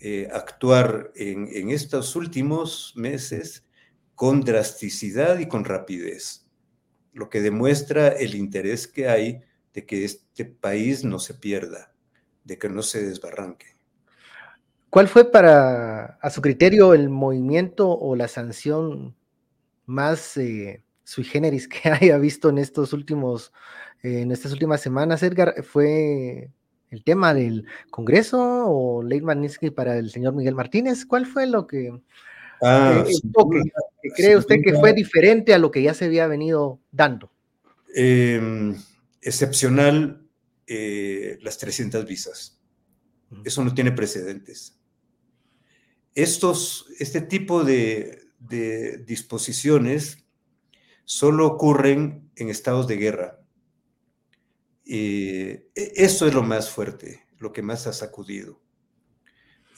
eh, 0.00 0.28
actuar 0.32 1.12
en, 1.14 1.48
en, 1.52 1.70
estos 1.70 2.16
últimos 2.16 2.92
meses 2.96 3.67
con 4.18 4.40
drasticidad 4.40 5.38
y 5.38 5.46
con 5.46 5.64
rapidez, 5.64 6.44
lo 7.12 7.30
que 7.30 7.40
demuestra 7.40 8.08
el 8.08 8.34
interés 8.34 8.88
que 8.88 9.08
hay 9.08 9.42
de 9.72 9.86
que 9.86 10.04
este 10.04 10.44
país 10.44 11.04
no 11.04 11.20
se 11.20 11.34
pierda, 11.34 11.94
de 12.42 12.58
que 12.58 12.68
no 12.68 12.82
se 12.82 13.06
desbarranque. 13.06 13.76
¿Cuál 14.90 15.06
fue 15.06 15.30
para, 15.30 16.18
a 16.20 16.30
su 16.30 16.42
criterio, 16.42 16.94
el 16.94 17.10
movimiento 17.10 17.96
o 17.96 18.16
la 18.16 18.26
sanción 18.26 19.14
más 19.86 20.36
eh, 20.36 20.82
sui 21.04 21.22
generis 21.22 21.68
que 21.68 21.88
haya 21.88 22.18
visto 22.18 22.48
en 22.48 22.58
estos 22.58 22.92
últimos, 22.92 23.52
eh, 24.02 24.22
en 24.22 24.32
estas 24.32 24.50
últimas 24.50 24.80
semanas, 24.80 25.22
Edgar? 25.22 25.62
¿Fue 25.62 26.50
el 26.90 27.04
tema 27.04 27.34
del 27.34 27.66
Congreso 27.90 28.66
o 28.66 29.00
ley 29.00 29.20
Magnitsky 29.20 29.70
para 29.70 29.96
el 29.96 30.10
señor 30.10 30.34
Miguel 30.34 30.56
Martínez? 30.56 31.06
¿Cuál 31.06 31.24
fue 31.24 31.46
lo 31.46 31.68
que, 31.68 31.92
ah, 32.62 33.04
que, 34.02 34.10
cree 34.10 34.36
usted 34.36 34.56
que 34.64 34.74
fue 34.74 34.92
diferente 34.92 35.54
a 35.54 35.58
lo 35.58 35.70
que 35.70 35.82
ya 35.82 35.94
se 35.94 36.06
había 36.06 36.26
venido 36.26 36.80
dando? 36.90 37.30
Em, 37.94 38.76
excepcional 39.22 40.26
eh, 40.66 41.38
las 41.42 41.58
300 41.58 42.04
visas. 42.06 42.60
Eso 43.44 43.64
no 43.64 43.74
tiene 43.74 43.92
precedentes 43.92 44.78
estos, 46.22 46.86
este 46.98 47.20
tipo 47.20 47.62
de, 47.62 48.24
disposiciones 49.06 50.24
solo 51.04 51.46
ocurren 51.46 52.30
en 52.36 52.48
estados 52.48 52.88
de 52.88 52.96
guerra. 52.96 53.40
Y 54.84 55.50
eso 55.74 56.26
es 56.26 56.34
lo 56.34 56.42
más 56.42 56.70
fuerte, 56.70 57.24
lo 57.38 57.52
que 57.52 57.62
más 57.62 57.86
ha 57.86 57.92
sacudido. 57.92 58.60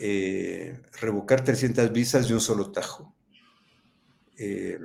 Eh, 0.03 0.81
revocar 1.01 1.45
300 1.45 1.93
visas 1.93 2.27
de 2.27 2.35
un 2.35 2.41
solo 2.41 2.73
tajo. 2.73 3.15
Eh, 4.39 4.79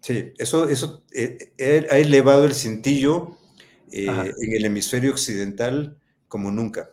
sí, 0.00 0.32
eso, 0.38 0.68
eso 0.68 1.04
eh, 1.12 1.52
ha 1.90 1.98
elevado 1.98 2.46
el 2.46 2.54
cintillo 2.54 3.36
en 3.90 4.32
el 4.38 4.64
hemisferio 4.64 5.10
occidental 5.10 5.98
como 6.28 6.50
nunca. 6.50 6.92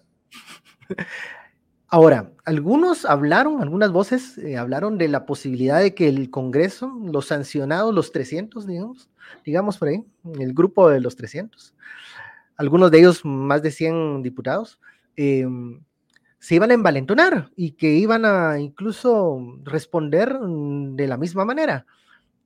Ahora, 1.92 2.32
algunos 2.46 3.04
hablaron, 3.04 3.64
algunas 3.64 3.92
voces 3.92 4.38
eh, 4.38 4.58
hablaron 4.58 5.00
de 5.00 5.08
la 5.08 5.26
posibilidad 5.26 5.82
de 5.82 5.96
que 5.96 6.08
el 6.08 6.30
Congreso, 6.30 6.94
los 7.04 7.28
sancionados, 7.28 7.96
los 7.96 8.12
300, 8.12 8.68
digamos, 8.68 9.10
digamos 9.44 9.80
por 9.80 9.88
ahí, 9.88 10.06
el 10.40 10.54
grupo 10.54 10.88
de 10.88 11.00
los 11.00 11.16
300, 11.16 11.74
algunos 12.58 12.92
de 12.92 13.00
ellos 13.00 13.26
más 13.26 13.64
de 13.64 13.72
100 13.72 14.22
diputados, 14.22 14.80
se 16.40 16.56
iban 16.56 16.72
a 16.72 16.74
envalentonar 16.74 17.52
y 17.56 17.72
que 17.72 17.92
iban 17.92 18.26
a 18.26 18.60
incluso 18.60 19.60
responder 19.64 20.38
de 20.40 21.08
la 21.08 21.18
misma 21.18 21.46
manera. 21.46 21.86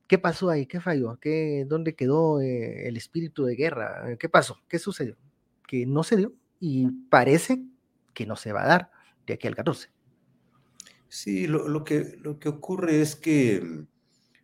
¿Qué 0.08 0.18
pasó 0.18 0.50
ahí? 0.50 0.66
¿Qué 0.66 0.82
falló? 0.82 1.18
¿Qué, 1.20 1.66
¿Dónde 1.68 1.96
quedó 1.96 2.42
eh, 2.42 2.88
el 2.88 2.98
espíritu 2.98 3.46
de 3.46 3.56
guerra? 3.56 4.18
¿Qué 4.20 4.30
pasó? 4.30 4.60
¿Qué 4.68 4.80
sucedió? 4.80 5.16
Que 5.68 5.86
no 5.86 6.04
se 6.04 6.18
dio 6.18 6.34
y 6.60 6.88
parece 7.10 7.64
que 8.14 8.26
no 8.26 8.36
se 8.36 8.52
va 8.52 8.64
a 8.64 8.68
dar 8.68 8.92
de 9.26 9.36
aquí 9.36 9.48
al 9.48 9.56
14. 9.56 9.90
Sí, 11.08 11.46
lo, 11.46 11.84
que, 11.84 12.18
lo 12.22 12.40
que 12.40 12.50
ocurre 12.50 13.02
es 13.02 13.16
que 13.16 13.62
mm, 13.62 13.88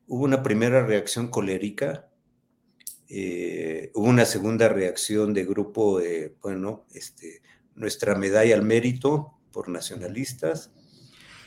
hubo 0.08 0.24
una 0.24 0.44
primera 0.44 0.86
reacción 0.86 1.28
colérica, 1.30 2.08
eh, 3.10 3.92
hubo 3.96 4.08
una 4.08 4.26
segunda 4.26 4.70
reacción 4.70 5.34
de 5.34 5.46
grupo 5.46 6.00
bueno, 6.44 6.86
este, 6.94 7.42
nuestra 7.74 8.14
medalla 8.14 8.54
al 8.54 8.62
mérito 8.62 9.39
por 9.52 9.70
nacionalistas, 9.70 10.72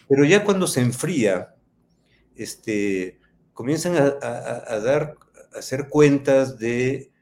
pero 0.09 0.25
ya 0.25 0.45
cuando 0.45 0.67
se 0.67 0.81
enfría, 0.81 1.55
este, 2.37 3.21
comienzan 3.53 3.97
a, 3.97 4.79
dar, 4.79 5.17
a 5.55 5.59
hacer 5.59 5.89
cuentas 5.89 6.59
de 6.59 7.13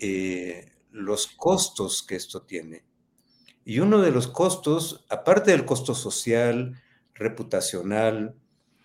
eh, 0.00 0.72
los 0.90 1.26
costos 1.26 2.02
que 2.02 2.16
esto 2.16 2.42
tiene. 2.42 2.84
Y 3.64 3.80
uno 3.80 4.00
de 4.00 4.10
los 4.10 4.28
costos, 4.28 5.04
aparte 5.10 5.50
del 5.50 5.66
costo 5.66 5.94
social, 5.94 6.80
reputacional, 7.14 8.34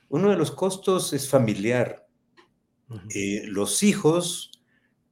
uno 0.10 0.30
de 0.30 0.36
los 0.36 0.52
costos 0.52 1.14
es 1.14 1.30
familiar. 1.30 2.08
Eh, 3.16 3.44
los 3.46 3.82
hijos, 3.82 4.52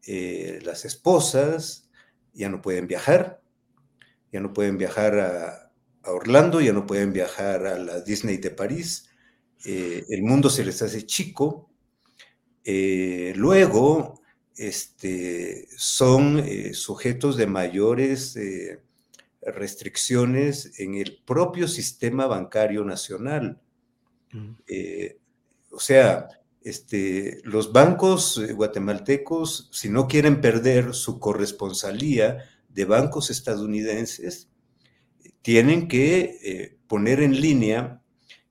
eh, 0.06 0.60
las 0.64 0.86
esposas, 0.86 1.90
ya 2.34 2.50
no 2.50 2.62
pueden 2.62 2.88
viajar, 2.88 3.42
ya 4.32 4.40
no 4.40 4.54
pueden 4.54 4.78
viajar 4.78 5.20
a, 5.20 5.71
Orlando, 6.06 6.62
ya 6.62 6.74
no 6.74 6.86
pueden 6.86 7.14
viajar 7.14 7.66
a 7.66 7.78
la 7.78 8.02
Disney 8.02 8.38
de 8.38 8.52
París, 8.52 9.10
eh, 9.66 10.04
el 10.10 10.24
mundo 10.24 10.50
se 10.50 10.66
les 10.66 10.82
hace 10.82 11.06
chico. 11.06 11.70
luego, 12.64 14.22
este, 14.56 15.68
son 15.78 16.44
sujetos 16.74 17.38
de 17.38 17.48
mayores 17.48 18.38
restricciones 19.42 20.80
en 20.80 20.96
el 20.96 21.22
propio 21.26 21.68
sistema 21.68 22.28
bancario 22.28 22.84
nacional. 22.84 23.60
Eh, 24.68 25.20
o 25.72 25.80
sea, 25.80 26.28
este, 26.62 27.42
los 27.44 27.74
bancos 27.74 28.38
eh, 28.38 28.54
guatemaltecos, 28.54 29.70
si 29.72 29.90
no 29.90 30.08
quieren 30.08 30.42
perder 30.42 30.94
su 30.94 31.20
corresponsalía 31.20 32.46
de 32.70 32.86
bancos 32.86 33.30
estadounidenses, 33.30 34.51
tienen 35.42 35.88
que 35.88 36.38
eh, 36.44 36.78
poner 36.88 37.22
en 37.22 37.40
línea 37.40 37.98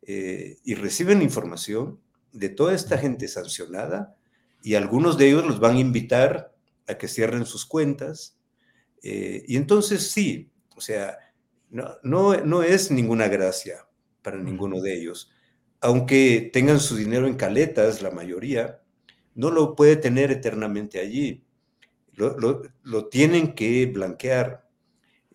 y 0.02 0.74
reciben 0.74 1.22
información 1.22 2.00
de 2.32 2.48
toda 2.48 2.74
esta 2.74 2.98
gente 2.98 3.28
sancionada 3.28 4.16
y 4.60 4.74
algunos 4.74 5.16
de 5.16 5.28
ellos 5.28 5.46
los 5.46 5.60
van 5.60 5.76
a 5.76 5.80
invitar 5.80 6.52
a 6.88 6.98
que 6.98 7.06
cierren 7.06 7.46
sus 7.46 7.64
cuentas. 7.64 8.36
y 9.00 9.56
entonces 9.56 10.10
sí, 10.10 10.50
o 10.74 10.80
sea, 10.80 11.16
no, 11.70 11.96
no, 12.02 12.62
es 12.62 12.90
ninguna 12.90 13.28
gracia 13.28 13.86
para 14.22 14.38
ninguno 14.38 14.80
de 14.80 14.94
ellos. 14.94 15.30
Aunque 15.80 16.50
tengan 16.52 16.80
su 16.80 16.96
dinero 16.96 17.26
en 17.26 17.36
caletas, 17.36 18.02
la 18.02 18.10
mayoría, 18.10 18.82
no 19.34 19.50
lo 19.50 19.76
puede 19.76 19.96
tener 19.96 20.30
eternamente 20.30 21.00
allí. 21.00 21.44
Lo, 22.14 23.08
tienen 23.08 23.54
que 23.54 23.86
blanquear. 23.86 24.68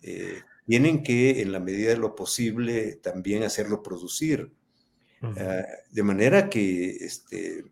Eh, 0.02 0.42
tienen 0.66 1.04
que, 1.04 1.42
en 1.42 1.52
la 1.52 1.60
medida 1.60 1.90
de 1.90 1.98
lo 1.98 2.16
posible, 2.16 2.96
también 2.96 3.44
hacerlo 3.44 3.84
producir. 3.84 4.52
Ah, 5.22 5.66
de 5.90 6.04
manera 6.04 6.50
que, 6.50 6.98
este, 6.98 7.66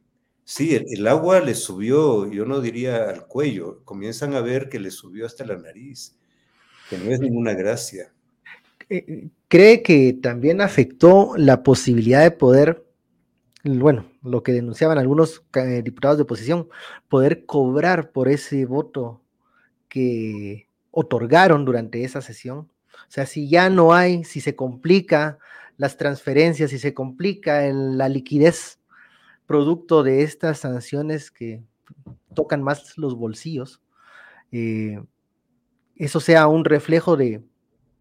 sí, 0.43 0.73
el, 0.75 0.85
el, 0.89 1.07
agua 1.07 1.39
les 1.39 1.59
subió, 1.59 2.31
yo 2.31 2.45
no 2.45 2.61
diría 2.61 3.09
al 3.09 3.27
cuello, 3.27 3.83
comienzan 3.85 4.33
a 4.33 4.41
ver 4.41 4.69
que 4.69 4.79
les 4.79 4.95
subió 4.95 5.25
hasta 5.27 5.45
la 5.45 5.57
nariz 5.57 6.15
que 6.89 6.97
no 6.97 7.11
es 7.11 7.19
ninguna 7.19 7.53
gracia. 7.53 8.11
Eh, 8.89 9.29
¿Cree 9.47 9.81
que 9.83 10.13
también 10.13 10.61
afectó 10.61 11.33
la 11.37 11.63
posibilidad 11.63 12.21
de 12.23 12.31
poder, 12.31 12.85
bueno, 13.63 14.05
lo 14.23 14.43
que 14.43 14.51
denunciaban 14.51 14.97
algunos 14.97 15.43
diputados 15.83 16.17
de 16.17 16.23
oposición, 16.23 16.69
poder 17.07 17.45
cobrar 17.45 18.11
por 18.11 18.29
ese 18.29 18.65
voto 18.65 19.21
que 19.89 20.67
otorgaron 20.91 21.65
durante 21.65 22.03
esa 22.03 22.21
sesión? 22.21 22.69
O 23.07 23.11
sea, 23.11 23.25
si 23.25 23.49
ya 23.49 23.69
no 23.69 23.93
hay, 23.93 24.23
si 24.23 24.41
se 24.41 24.55
complica 24.55 25.37
las 25.77 25.97
transferencias, 25.97 26.71
si 26.71 26.79
se 26.79 26.93
complica 26.93 27.61
la 27.71 28.09
liquidez 28.09 28.79
producto 29.45 30.03
de 30.03 30.23
estas 30.23 30.59
sanciones 30.59 31.31
que 31.31 31.63
tocan 32.33 32.63
más 32.63 32.97
los 32.97 33.15
bolsillos, 33.15 33.81
eh, 34.51 35.03
eso 35.95 36.19
sea 36.19 36.47
un 36.47 36.65
reflejo 36.65 37.17
de, 37.17 37.43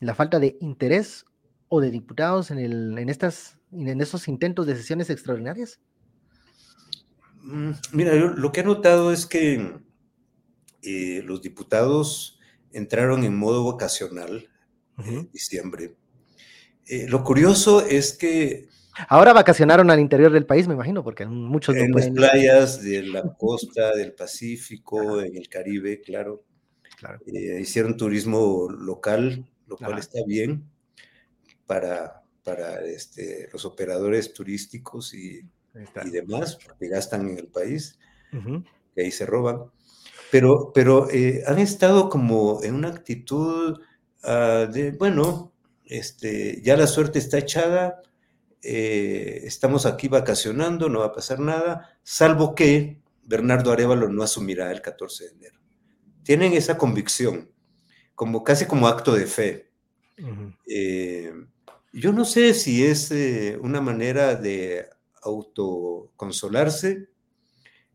la 0.03 0.15
falta 0.15 0.39
de 0.39 0.57
interés 0.61 1.25
o 1.69 1.81
de 1.81 1.91
diputados 1.91 2.51
en, 2.51 2.59
el, 2.59 2.99
en, 2.99 3.09
estas, 3.09 3.59
en 3.71 4.01
estos 4.01 4.29
intentos 4.29 4.67
de 4.67 4.77
sesiones 4.77 5.09
extraordinarias? 5.11 5.81
Mm, 7.43 7.71
mira, 7.93 8.15
lo 8.15 8.53
que 8.53 8.61
he 8.61 8.65
notado 8.65 9.13
es 9.13 9.27
que 9.27 9.81
eh, 10.83 11.23
los 11.25 11.41
diputados 11.41 12.39
entraron 12.73 13.25
en 13.25 13.37
modo 13.37 13.63
vocacional 13.63 14.49
en 14.99 15.31
diciembre. 15.31 15.95
Eh, 16.87 17.07
lo 17.09 17.23
curioso 17.23 17.85
es 17.85 18.13
que... 18.13 18.69
Ahora 19.09 19.33
vacacionaron 19.33 19.91
al 19.91 20.01
interior 20.01 20.33
del 20.33 20.45
país, 20.45 20.69
me 20.69 20.75
imagino, 20.75 21.03
porque 21.03 21.25
muchos... 21.25 21.75
En 21.77 21.93
las 21.93 22.11
playas 22.11 22.83
de 22.83 23.03
la 23.03 23.23
costa, 23.39 23.95
del 23.95 24.13
Pacífico, 24.13 25.21
en 25.23 25.37
el 25.37 25.49
Caribe, 25.49 26.01
claro. 26.01 26.45
Eh, 27.27 27.59
hicieron 27.61 27.97
turismo 27.97 28.69
local, 28.71 29.45
lo 29.67 29.77
cual 29.77 29.99
está 29.99 30.21
bien 30.27 30.65
para, 31.67 32.23
para 32.45 32.85
este, 32.85 33.49
los 33.53 33.65
operadores 33.65 34.33
turísticos 34.33 35.15
y, 35.15 35.41
y, 35.41 36.11
demás, 36.11 36.59
porque 36.65 36.89
gastan 36.89 37.29
en 37.29 37.39
el 37.39 37.49
país, 37.49 37.99
que 38.95 39.03
ahí 39.03 39.11
se 39.11 39.27
roban. 39.27 39.65
Pero, 40.31 40.73
pero 40.75 41.11
eh, 41.11 41.43
han 41.47 41.59
estado 41.59 42.09
como 42.09 42.63
en 42.63 42.75
una 42.75 42.89
actitud 42.89 43.81
uh, 44.25 44.71
de, 44.71 44.93
bueno, 44.99 45.53
este, 45.85 46.61
ya 46.63 46.77
la 46.77 46.87
suerte 46.87 47.19
está 47.19 47.39
echada, 47.39 48.03
eh, 48.63 49.43
estamos 49.45 49.87
aquí 49.87 50.09
vacacionando, 50.09 50.89
no 50.89 51.01
va 51.01 51.07
a 51.07 51.13
pasar 51.13 51.41
nada, 51.41 51.99
salvo 52.03 52.55
que 52.55 53.01
Bernardo 53.25 53.73
Arevalo 53.73 54.09
no 54.09 54.23
asumirá 54.23 54.71
el 54.73 54.83
14 54.83 55.25
de 55.25 55.31
enero 55.31 55.63
tienen 56.23 56.53
esa 56.53 56.79
convicción, 56.79 57.51
como 58.15 58.45
casi 58.45 58.67
como 58.67 58.89
acto 58.89 59.15
de 59.15 59.27
fe. 59.27 59.71
Eh, 60.67 61.33
yo 61.93 62.13
no 62.13 62.25
sé 62.25 62.55
si 62.55 62.85
es 62.85 63.11
eh, 63.11 63.59
una 63.61 63.81
manera 63.81 64.37
de 64.37 64.89
autoconsolarse 65.23 67.09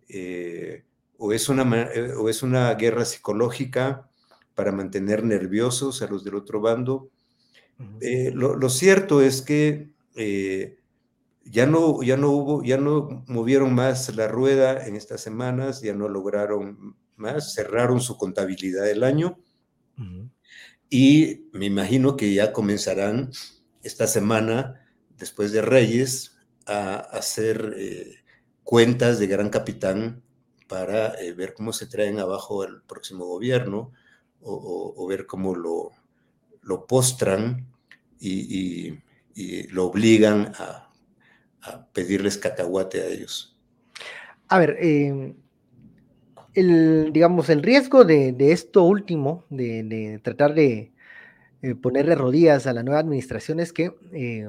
eh, 0.09 0.86
o, 1.17 1.32
es 1.34 1.49
una, 1.49 1.89
o 2.17 2.30
es 2.30 2.43
una 2.43 2.73
guerra 2.73 3.05
psicológica 3.05 4.09
para 4.58 4.72
mantener 4.72 5.24
nerviosos 5.24 6.01
a 6.01 6.08
los 6.08 6.24
del 6.24 6.34
otro 6.34 6.60
bando. 6.60 7.12
lo, 8.34 8.70
cierto 8.70 9.22
es 9.22 9.43
que 9.43 9.91
ya 11.45 11.68
no, 11.68 12.01
ya 12.01 12.18
no 12.18 12.32
hubo, 12.32 12.64
ya 12.64 12.78
no 12.78 13.24
movieron 13.28 13.76
más 13.76 14.14
la 14.16 14.28
rueda 14.28 14.88
en 14.88 14.95
estas 14.95 15.22
semanas, 15.22 15.82
ya 15.84 15.93
no 15.93 16.10
lograron 16.10 16.95
más, 17.16 17.53
cerraron 17.53 18.01
su 18.01 18.18
contabilidad 18.18 18.84
del 18.84 19.03
año. 19.03 19.38
Y 20.89 21.49
me 21.53 21.66
imagino 21.66 22.18
que 22.18 22.34
ya 22.34 22.51
comenzarán 22.51 23.32
esta 23.84 24.08
semana, 24.08 24.82
después 25.18 25.51
de 25.51 25.62
Reyes, 25.62 26.38
a 26.66 26.95
hacer 26.95 27.76
eh, 27.78 28.16
cuentas 28.64 29.20
de 29.20 29.28
gran 29.28 29.49
capitán 29.49 30.24
para 30.68 31.14
eh, 31.22 31.34
ver 31.34 31.53
cómo 31.53 31.72
se 31.72 31.86
traen 31.86 32.20
abajo 32.20 32.64
el 32.64 32.82
próximo 32.82 33.26
gobierno 33.26 33.93
o, 34.48 35.08
ver 35.08 35.26
cómo 35.26 35.56
lo, 35.56 35.91
lo 36.62 36.86
postran 36.86 37.68
y, 38.20 39.00
lo 39.70 39.86
obligan 39.86 40.52
a, 40.58 40.89
pedirles 41.91 42.38
cacahuate 42.38 43.02
a 43.02 43.08
ellos. 43.08 43.56
A 44.48 44.58
ver, 44.58 44.78
eh, 44.80 45.36
el, 46.54 47.12
digamos, 47.12 47.50
el 47.50 47.62
riesgo 47.62 48.06
de, 48.06 48.36
esto 48.39 48.84
último, 48.84 49.43
de, 49.50 50.20
tratar 50.24 50.54
de 50.54 50.93
eh, 51.62 51.76
ponerle 51.76 52.16
rodillas 52.16 52.66
a 52.68 52.74
la 52.74 52.84
nueva 52.84 53.02
administración 53.02 53.60
es 53.60 53.74
que, 53.74 53.91
eh, 54.14 54.48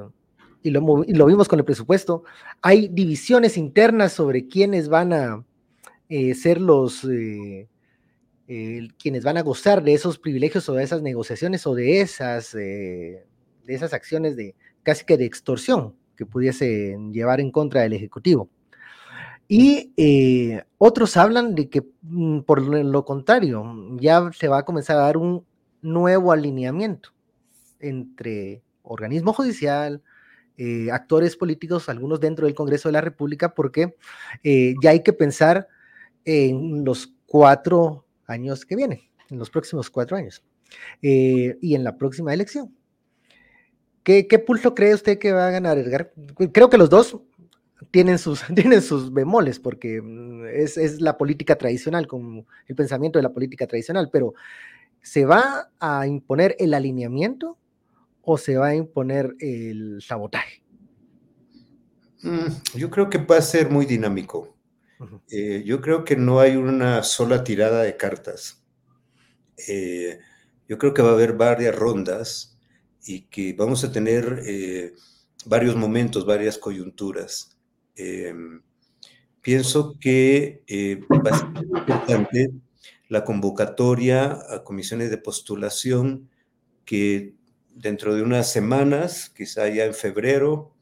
y, 0.63 0.71
lo, 0.71 1.27
vimos 1.27 1.49
con 1.49 1.59
el 1.59 1.65
presupuesto, 1.65 2.23
hay 2.63 2.89
divisiones 2.89 3.57
internas 3.59 4.13
sobre 4.13 4.47
quiénes 4.47 4.89
van 4.89 5.13
a 5.13 5.45
ser 6.09 6.61
los, 6.61 7.05
quienes 8.97 9.25
van 9.25 9.37
a 9.37 9.43
gozar 9.43 9.83
de 9.83 9.93
esos 9.93 10.19
privilegios 10.19 10.69
o 10.71 10.73
de 10.73 10.83
esas 10.83 11.03
negociaciones 11.03 11.67
o 11.67 11.75
de 11.75 12.01
esas, 12.01 12.53
de 12.53 13.27
esas 13.67 13.93
acciones 13.93 14.37
de 14.37 14.55
casi 14.83 15.05
que 15.05 15.19
de 15.19 15.27
extorsión 15.27 15.95
que 16.17 16.27
pudiesen 16.27 17.13
llevar 17.13 17.41
en 17.41 17.51
contra 17.51 17.83
del 17.83 17.93
Ejecutivo. 17.93 18.49
Y 19.47 19.93
eh, 19.97 20.63
otros 20.77 21.17
hablan 21.17 21.55
de 21.55 21.71
que 21.71 21.87
mm, 22.03 22.41
por 22.41 22.61
lo 22.63 23.05
contrario, 23.05 23.65
ya 23.99 24.31
se 24.33 24.49
va 24.49 24.59
a 24.59 24.65
comenzar 24.65 24.97
a 24.97 25.03
dar 25.03 25.17
un 25.17 25.47
nuevo 25.81 26.33
alineamiento 26.33 27.11
entre 27.81 28.63
organismo 28.83 29.33
judicial, 29.33 30.03
eh, 30.59 30.91
actores 30.91 31.37
políticos, 31.37 31.89
algunos 31.89 32.21
dentro 32.21 32.47
del 32.47 32.55
Congreso 32.55 32.89
de 32.89 32.95
la 32.95 33.01
República, 33.01 33.55
porque 33.55 33.95
eh, 34.43 34.75
ya 34.83 34.91
hay 34.91 35.03
que 35.03 35.13
pensar 35.13 35.69
en 36.25 36.85
los 36.85 37.15
cuatro 37.25 38.05
años 38.29 38.65
que 38.65 38.77
vienen, 38.77 39.01
en 39.29 39.39
los 39.39 39.51
próximos 39.51 39.91
cuatro 39.91 40.17
años, 40.17 40.45
y 41.03 41.75
en 41.75 41.83
la 41.83 41.97
próxima 41.97 42.33
elección. 42.33 42.75
¿Qué, 44.05 44.27
¿Qué, 44.27 44.39
pulso 44.39 44.75
cree 44.75 44.95
usted 44.95 45.19
que 45.19 45.33
va 45.33 45.49
a 45.49 45.51
ganar 45.51 45.77
Edgar? 45.77 46.13
Creo 46.53 46.71
que 46.71 46.79
los 46.79 46.89
dos 46.89 47.19
tienen 47.91 48.19
sus, 48.19 48.43
tienen 48.55 48.83
sus 48.83 49.13
bemoles, 49.13 49.59
porque 49.59 50.01
mm, 50.03 50.47
es, 50.47 51.01
la 51.01 51.17
política 51.17 51.57
tradicional, 51.57 52.07
como 52.07 52.47
el 52.67 52.77
pensamiento 52.77 53.19
de 53.19 53.23
la 53.23 53.33
política 53.33 53.67
tradicional, 53.67 54.11
pero 54.13 54.35
¿se 55.03 55.25
va 55.25 55.71
a 55.79 56.07
imponer 56.07 56.57
el 56.59 56.75
alineamiento 56.75 57.59
o 58.23 58.39
se 58.39 58.57
va 58.57 58.69
a 58.69 58.75
imponer 58.75 59.35
el 59.41 60.01
sabotaje? 60.03 60.63
Mm, 62.23 62.77
yo 62.77 62.91
creo 62.91 63.09
que 63.09 63.19
va 63.19 63.39
a 63.39 63.43
ser 63.43 63.71
muy 63.71 63.87
dinámico. 63.87 64.58
Eh, 65.31 65.63
yo 65.65 65.81
creo 65.81 66.05
que 66.05 66.17
no 66.17 66.41
hay 66.41 66.57
una 66.57 67.03
sola 67.03 67.45
tirada 67.45 67.83
de 67.83 67.97
cartas. 67.97 68.65
Eh, 69.69 70.19
yo 70.69 70.79
creo 70.79 70.95
que 70.95 71.03
va 71.03 71.11
a 71.11 71.13
haber 71.13 71.35
varias 71.35 71.75
rondas 71.75 72.59
y 73.05 73.23
que 73.23 73.53
vamos 73.55 73.85
a 73.85 73.93
tener 73.93 74.43
eh, 74.47 74.95
varios 75.47 75.77
momentos, 75.77 76.27
varias 76.27 76.59
coyunturas. 76.59 77.57
Em, 77.97 78.63
pienso 79.41 79.95
que 80.01 80.63
eh, 80.67 81.01
va 81.11 81.31
a 81.31 81.39
ser 81.39 81.49
importante 81.67 82.51
la 83.09 83.25
convocatoria 83.25 84.39
a 84.51 84.63
comisiones 84.65 85.11
de 85.11 85.19
postulación 85.19 86.29
que 86.85 87.35
dentro 87.75 88.15
de 88.15 88.23
unas 88.23 88.51
semanas, 88.53 89.31
quizá 89.31 89.69
ya 89.69 89.85
en 89.87 89.95
febrero, 89.95 90.75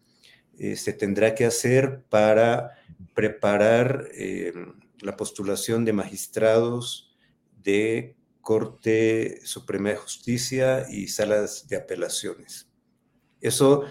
eh, 0.58 0.76
se 0.76 0.92
tendrá 0.92 1.34
que 1.34 1.44
hacer 1.44 2.02
para 2.08 2.72
preparar 3.16 4.06
em, 4.14 4.74
la 5.00 5.16
postulación 5.16 5.84
de 5.84 5.92
magistrados 5.92 7.12
de 7.60 8.14
Corte 8.40 9.40
Suprema 9.44 9.88
de 9.88 9.96
Justicia 9.96 10.86
y 10.88 11.08
salas 11.08 11.66
de 11.66 11.78
apelaciones. 11.78 12.70
Eso 13.40 13.82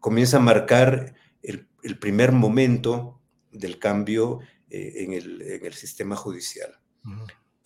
comienza 0.00 0.38
a 0.38 0.40
marcar 0.40 1.14
el 1.42 1.68
el 1.82 1.98
primer 1.98 2.32
momento 2.32 3.20
del 3.52 3.78
cambio 3.78 4.40
eh, 4.68 4.94
en, 4.98 5.12
el, 5.12 5.72
sistema 5.72 6.16
judicial. 6.16 6.72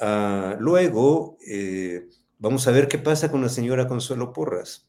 Ah, 0.01 0.57
luego, 0.59 1.39
eh, 1.47 2.09
vamos 2.39 2.67
a 2.67 2.71
ver 2.71 2.89
qué 2.89 2.99
pasa 2.99 3.31
con 3.31 3.43
la 3.43 3.49
señora 3.49 3.89
Consuelo 3.89 4.33
Porras, 4.33 4.89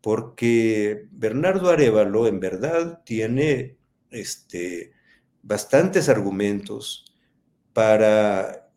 porque 0.00 1.08
Bernardo 1.10 1.70
Arevalo 1.70 2.26
en 2.26 2.40
verdad 2.40 3.02
tiene 3.04 3.78
este, 4.10 4.92
bastantes 5.42 6.08
argumentos 6.08 7.04
para 7.72 8.70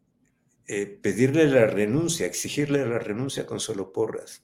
eh, 0.67 0.85
pedirle 1.01 1.47
la 1.47 1.67
renuncia, 1.67 2.25
exigirle 2.25 2.85
la 2.85 2.99
renuncia 2.99 3.43
a 3.43 3.45
Consuelo 3.45 3.91
Porras, 3.91 4.43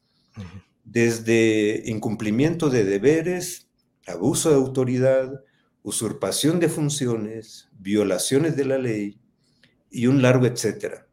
desde 0.83 1.83
incumplimiento 1.85 2.69
de 2.69 2.83
deberes, 2.83 3.69
abuso 4.07 4.49
de 4.49 4.55
autoridad, 4.55 5.43
usurpación 5.83 6.59
de 6.59 6.69
funciones, 6.69 7.69
violaciones 7.73 8.55
de 8.55 8.65
la 8.65 8.77
ley 8.77 9.19
y 9.89 10.07
un 10.07 10.21
largo 10.21 10.45
etcétera. 10.45 11.07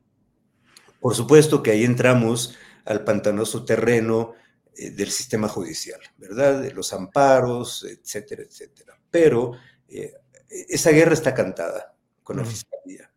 Por 1.00 1.14
supuesto 1.14 1.62
que 1.62 1.70
ahí 1.72 1.84
entramos 1.84 2.56
al 2.84 3.04
pantanoso 3.04 3.64
terreno 3.64 4.34
eh, 4.74 4.90
del 4.90 5.10
sistema 5.10 5.48
judicial, 5.48 6.00
¿verdad? 6.16 6.62
De 6.62 6.72
los 6.72 6.92
amparos, 6.92 7.84
etcétera, 7.84 8.42
etcétera. 8.42 8.98
Pero 9.10 9.52
eh, 9.88 10.12
esa 10.48 10.90
guerra 10.90 11.14
está 11.14 11.34
cantada 11.34 11.94
con 12.22 12.36
la 12.36 12.44
fiscalía. 12.44 13.10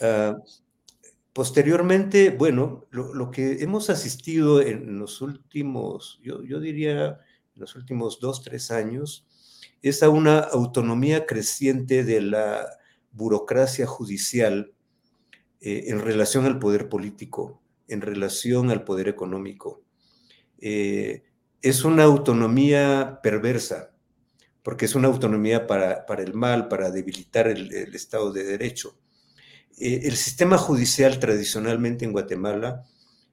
Ah, 0.00 0.36
posteriormente, 1.32 2.30
bueno, 2.30 2.86
lo, 2.90 3.30
que 3.30 3.62
hemos 3.62 3.90
asistido 3.90 4.62
en 4.62 4.98
los 4.98 5.20
últimos, 5.20 6.18
yo, 6.22 6.42
yo 6.42 6.60
diría, 6.60 7.20
los 7.54 7.76
últimos 7.76 8.20
dos, 8.20 8.42
tres 8.42 8.70
años, 8.70 9.26
es 9.82 10.02
a 10.02 10.08
una 10.08 10.38
autonomía 10.38 11.26
creciente 11.26 12.04
de 12.04 12.20
la 12.20 12.66
burocracia 13.12 13.86
judicial 13.86 14.72
eh, 15.60 15.84
en 15.88 16.00
relación 16.00 16.44
al 16.46 16.58
poder 16.58 16.88
político, 16.88 17.60
en 17.88 18.00
relación 18.00 18.70
al 18.70 18.84
poder 18.84 19.08
económico. 19.08 19.82
eh, 20.58 21.22
es 21.62 21.84
una 21.84 22.04
autonomía 22.04 23.18
perversa, 23.22 23.95
porque 24.66 24.86
es 24.86 24.96
una 24.96 25.06
autonomía 25.06 25.68
para, 25.68 26.04
el 26.18 26.34
mal, 26.34 26.66
para 26.66 26.90
debilitar 26.90 27.46
el, 27.46 27.94
Estado 27.94 28.32
de 28.32 28.42
Derecho. 28.42 28.98
Eh, 29.78 30.00
el 30.02 30.16
sistema 30.16 30.58
judicial 30.58 31.20
tradicionalmente 31.20 32.04
en 32.04 32.10
Guatemala 32.10 32.82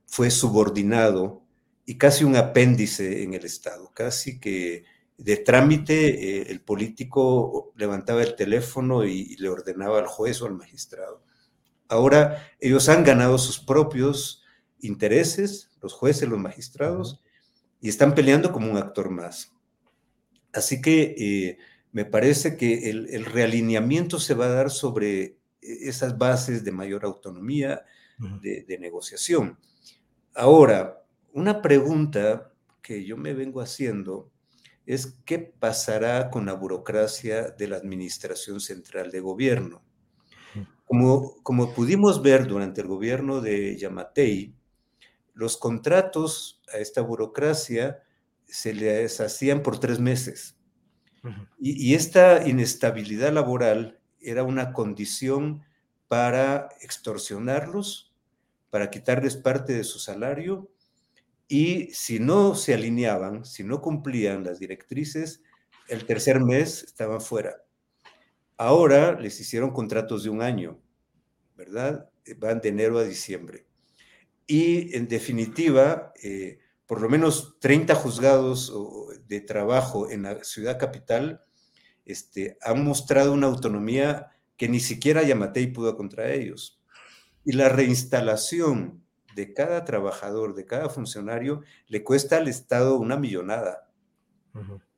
fue 0.05 0.29
subordinado 0.29 1.41
y 1.87 1.97
casi 1.97 2.23
un 2.23 2.35
apéndice 2.35 3.23
en 3.23 3.33
el 3.33 3.45
Estado, 3.45 3.91
casi 3.95 4.39
que 4.39 4.85
de 5.17 5.37
trámite 5.37 6.41
eh, 6.41 6.51
el 6.51 6.61
político 6.61 7.73
levantaba 7.77 8.21
el 8.21 8.35
teléfono 8.35 9.03
y, 9.03 9.35
le 9.37 9.49
ordenaba 9.49 9.97
al 9.97 10.05
juez 10.05 10.39
o 10.39 10.45
al 10.45 10.53
magistrado. 10.53 11.23
Ahora 11.87 12.47
ellos 12.59 12.89
han 12.89 13.03
ganado 13.03 13.39
sus 13.39 13.57
propios 13.57 14.43
intereses, 14.81 15.71
los 15.81 15.93
jueces, 15.93 16.29
los 16.29 16.37
magistrados, 16.37 17.23
y 17.81 17.89
están 17.89 18.13
peleando 18.13 18.51
como 18.51 18.69
un 18.69 18.77
actor 18.77 19.09
más. 19.09 19.52
Así 20.53 20.81
que 20.81 21.15
eh, 21.17 21.57
me 21.91 22.05
parece 22.05 22.55
que 22.57 22.89
el, 22.89 23.25
realineamiento 23.25 24.19
se 24.19 24.33
va 24.33 24.45
a 24.45 24.49
dar 24.49 24.69
sobre 24.69 25.23
eh, 25.23 25.37
esas 25.61 26.17
bases 26.17 26.63
de 26.63 26.71
mayor 26.71 27.05
autonomía, 27.05 27.83
de 28.41 28.77
negociación. 28.79 29.57
Ahora, 30.33 31.03
una 31.33 31.61
pregunta 31.61 32.53
que 32.81 33.03
yo 33.03 33.17
me 33.17 33.33
vengo 33.33 33.59
haciendo 33.59 34.31
es 34.85 35.17
qué 35.25 35.39
pasará 35.39 36.29
con 36.29 36.45
la 36.45 36.53
burocracia 36.53 37.49
de 37.49 37.67
la 37.67 37.77
Administración 37.77 38.59
Central 38.59 39.11
de 39.11 39.19
Gobierno. 39.19 39.81
Como, 40.85 41.41
como 41.41 41.73
pudimos 41.73 42.21
ver 42.21 42.45
durante 42.45 42.81
el 42.81 42.87
gobierno 42.87 43.41
de 43.41 43.77
Yamatei, 43.77 44.53
los 45.33 45.57
contratos 45.57 46.61
a 46.71 46.77
esta 46.77 47.01
burocracia 47.01 48.03
se 48.53 48.71
les 48.71 49.19
hacían 49.19 49.63
por 49.63 49.79
tres 49.79 49.99
meses. 49.99 50.55
y, 51.59 51.89
y, 51.89 51.95
esta 51.95 52.47
inestabilidad 52.47 53.33
laboral 53.33 53.99
era 54.19 54.43
una 54.43 54.73
condición 54.73 55.63
para 56.07 56.69
extorsionarlos, 56.81 58.13
para 58.69 58.91
quitarles 58.91 59.37
parte 59.37 59.73
de 59.73 59.83
su 59.83 59.97
salario 59.97 60.69
y 61.47 61.87
si 61.93 62.19
no 62.19 62.53
se 62.53 62.75
alineaban, 62.75 63.43
si 63.43 63.63
no 63.63 63.81
cumplían 63.81 64.43
las 64.43 64.59
directrices, 64.59 65.41
el 65.87 66.05
tercer 66.05 66.39
mes 66.39 66.83
estaban 66.83 67.21
fuera. 67.21 67.55
Ahora 68.57 69.19
les 69.19 69.39
hicieron 69.39 69.71
contratos 69.71 70.23
de 70.23 70.29
un 70.29 70.43
año, 70.43 70.79
¿verdad? 71.55 72.07
Van 72.37 72.61
de 72.61 72.69
enero 72.69 72.99
a 72.99 73.03
diciembre. 73.03 73.65
Y 74.45 74.95
en 74.95 75.07
definitiva, 75.07 76.13
eh, 76.21 76.59
por 76.85 77.01
lo 77.01 77.09
menos 77.09 77.57
30 77.59 77.95
juzgados 77.95 78.73
de 79.27 79.41
trabajo 79.41 80.09
en 80.09 80.23
la 80.23 80.43
ciudad 80.43 80.77
capital 80.77 81.43
este, 82.05 82.57
han 82.61 82.83
mostrado 82.83 83.33
una 83.33 83.47
autonomía 83.47 84.31
que 84.57 84.67
ni 84.67 84.79
siquiera 84.79 85.23
Yamatei 85.23 85.67
pudo 85.67 85.95
contra 85.95 86.31
ellos. 86.31 86.81
Y 87.45 87.53
la 87.53 87.69
reinstalación 87.69 89.03
de 89.35 89.53
cada 89.53 89.83
trabajador, 89.85 90.53
de 90.53 90.65
cada 90.65 90.89
funcionario, 90.89 91.61
le 91.87 92.03
cuesta 92.03 92.37
al 92.37 92.47
Estado 92.47 92.97
una 92.97 93.17
millonada. 93.17 93.89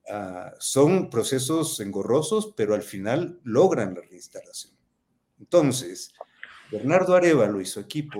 Ah, 0.09 0.53
son 0.59 1.09
procesos 1.09 1.79
engorrosos, 1.79 2.53
pero 2.55 2.75
al 2.75 2.83
final 2.83 3.39
logran 3.43 3.95
la 3.95 4.01
reinstalación. 4.01 4.75
Entonces, 5.39 6.13
Bernardo 6.71 7.15
Arevalo 7.15 7.61
y 7.61 7.65
su 7.65 7.79
equipo 7.79 8.19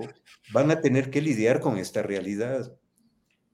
van 0.52 0.70
a 0.70 0.80
tener 0.80 1.10
que 1.10 1.20
lidiar 1.20 1.60
con 1.60 1.78
esta 1.78 2.02
realidad 2.02 2.76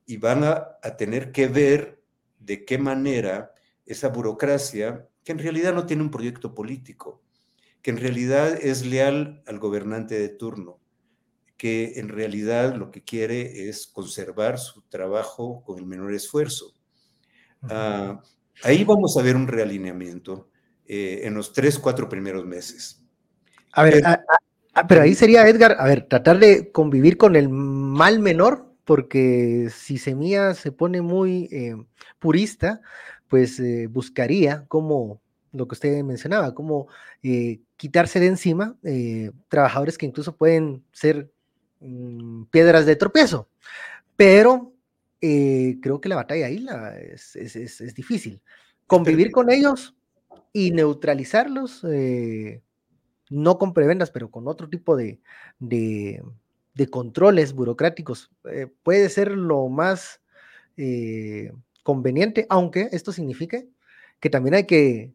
y 0.07 0.17
van 0.17 0.45
a, 0.45 0.79
a 0.83 0.97
tener 0.97 1.33
que 1.33 1.49
ver 1.49 2.03
de 2.39 2.65
qué 2.65 2.79
manera 2.79 3.55
esa 3.87 4.09
burocracia, 4.09 5.09
que 5.25 5.33
en 5.33 5.39
realidad 5.39 5.75
no 5.75 5.87
tiene 5.87 6.03
un 6.03 6.11
proyecto 6.11 6.55
político, 6.55 7.23
que 7.83 7.91
en 7.91 7.99
realidad 7.99 8.59
es 8.61 8.85
leal 8.87 9.43
al 9.47 9.59
gobernante 9.59 10.19
de 10.19 10.29
turno, 10.29 10.81
que 11.57 11.93
en 11.97 12.09
realidad 12.09 12.75
lo 12.75 12.91
que 12.91 13.05
quiere 13.05 13.69
es 13.69 13.87
conservar 13.87 14.59
su 14.59 14.83
trabajo 14.83 15.63
con 15.63 15.79
el 15.79 15.87
menor 15.87 16.13
esfuerzo. 16.15 16.75
Ah, 17.63 18.21
ahí 18.65 18.85
vamos 18.85 19.17
a 19.17 19.23
ver 19.23 19.37
un 19.37 19.47
realineamiento 19.47 20.49
eh, 20.87 21.21
en 21.25 21.35
los 21.35 21.53
tres, 21.53 21.79
cuatro 21.79 22.09
primeros 22.09 22.45
meses. 22.45 23.05
A 23.73 23.85
ver, 23.85 24.03
ah, 24.05 24.21
ah, 24.75 24.87
pero 24.87 25.03
ahí 25.03 25.15
sería, 25.15 25.47
Edgar, 25.49 25.77
a 25.79 25.87
ver, 25.87 26.09
tratar 26.09 26.39
de 26.39 26.73
convivir 26.73 27.17
con 27.17 27.37
el 27.37 27.49
mal 27.49 28.19
menor, 28.19 28.72
porque 28.85 29.69
si 29.75 29.99
Semilla 29.99 30.55
se 30.55 30.73
pone 30.73 31.03
muy 31.03 31.49
eh, 31.53 31.77
purista, 32.19 32.81
pues 33.29 33.59
eh, 33.61 33.87
buscaría 33.89 34.65
como 34.69 35.21
lo 35.53 35.69
que 35.69 35.75
usted 35.75 36.03
mencionaba, 36.03 36.55
como 36.55 36.89
quitarse 37.77 38.21
de 38.21 38.27
encima 38.27 38.77
trabajadores 39.49 39.99
que 39.99 40.07
incluso 40.07 40.35
pueden 40.35 40.83
ser 40.93 41.31
Mm, 41.83 42.45
piedras 42.45 42.87
de 42.87 42.97
tropiezo. 42.97 43.49
Pero 44.17 44.73
eh, 45.21 45.79
creo 45.83 46.01
que 46.01 46.09
la 46.09 46.17
batalla 46.17 46.47
ahí 46.47 46.59
la, 46.59 46.97
es, 46.99 47.35
es, 47.35 47.95
difícil. 47.95 48.41
Convivir 48.87 49.33
con 49.33 49.51
ellos 49.51 49.97
y 50.53 50.71
neutralizarlos, 50.71 51.85
eh, 51.85 52.63
no 53.31 53.59
con 53.59 53.75
prebendas, 53.75 54.11
pero 54.11 54.31
con 54.31 54.47
otro 54.47 54.69
tipo 54.69 54.97
de, 54.97 55.21
de, 55.59 56.23
controles 56.91 57.53
burocráticos, 57.53 58.31
eh, 58.51 58.67
puede 58.83 59.09
ser 59.09 59.33
lo 59.33 59.69
más 59.69 60.21
conveniente, 61.83 62.47
aunque 62.49 62.89
esto 62.93 63.13
signifique 63.13 63.69
que 64.21 64.31
también 64.31 64.55
hay 64.55 64.67
que 64.67 65.13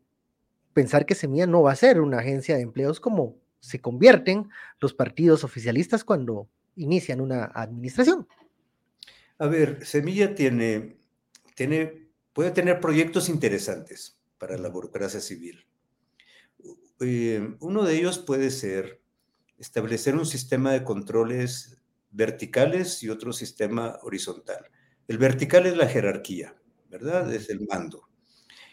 pensar 0.73 1.05
que 1.05 1.15
Semilla 1.15 1.47
no 1.47 1.63
va 1.63 1.71
a 1.71 1.75
ser 1.75 1.99
una 1.99 2.19
agencia 2.19 2.55
de 2.55 2.61
empleos 2.61 2.99
como 2.99 3.35
se 3.59 3.81
convierten 3.81 4.49
los 4.79 4.93
partidos 4.93 5.43
oficialistas 5.43 6.03
cuando 6.03 6.47
inician 6.75 7.21
una 7.21 7.45
administración. 7.45 8.27
A 9.39 9.47
ver, 9.47 9.85
Semilla 9.85 10.35
tiene, 10.35 10.97
tiene, 11.55 12.09
puede 12.33 12.51
tener 12.51 12.79
proyectos 12.79 13.29
interesantes 13.29 14.17
para 14.37 14.57
la 14.57 14.69
burocracia 14.69 15.19
civil. 15.19 15.65
Eh, 16.99 17.55
uno 17.59 17.83
de 17.83 17.95
ellos 17.95 18.19
puede 18.19 18.51
ser 18.51 19.01
establecer 19.57 20.15
un 20.15 20.25
sistema 20.25 20.71
de 20.71 20.83
controles 20.83 21.77
verticales 22.11 23.03
y 23.03 23.09
otro 23.09 23.33
sistema 23.33 23.97
horizontal. 24.03 24.69
El 25.07 25.17
vertical 25.17 25.65
es 25.65 25.77
la 25.77 25.87
jerarquía, 25.87 26.55
¿verdad? 26.89 27.33
Es 27.33 27.49
el 27.49 27.65
mando. 27.67 28.07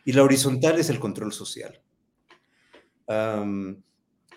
Y 0.05 0.13
la 0.13 0.23
horizontal 0.23 0.79
es 0.79 0.91
el 0.91 1.01
control 1.01 1.33
social. 1.33 1.81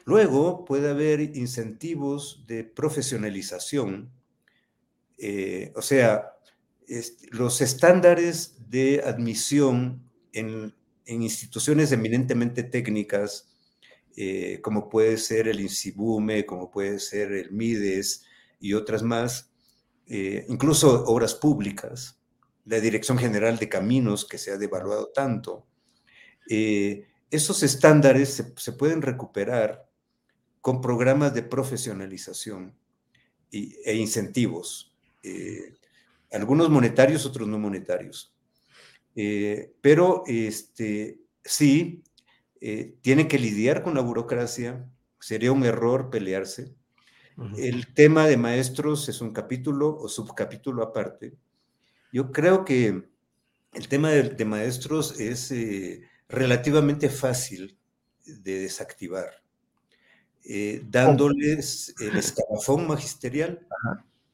Luego 0.05 0.63
puede 0.63 0.89
haber 0.89 1.19
incentivos 1.19 2.45
de 2.47 2.63
profesionalización, 2.63 4.09
eh, 5.17 5.73
o 5.75 5.81
sea, 5.81 6.33
los 7.31 7.59
estándares 7.59 8.69
de 8.69 9.03
admisión 9.05 10.09
en, 10.31 10.73
instituciones 11.05 11.91
eminentemente 11.91 12.63
técnicas, 12.63 13.46
eh, 14.17 14.59
como 14.61 14.89
puede 14.89 15.17
ser 15.17 15.47
el 15.47 15.61
INSIBUME, 15.61 16.45
como 16.45 16.69
puede 16.69 16.99
ser 16.99 17.31
el 17.31 17.51
MIDES 17.51 18.25
y 18.59 18.73
otras 18.73 19.03
más, 19.03 19.51
eh, 20.07 20.45
incluso 20.49 21.05
obras 21.05 21.35
públicas, 21.35 22.19
la 22.65 22.81
Dirección 22.81 23.17
General 23.17 23.57
de 23.57 23.69
Caminos, 23.69 24.25
que 24.25 24.37
se 24.37 24.51
ha 24.51 24.57
devaluado 24.57 25.11
tanto. 25.13 25.65
esos 27.29 27.61
estándares 27.63 28.43
se 28.55 28.71
pueden 28.73 29.01
recuperar 29.01 29.87
con 30.61 30.81
programas 30.81 31.33
de 31.33 31.43
profesionalización 31.43 32.75
e 33.51 33.95
incentivos, 33.95 34.93
eh, 35.23 35.73
algunos 36.31 36.69
monetarios, 36.69 37.25
otros 37.25 37.47
no 37.47 37.57
monetarios. 37.57 38.33
Eh, 39.15 39.73
pero 39.81 40.23
este, 40.27 41.21
sí, 41.43 42.03
eh, 42.61 42.95
tiene 43.01 43.27
que 43.27 43.39
lidiar 43.39 43.83
con 43.83 43.95
la 43.95 44.01
burocracia, 44.01 44.89
sería 45.19 45.51
un 45.51 45.63
error 45.63 46.09
pelearse. 46.09 46.75
El 47.55 47.93
tema 47.93 48.25
de 48.25 48.35
maestros 48.35 49.09
es 49.09 49.21
un 49.21 49.31
capítulo 49.31 49.95
o 49.95 50.09
subcapítulo 50.09 50.81
aparte. 50.81 51.35
Yo 52.11 52.31
creo 52.31 52.65
que 52.65 53.09
el 53.73 53.87
tema 53.87 54.09
de 54.09 54.45
maestros 54.45 55.19
es 55.19 55.53
relativamente 56.27 57.09
fácil 57.09 57.77
de 58.25 58.61
desactivar. 58.61 59.43
Eh, 60.49 60.81
dándoles 60.87 61.93
el 61.99 62.15
escalafón 62.17 62.87
magisterial, 62.87 63.67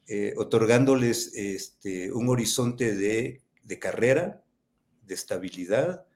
eh, 0.06 0.32
otorgándoles 0.36 1.32
este, 1.34 2.12
un 2.12 2.28
horizonte 2.28 2.94
de, 2.94 3.42
carrera, 3.80 4.40
de 5.02 5.14
estabilidad 5.14 6.06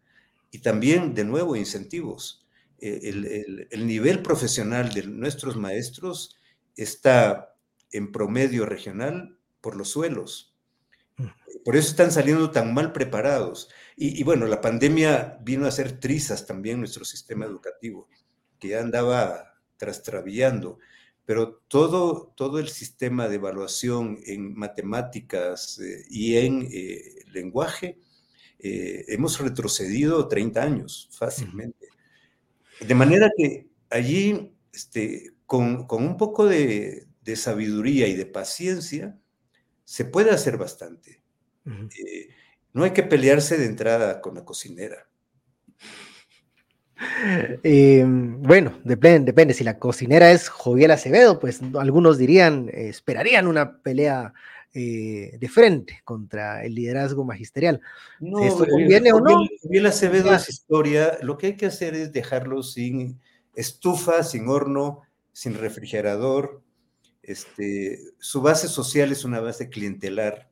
y 0.51 0.61
también, 0.61 1.14
de 1.14 1.24
nuevo, 1.24 1.57
incentivos. 1.57 2.46
Eh, 2.80 3.66
el, 3.70 3.86
nivel 3.86 4.22
profesional 4.22 4.92
de 4.92 5.03
nuestros 5.03 5.57
maestros 5.57 6.36
está 6.76 7.57
en 7.90 8.12
promedio 8.12 8.66
regional 8.66 9.38
por 9.61 9.76
los 9.76 9.90
suelos. 9.90 10.55
Por 11.64 11.76
eso 11.76 11.90
están 11.90 12.12
saliendo 12.12 12.51
tan 12.51 12.72
mal 12.72 12.92
preparados. 12.92 13.68
Y, 13.96 14.22
bueno, 14.22 14.46
la 14.46 14.61
pandemia 14.61 15.38
vino 15.42 15.64
a 15.64 15.68
hacer 15.68 15.99
trizas 15.99 16.46
también 16.46 16.78
nuestro 16.78 17.05
sistema 17.05 17.44
educativo, 17.44 18.09
que 18.61 18.68
ya 18.68 18.80
andaba 18.80 19.55
trastrabillando. 19.76 20.78
Pero 21.24 21.61
todo, 21.68 22.32
todo 22.36 22.59
el 22.59 22.68
sistema 22.68 23.28
de 23.28 23.34
evaluación 23.34 24.18
en 24.24 24.55
matemáticas 24.55 25.78
eh, 25.80 26.05
y 26.09 26.36
en 26.36 26.68
eh, 26.72 27.24
lenguaje, 27.32 27.99
eh, 28.61 29.05
hemos 29.09 29.39
retrocedido 29.39 30.27
30 30.27 30.63
años 30.63 31.09
fácilmente. 31.13 31.89
De 32.81 32.95
manera 32.95 33.31
que 33.37 33.69
allí, 33.91 34.53
este, 34.73 35.33
con, 35.47 35.87
un 35.89 36.17
poco 36.17 36.47
de, 36.47 37.07
sabiduría 37.37 38.09
y 38.09 38.15
de 38.15 38.27
paciencia, 38.27 39.19
se 39.85 40.05
puede 40.05 40.31
hacer 40.31 40.57
bastante. 40.57 41.23
Eh, 41.67 42.29
no 42.73 42.85
hay 42.85 42.93
que 42.93 43.03
pelearse 43.03 43.59
de 43.59 43.67
entrada 43.67 44.21
con 44.21 44.35
la 44.35 44.45
cocinera. 44.45 45.07
Eh, 47.63 48.03
bueno, 48.07 48.81
depende, 48.83 49.27
depende. 49.27 49.55
Si 49.55 49.63
la 49.63 49.79
cocinera 49.79 50.33
es 50.33 50.49
Joviel 50.49 50.91
Acevedo, 50.91 51.39
pues 51.39 51.61
algunos 51.79 52.19
dirían, 52.19 52.71
esperarían 52.73 53.47
una 53.47 53.83
pelea 53.83 54.33
eh, 54.81 55.37
de 55.41 55.49
frente 55.49 56.01
contra 56.05 56.64
el 56.64 56.76
liderazgo 56.76 57.24
magisterial. 57.24 57.81
No, 58.20 58.45
¿Esto 58.45 58.64
conviene 58.64 59.12
o 59.12 59.18
no? 59.18 59.45
Joviel 59.61 59.87
Acevedo 59.87 60.33
es 60.33 60.49
historia. 60.49 61.18
Lo 61.20 61.37
que 61.37 61.49
hay 61.49 61.57
que 61.57 61.66
hacer 61.66 61.97
es 61.97 62.12
dejarlo 62.12 62.62
sin 62.62 63.18
estufa, 63.57 64.22
sin 64.22 64.49
horno, 64.49 65.03
sin 65.33 65.55
refrigerador. 65.55 66.62
Este, 67.24 67.99
su 68.20 68.41
base 68.41 68.68
social 68.68 69.11
es 69.11 69.24
una 69.24 69.41
base 69.41 69.68
clientelar 69.68 70.49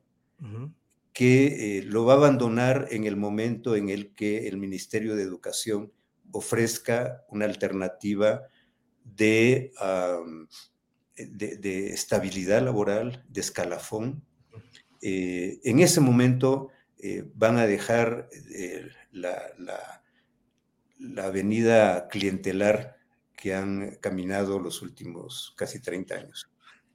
que 1.13 1.77
eh, 1.77 1.83
lo 1.83 2.03
va 2.03 2.15
a 2.15 2.17
abandonar 2.17 2.89
en 2.91 3.05
el 3.05 3.15
momento 3.15 3.77
en 3.77 3.87
el 3.87 4.13
que 4.13 4.49
el 4.49 4.57
Ministerio 4.57 5.15
de 5.15 5.23
Educación 5.23 5.93
ofrezca 6.33 7.23
una 7.29 7.45
alternativa 7.45 8.41
de, 9.05 9.71
de, 11.17 11.87
estabilidad 11.93 12.61
laboral, 12.61 13.23
de 13.29 13.41
escalafón. 13.41 14.23
Eh, 15.01 15.59
en 15.63 15.79
ese 15.79 16.01
momento 16.01 16.69
eh, 16.97 17.23
van 17.35 17.57
a 17.57 17.67
dejar 17.67 18.29
la, 19.11 19.41
la, 19.57 20.03
la 20.99 21.25
avenida 21.25 22.07
clientelar 22.07 22.97
que 23.35 23.53
han 23.53 23.97
caminado 24.01 24.59
los 24.59 24.81
últimos 24.81 25.53
casi 25.55 25.79
30 25.79 26.15
años. 26.15 26.49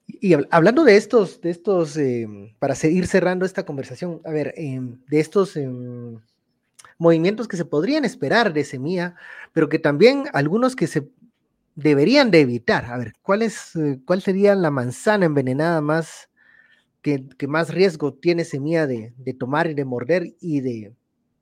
Y 0.06 0.34
hablando 0.50 0.84
de 0.84 0.96
estos, 0.96 1.40
de 1.40 1.50
estos, 1.50 1.96
em, 1.96 2.54
para 2.58 2.74
seguir 2.74 3.06
cerrando 3.06 3.46
esta 3.46 3.64
conversación, 3.64 4.20
a 4.24 4.30
ver, 4.30 4.52
em, 4.56 4.98
de 5.08 5.20
estos 5.20 5.56
em, 5.56 6.18
movimientos 6.98 7.48
que 7.48 7.56
se 7.56 7.64
podrían 7.64 8.04
esperar 8.04 8.52
de 8.52 8.64
Semilla, 8.64 9.14
pero 9.52 9.68
que 9.68 9.78
también 9.78 10.24
algunos 10.32 10.76
que 10.76 10.86
se 10.86 11.08
deberían 11.74 12.30
de 12.30 12.40
evitar. 12.40 12.86
A 12.86 12.98
ver, 12.98 13.14
¿cuál, 13.22 13.42
es, 13.42 13.76
eh, 13.76 14.00
cuál 14.04 14.22
sería 14.22 14.54
la 14.54 14.70
manzana 14.70 15.26
envenenada 15.26 15.80
más 15.80 16.28
que, 17.00 17.26
más 17.48 17.72
riesgo 17.72 18.14
tiene 18.14 18.44
Semilla 18.44 18.86
de, 18.86 19.12
de 19.16 19.34
tomar 19.34 19.68
y 19.68 19.74
de 19.74 19.84
morder 19.84 20.34
y 20.40 20.60
de 20.60 20.92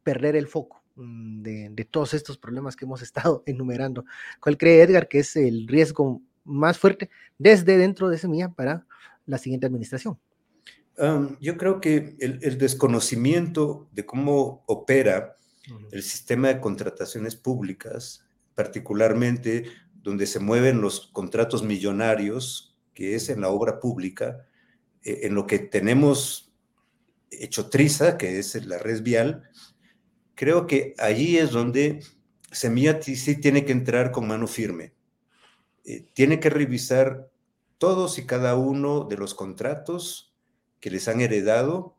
perder 0.03 0.37
el 0.37 0.47
foco? 0.47 0.81
Mm, 1.01 1.43
de, 1.43 1.89
todos 1.91 2.13
estos 2.13 2.37
problemas 2.37 2.77
que 2.77 2.85
hemos 2.85 3.03
estado 3.03 3.43
enumerando. 3.47 4.05
¿Cuál 4.41 4.59
cree 4.59 4.83
Edgar 4.83 5.09
que 5.09 5.21
es 5.21 5.37
el 5.37 5.67
riesgo 5.67 6.21
más 6.45 6.79
fuerte 6.79 7.11
desde 7.39 7.79
dentro 7.79 8.09
de 8.09 8.19
Semilla 8.19 8.51
para 8.51 8.87
la 9.27 9.39
siguiente 9.39 9.67
administración? 9.67 10.19
yo 11.41 11.57
creo 11.57 11.81
que 11.81 12.15
el, 12.19 12.59
desconocimiento 12.59 13.89
de 13.91 14.05
cómo 14.05 14.63
opera 14.67 15.35
el 15.93 16.03
sistema 16.03 16.49
de 16.49 16.61
contrataciones 16.61 17.37
públicas, 17.37 18.27
particularmente 18.55 19.65
donde 20.03 20.27
se 20.27 20.41
mueven 20.41 20.81
los 20.81 21.09
contratos 21.13 21.63
millonarios, 21.63 22.79
que 22.95 23.15
es 23.15 23.29
en 23.29 23.41
la 23.41 23.49
obra 23.49 23.81
pública, 23.81 24.47
eh, 25.03 25.21
en 25.23 25.35
lo 25.35 25.47
que 25.47 25.59
tenemos 25.59 26.53
hecho 27.31 27.71
triza, 27.71 28.19
que 28.19 28.39
es 28.39 28.67
la 28.67 28.79
red 28.79 29.03
vial, 29.03 29.49
creo 30.35 30.67
que 30.67 30.95
allí 30.99 31.39
es 31.39 31.51
donde 31.51 32.01
Semilla 32.51 33.01
sí 33.03 33.41
tiene 33.41 33.65
que 33.65 33.73
entrar 33.73 34.11
con 34.11 34.27
mano 34.27 34.47
firme. 34.47 34.93
Eh, 35.85 36.07
tiene 36.13 36.41
que 36.41 36.51
revisar 36.51 37.31
todos 37.79 38.19
y 38.19 38.27
cada 38.27 38.57
uno 38.57 39.05
de 39.05 39.17
los 39.17 39.35
contratos 39.35 40.35
que 40.81 40.91
les 40.91 41.09
han 41.09 41.21
heredado. 41.21 41.97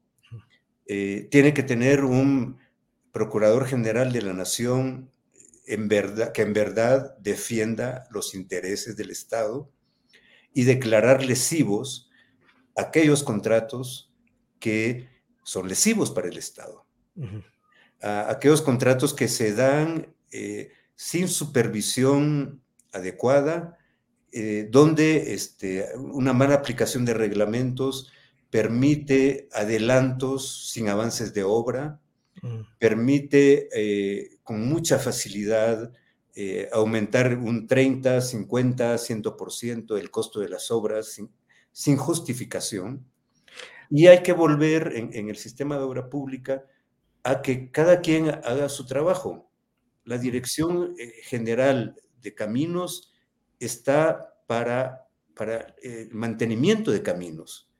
Eh, 0.85 1.27
tiene 1.31 1.53
que 1.53 1.63
tener 1.63 2.03
un 2.03 2.59
procurador 3.11 3.65
general 3.65 4.11
de 4.11 4.21
la 4.21 4.33
nación 4.33 5.09
en 5.73 5.87
verdad, 5.87 6.31
que 6.31 6.41
en 6.41 6.53
verdad 6.53 7.17
defienda 7.19 8.07
los 8.11 8.33
intereses 8.35 8.95
del 8.95 9.09
Estado 9.09 9.71
y 10.53 10.63
declarar 10.63 11.23
lesivos 11.23 12.09
aquellos 12.75 13.23
contratos 13.23 14.13
que 14.59 15.09
son 15.43 15.67
lesivos 15.67 16.11
para 16.11 16.27
el 16.27 16.37
Estado 16.37 16.85
aquellos 18.01 18.61
contratos 18.61 19.13
que 19.13 19.27
se 19.27 19.53
dan 19.53 20.13
eh, 20.31 20.71
sin 20.95 21.27
supervisión 21.27 22.61
adecuada, 22.91 23.77
eh, 24.31 24.67
donde 24.71 25.33
este, 25.33 25.87
una 25.95 26.33
mala 26.33 26.55
aplicación 26.55 27.05
de 27.05 27.13
reglamentos 27.13 28.11
permite 28.49 29.47
adelantos 29.53 30.71
sin 30.71 30.89
avances 30.89 31.33
de 31.33 31.43
obra, 31.43 31.99
mm. 32.41 32.61
permite 32.79 33.69
eh, 33.73 34.39
con 34.51 34.67
mucha 34.67 34.99
facilidad 34.99 35.93
aumentar 36.73 37.37
un 37.37 37.67
30, 37.67 38.19
50, 38.19 38.95
100% 38.95 39.97
el 39.97 40.11
costo 40.11 40.41
de 40.41 40.49
las 40.49 40.69
obras 40.71 41.21
sin, 41.71 41.95
justificación. 41.95 43.05
Y 43.89 44.07
hay 44.07 44.23
que 44.23 44.33
volver 44.33 44.91
en 44.93 45.29
el 45.29 45.37
sistema 45.37 45.77
de 45.77 45.83
obra 45.83 46.09
pública 46.09 46.65
a 47.23 47.41
que 47.41 47.71
cada 47.71 48.01
quien 48.01 48.29
haga 48.29 48.67
su 48.67 48.85
trabajo. 48.85 49.49
La 50.03 50.17
Dirección 50.17 50.95
eh, 50.97 51.13
General 51.23 51.95
de 52.21 52.33
Caminos 52.33 53.13
está 53.57 54.35
para, 54.47 55.07
para 55.33 55.75
el 55.81 56.13
mantenimiento 56.13 56.91
de 56.91 57.01
caminos, 57.01 57.70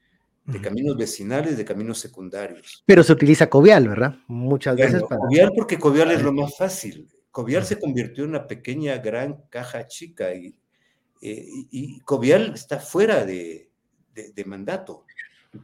de 0.46 0.62
caminos 0.62 0.98
vecinales, 0.98 1.58
de 1.58 1.66
caminos 1.66 2.00
secundarios. 2.00 2.84
Pero 2.86 3.04
se 3.04 3.14
utiliza 3.14 3.50
Covial, 3.50 3.88
¿verdad? 3.88 4.16
Muchas 4.28 4.76
veces 4.76 5.04
para... 5.04 5.22
Covial 5.22 5.52
porque 5.56 5.78
Covial 5.78 6.12
es 6.12 6.22
lo 6.22 6.34
más 6.34 6.58
fácil. 6.58 7.08
Covial 7.30 7.66
se 7.66 7.80
convirtió 7.80 8.24
en 8.24 8.32
una 8.32 8.48
pequeña, 8.48 8.98
gran 8.98 9.44
caja 9.50 9.88
chica 9.88 10.34
y, 10.34 10.56
eh, 11.22 11.46
y 11.72 12.00
Covial 12.02 12.54
está 12.56 12.80
fuera 12.80 13.26
de, 13.26 13.70
de 14.14 14.46
mandato. 14.46 15.06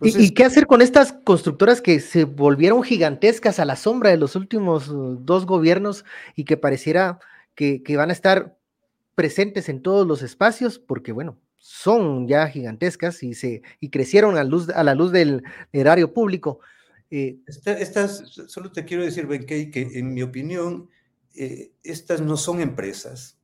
¿Y, 0.01 0.33
qué 0.33 0.43
hacer 0.43 0.67
con 0.67 0.81
estas 0.81 1.13
constructoras 1.13 1.81
que 1.81 2.01
se 2.01 2.25
volvieron 2.25 2.83
gigantescas 2.83 3.59
a 3.59 3.65
la 3.65 3.77
sombra 3.77 4.09
de 4.09 4.17
los 4.17 4.35
últimos 4.35 4.89
uh, 4.89 5.17
dos 5.21 5.45
gobiernos 5.45 6.03
y 6.35 6.43
que 6.43 6.57
pareciera 6.57 7.19
que, 7.55 7.81
van 7.95 8.09
a 8.09 8.13
estar 8.13 8.57
presentes 9.15 9.69
en 9.69 9.81
todos 9.81 10.05
los 10.05 10.23
espacios? 10.23 10.77
Porque, 10.77 11.13
bueno, 11.13 11.37
son 11.67 12.29
ya 12.29 12.47
gigantescas 12.47 13.21
y, 13.23 13.33
se, 13.33 13.61
y 13.81 13.89
crecieron 13.89 14.37
a, 14.37 14.45
luz, 14.45 14.69
a 14.69 14.85
la 14.85 14.95
luz 14.95 15.11
del 15.11 15.43
erario 15.73 16.13
público. 16.13 16.61
Eh, 17.11 17.39
estas, 17.45 18.23
solo 18.47 18.71
te 18.71 18.85
quiero 18.85 19.03
decir, 19.03 19.27
Benkei, 19.27 19.69
que 19.69 19.81
en 19.81 20.13
mi 20.13 20.21
opinión, 20.21 20.89
eh, 21.35 21.73
estas 21.83 22.21
no 22.21 22.37
son 22.37 22.61
empresas. 22.61 23.37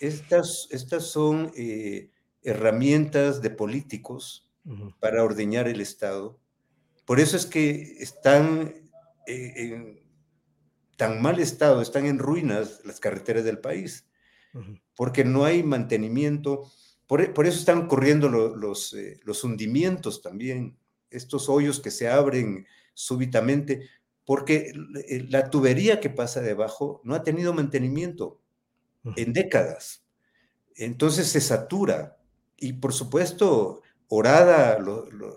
Estas, 0.00 0.68
estas 0.70 1.04
son 1.04 1.52
eh, 1.54 2.12
herramientas 2.42 3.42
de 3.42 3.50
políticos 3.50 4.48
para 4.98 5.22
ordeñar 5.22 5.68
el 5.68 5.82
Estado. 5.82 6.38
Por 7.04 7.20
eso 7.20 7.36
es 7.36 7.44
que 7.44 7.96
están 8.00 8.72
eh, 9.26 9.52
en 9.56 10.00
tan 10.96 11.20
mal 11.20 11.40
estado, 11.40 11.82
están 11.82 12.06
en 12.06 12.18
ruinas 12.18 12.80
las 12.84 13.00
carreteras 13.00 13.44
del 13.44 13.58
país, 13.58 14.06
porque 14.96 15.24
no 15.24 15.44
hay 15.44 15.62
mantenimiento. 15.62 16.70
Por, 17.08 17.22
eso 17.22 17.58
están 17.58 17.78
ocurriendo 17.78 18.28
los, 18.28 18.92
eh, 18.92 19.18
los 19.24 19.42
hundimientos 19.42 20.20
también, 20.20 20.76
estos 21.10 21.48
hoyos 21.48 21.80
que 21.80 21.90
se 21.90 22.06
abren 22.06 22.66
súbitamente, 22.92 23.88
porque 24.26 24.74
eh, 25.08 25.26
la 25.30 25.48
tubería 25.48 26.00
que 26.00 26.10
pasa 26.10 26.42
debajo 26.42 27.00
no 27.04 27.14
ha 27.14 27.22
tenido 27.22 27.54
mantenimiento 27.54 28.42
en 29.16 29.32
décadas. 29.32 30.04
Entonces 30.76 31.28
se 31.28 31.40
satura. 31.40 32.18
Y 32.58 32.74
por 32.74 32.92
supuesto, 32.92 33.80
orada 34.08 34.76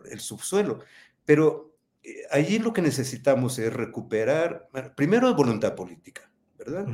el 0.10 0.20
subsuelo. 0.20 0.80
Pero 1.24 1.74
eh, 2.04 2.24
allí 2.32 2.60
lo 2.60 2.74
que 2.74 2.82
necesitamos 2.82 3.58
es 3.60 3.72
recuperar, 3.72 4.68
primero 4.98 5.34
voluntad 5.36 5.74
política, 5.74 6.30
¿verdad? 6.58 6.86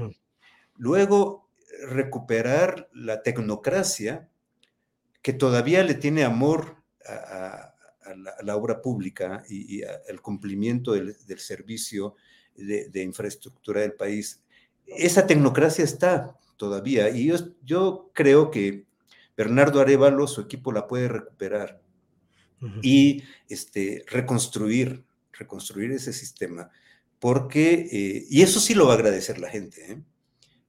Luego 0.76 1.50
recuperar 1.90 2.90
la 2.94 3.24
tecnocracia 3.24 4.30
que 5.22 5.34
todavía 5.34 5.84
le 5.84 5.96
tiene 5.96 6.24
amor 6.24 6.84
a, 7.06 7.74
la, 8.44 8.56
obra 8.56 8.82
pública 8.82 9.44
y, 9.50 9.84
al 9.84 10.22
cumplimiento 10.22 10.94
del, 10.94 11.16
servicio 11.40 12.16
de, 12.56 13.04
infraestructura 13.04 13.82
del 13.82 13.94
país, 13.94 14.42
esa 14.86 15.28
tecnocracia 15.28 15.84
está 15.84 16.38
todavía 16.56 17.10
y 17.10 17.26
yo, 17.26 17.36
yo 17.64 18.12
creo 18.14 18.50
que 18.50 18.86
Bernardo 19.36 19.82
Arevalo, 19.82 20.26
su 20.28 20.42
equipo 20.42 20.72
la 20.72 20.88
puede 20.88 21.10
recuperar 21.10 21.82
y 22.82 23.24
este, 23.50 24.04
reconstruir, 24.08 25.04
reconstruir 25.32 25.92
ese 25.92 26.12
sistema, 26.12 26.72
porque, 27.20 27.88
eh, 27.92 28.26
y 28.30 28.42
eso 28.42 28.60
sí 28.60 28.74
lo 28.74 28.88
va 28.88 28.94
a 28.94 28.96
agradecer 28.96 29.40
la 29.40 29.50
gente, 29.50 29.92
¿eh? 29.92 30.02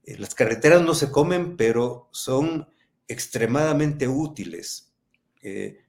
Eh, 0.09 0.17
las 0.17 0.35
carreteras 0.35 0.81
no 0.81 0.93
se 0.93 1.11
comen, 1.11 1.55
pero 1.57 2.09
son 2.11 2.67
extremadamente 3.09 4.07
útiles. 4.07 4.93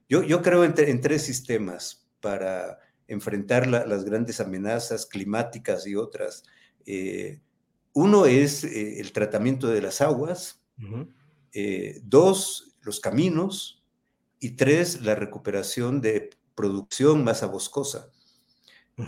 yo, 0.09 0.23
yo, 0.23 0.41
creo 0.41 0.65
en, 0.65 1.01
tres 1.01 1.21
sistemas 1.21 2.05
para 2.19 2.79
enfrentar 3.07 3.67
las 3.67 4.03
grandes 4.03 4.41
amenazas 4.41 5.05
climáticas 5.05 5.87
y 5.87 5.95
otras. 5.95 6.43
uno 7.93 8.25
es 8.25 8.63
el 8.63 9.11
tratamiento 9.13 9.67
de 9.67 9.81
las 9.81 10.01
aguas, 10.01 10.61
dos, 12.03 12.75
los 12.81 12.99
caminos, 12.99 13.81
y 14.41 14.51
tres, 14.51 15.01
la 15.01 15.15
recuperación 15.15 16.01
de 16.01 16.31
producción 16.55 17.23
más 17.23 17.49
boscosa. 17.49 18.09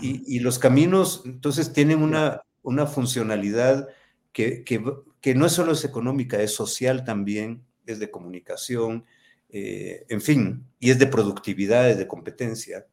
y, 0.02 0.40
los 0.40 0.58
caminos, 0.60 1.24
entonces, 1.26 1.74
tienen 1.74 2.02
una, 2.02 2.42
una 2.64 2.88
funcionalidad 2.88 3.90
que, 4.32 4.64
que, 4.64 5.36
no 5.36 5.50
solo 5.50 5.74
es 5.74 5.84
económica, 5.84 6.42
es 6.42 6.54
social 6.54 7.04
también, 7.04 7.64
es 7.86 8.00
de 8.00 8.12
comunicación, 8.12 9.06
eh, 9.50 10.06
en 10.10 10.22
fin, 10.22 10.66
y 10.80 10.92
es 10.92 11.00
de 11.00 11.08
productividad, 11.08 11.90
es 11.90 11.98
de 11.98 12.08
competencia. 12.08 12.86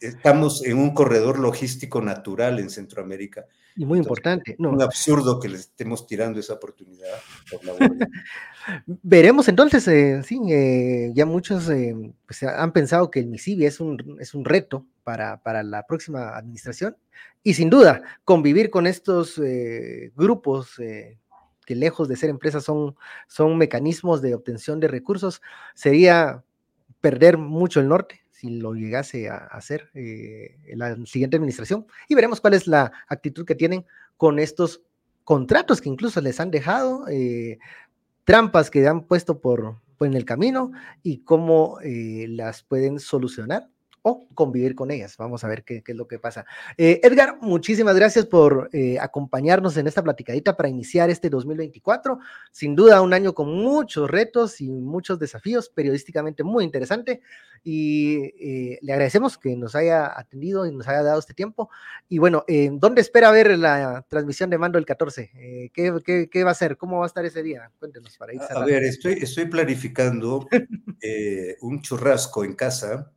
Estamos 0.00 0.64
en 0.64 0.78
un 0.78 0.92
corredor 0.92 1.38
logístico 1.38 2.02
natural 2.02 2.58
en 2.58 2.68
Centroamérica. 2.68 3.46
Y 3.76 3.84
muy 3.84 3.98
importante. 3.98 4.56
No. 4.58 4.70
Un 4.70 4.80
absurdo 4.80 5.38
que 5.38 5.48
le 5.50 5.58
estemos 5.58 6.06
tirando 6.06 6.40
esa 6.40 6.54
oportunidad. 6.54 7.08
Veremos 8.86 9.48
entonces, 9.48 9.86
eh, 9.88 10.22
sí, 10.22 10.40
eh, 10.48 11.12
ya 11.14 11.26
muchos 11.26 11.68
eh, 11.68 11.94
pues, 12.26 12.42
han 12.42 12.72
pensado 12.72 13.10
que 13.10 13.20
el 13.20 13.26
MISIBI 13.26 13.66
es 13.66 13.80
un, 13.80 14.16
es 14.18 14.34
un 14.34 14.46
reto 14.46 14.86
para, 15.04 15.42
para, 15.42 15.62
la 15.62 15.86
próxima 15.86 16.36
administración 16.36 16.96
y 17.42 17.54
sin 17.54 17.68
duda 17.68 18.02
convivir 18.24 18.70
con 18.70 18.86
estos 18.86 19.40
grupos 20.16 20.80
que 21.66 21.74
lejos 21.74 22.08
de 22.08 22.16
ser 22.16 22.30
empresas 22.30 22.64
son, 22.64 22.96
son 23.26 23.58
mecanismos 23.58 24.22
de 24.22 24.34
obtención 24.34 24.80
de 24.80 24.88
recursos, 24.88 25.42
sería 25.74 26.44
perder 27.02 27.36
mucho 27.36 27.80
el 27.80 27.88
norte, 27.88 28.24
si 28.30 28.60
lo 28.60 28.72
llegase 28.72 29.28
a 29.28 29.36
hacer 29.36 29.90
eh, 29.94 30.56
la 30.74 30.96
siguiente 31.04 31.36
administración. 31.36 31.86
Y 32.08 32.14
veremos 32.14 32.40
cuál 32.40 32.54
es 32.54 32.66
la 32.66 32.92
actitud 33.08 33.44
que 33.44 33.54
tienen 33.54 33.84
con 34.16 34.38
estos 34.38 34.82
contratos 35.24 35.80
que 35.80 35.88
incluso 35.88 36.20
les 36.20 36.40
han 36.40 36.50
dejado, 36.50 37.06
eh, 37.08 37.58
trampas 38.24 38.70
que 38.70 38.86
han 38.86 39.06
puesto 39.06 39.40
por, 39.40 39.80
en 40.00 40.14
el 40.14 40.24
camino 40.24 40.70
y 41.02 41.18
cómo 41.24 41.78
eh, 41.82 42.26
las 42.28 42.62
pueden 42.62 43.00
solucionar 43.00 43.68
o 44.08 44.28
convivir 44.34 44.76
con 44.76 44.92
ellas. 44.92 45.16
Vamos 45.16 45.42
a 45.42 45.48
ver 45.48 45.64
qué, 45.64 45.82
es 45.84 45.96
lo 45.96 46.06
que 46.06 46.20
pasa. 46.20 46.46
Eh, 46.78 47.00
Edgar, 47.02 47.38
muchísimas 47.40 47.96
gracias 47.96 48.24
por 48.24 48.70
eh, 48.72 49.00
acompañarnos 49.00 49.76
en 49.78 49.88
esta 49.88 50.00
platicadita 50.00 50.56
para 50.56 50.68
iniciar 50.68 51.10
este 51.10 51.28
2024. 51.28 52.20
Sin 52.52 52.76
duda, 52.76 53.00
un 53.00 53.12
año 53.12 53.34
con 53.34 53.52
muchos 53.52 54.08
retos 54.08 54.60
y 54.60 54.70
muchos 54.70 55.18
desafíos, 55.18 55.70
periodísticamente 55.70 56.44
muy 56.44 56.62
interesante. 56.62 57.20
Y 57.64 58.18
eh, 58.38 58.78
le 58.80 58.92
agradecemos 58.92 59.38
que 59.38 59.56
nos 59.56 59.74
haya 59.74 60.16
atendido 60.16 60.66
y 60.66 60.72
nos 60.72 60.86
haya 60.86 61.02
dado 61.02 61.18
este 61.18 61.34
tiempo. 61.34 61.68
Y 62.08 62.18
bueno, 62.18 62.44
¿dónde 62.74 63.00
espera 63.00 63.32
ver 63.32 63.58
la 63.58 64.06
transmisión 64.08 64.50
de 64.50 64.58
mando 64.58 64.78
el 64.78 64.86
14? 64.86 65.72
¿qué, 65.74 66.44
va 66.44 66.50
a 66.52 66.54
ser? 66.54 66.76
¿Cómo 66.76 66.98
va 66.98 67.06
a 67.06 67.08
estar 67.08 67.24
ese 67.24 67.42
día? 67.42 67.72
Cuéntenos 67.80 68.16
para 68.16 68.34
ir 68.34 68.40
A 68.50 68.64
ver, 68.64 68.84
estoy, 68.84 69.14
estoy 69.14 69.46
planificando 69.46 70.46
un 71.60 71.82
churrasco 71.82 72.44
en 72.44 72.54
casa 72.54 73.10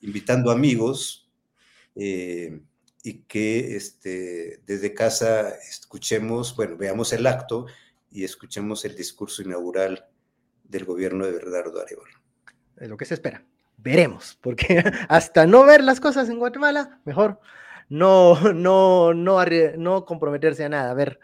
invitando 0.00 0.50
amigos 0.50 1.28
eh, 1.94 2.60
y 3.02 3.14
que 3.22 3.76
este, 3.76 4.60
desde 4.66 4.94
casa 4.94 5.50
escuchemos, 5.50 6.54
bueno, 6.56 6.76
veamos 6.76 7.12
el 7.12 7.26
acto 7.26 7.66
y 8.10 8.24
escuchemos 8.24 8.84
el 8.84 8.96
discurso 8.96 9.42
inaugural 9.42 10.06
del 10.64 10.84
gobierno 10.84 11.26
de 11.26 11.32
Bernardo 11.32 11.80
Arevalo. 11.80 12.14
Es 12.76 12.88
lo 12.88 12.96
que 12.96 13.04
se 13.04 13.14
espera. 13.14 13.44
Veremos, 13.76 14.38
porque 14.40 14.82
hasta 15.08 15.46
no 15.46 15.64
ver 15.64 15.82
las 15.82 16.00
cosas 16.00 16.28
en 16.28 16.38
Guatemala, 16.38 17.00
mejor 17.04 17.40
no, 17.88 18.52
no, 18.52 19.14
no, 19.14 19.44
no 19.76 20.04
comprometerse 20.04 20.64
a 20.64 20.68
nada. 20.68 20.90
A 20.90 20.94
ver, 20.94 21.18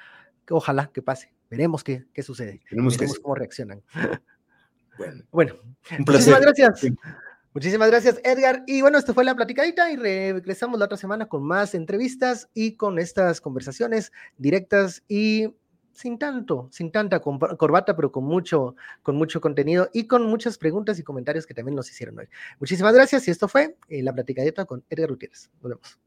ojalá 0.51 0.91
que 0.93 1.03
pase. 1.03 1.33
Veremos 1.51 1.85
qué, 1.85 2.07
qué 2.13 2.23
sucede. 2.23 2.61
Veremos, 2.71 2.99
cómo 3.23 3.35
reaccionan. 3.35 3.83
Bueno, 4.99 5.25
bueno 5.31 5.55
muchísimas 5.99 6.41
gracias. 6.41 6.87
Muchísimas 7.57 7.89
gracias, 7.89 8.21
Edgar. 8.23 8.65
Y 8.67 8.83
bueno, 8.83 8.99
esta 8.99 9.15
fue 9.15 9.25
la 9.25 9.35
platicadita 9.35 9.91
y 9.91 9.97
regresamos 9.97 10.79
la 10.79 10.85
otra 10.85 10.99
semana 10.99 11.27
con 11.27 11.43
más 11.43 11.75
entrevistas 11.75 12.51
y 12.53 12.73
con 12.73 12.99
estas 12.99 13.41
conversaciones 13.41 14.13
directas 14.37 15.03
y 15.09 15.55
sin 15.95 16.19
tanto, 16.19 16.69
sin 16.71 16.93
tanta 16.93 17.19
corbata, 17.21 17.97
pero 17.97 18.13
con 18.13 18.25
mucho, 18.25 18.77
con 19.03 19.17
mucho 19.17 19.41
contenido 19.41 19.89
y 19.95 20.07
con 20.07 20.27
muchas 20.27 20.59
preguntas 20.59 20.99
y 20.99 21.03
comentarios 21.03 21.47
que 21.47 21.55
también 21.55 21.77
nos 21.77 21.91
hicieron 21.91 22.19
hoy. 22.19 22.29
Muchísimas 22.61 22.93
gracias 22.93 23.27
y 23.27 23.31
esto 23.31 23.49
fue 23.49 23.79
eh, 23.89 24.03
la 24.03 24.13
platicadita 24.13 24.67
con 24.67 24.85
Edgar 24.91 25.09
Gutiérrez. 25.09 25.49
Nos 25.63 25.71
vemos. 25.71 25.99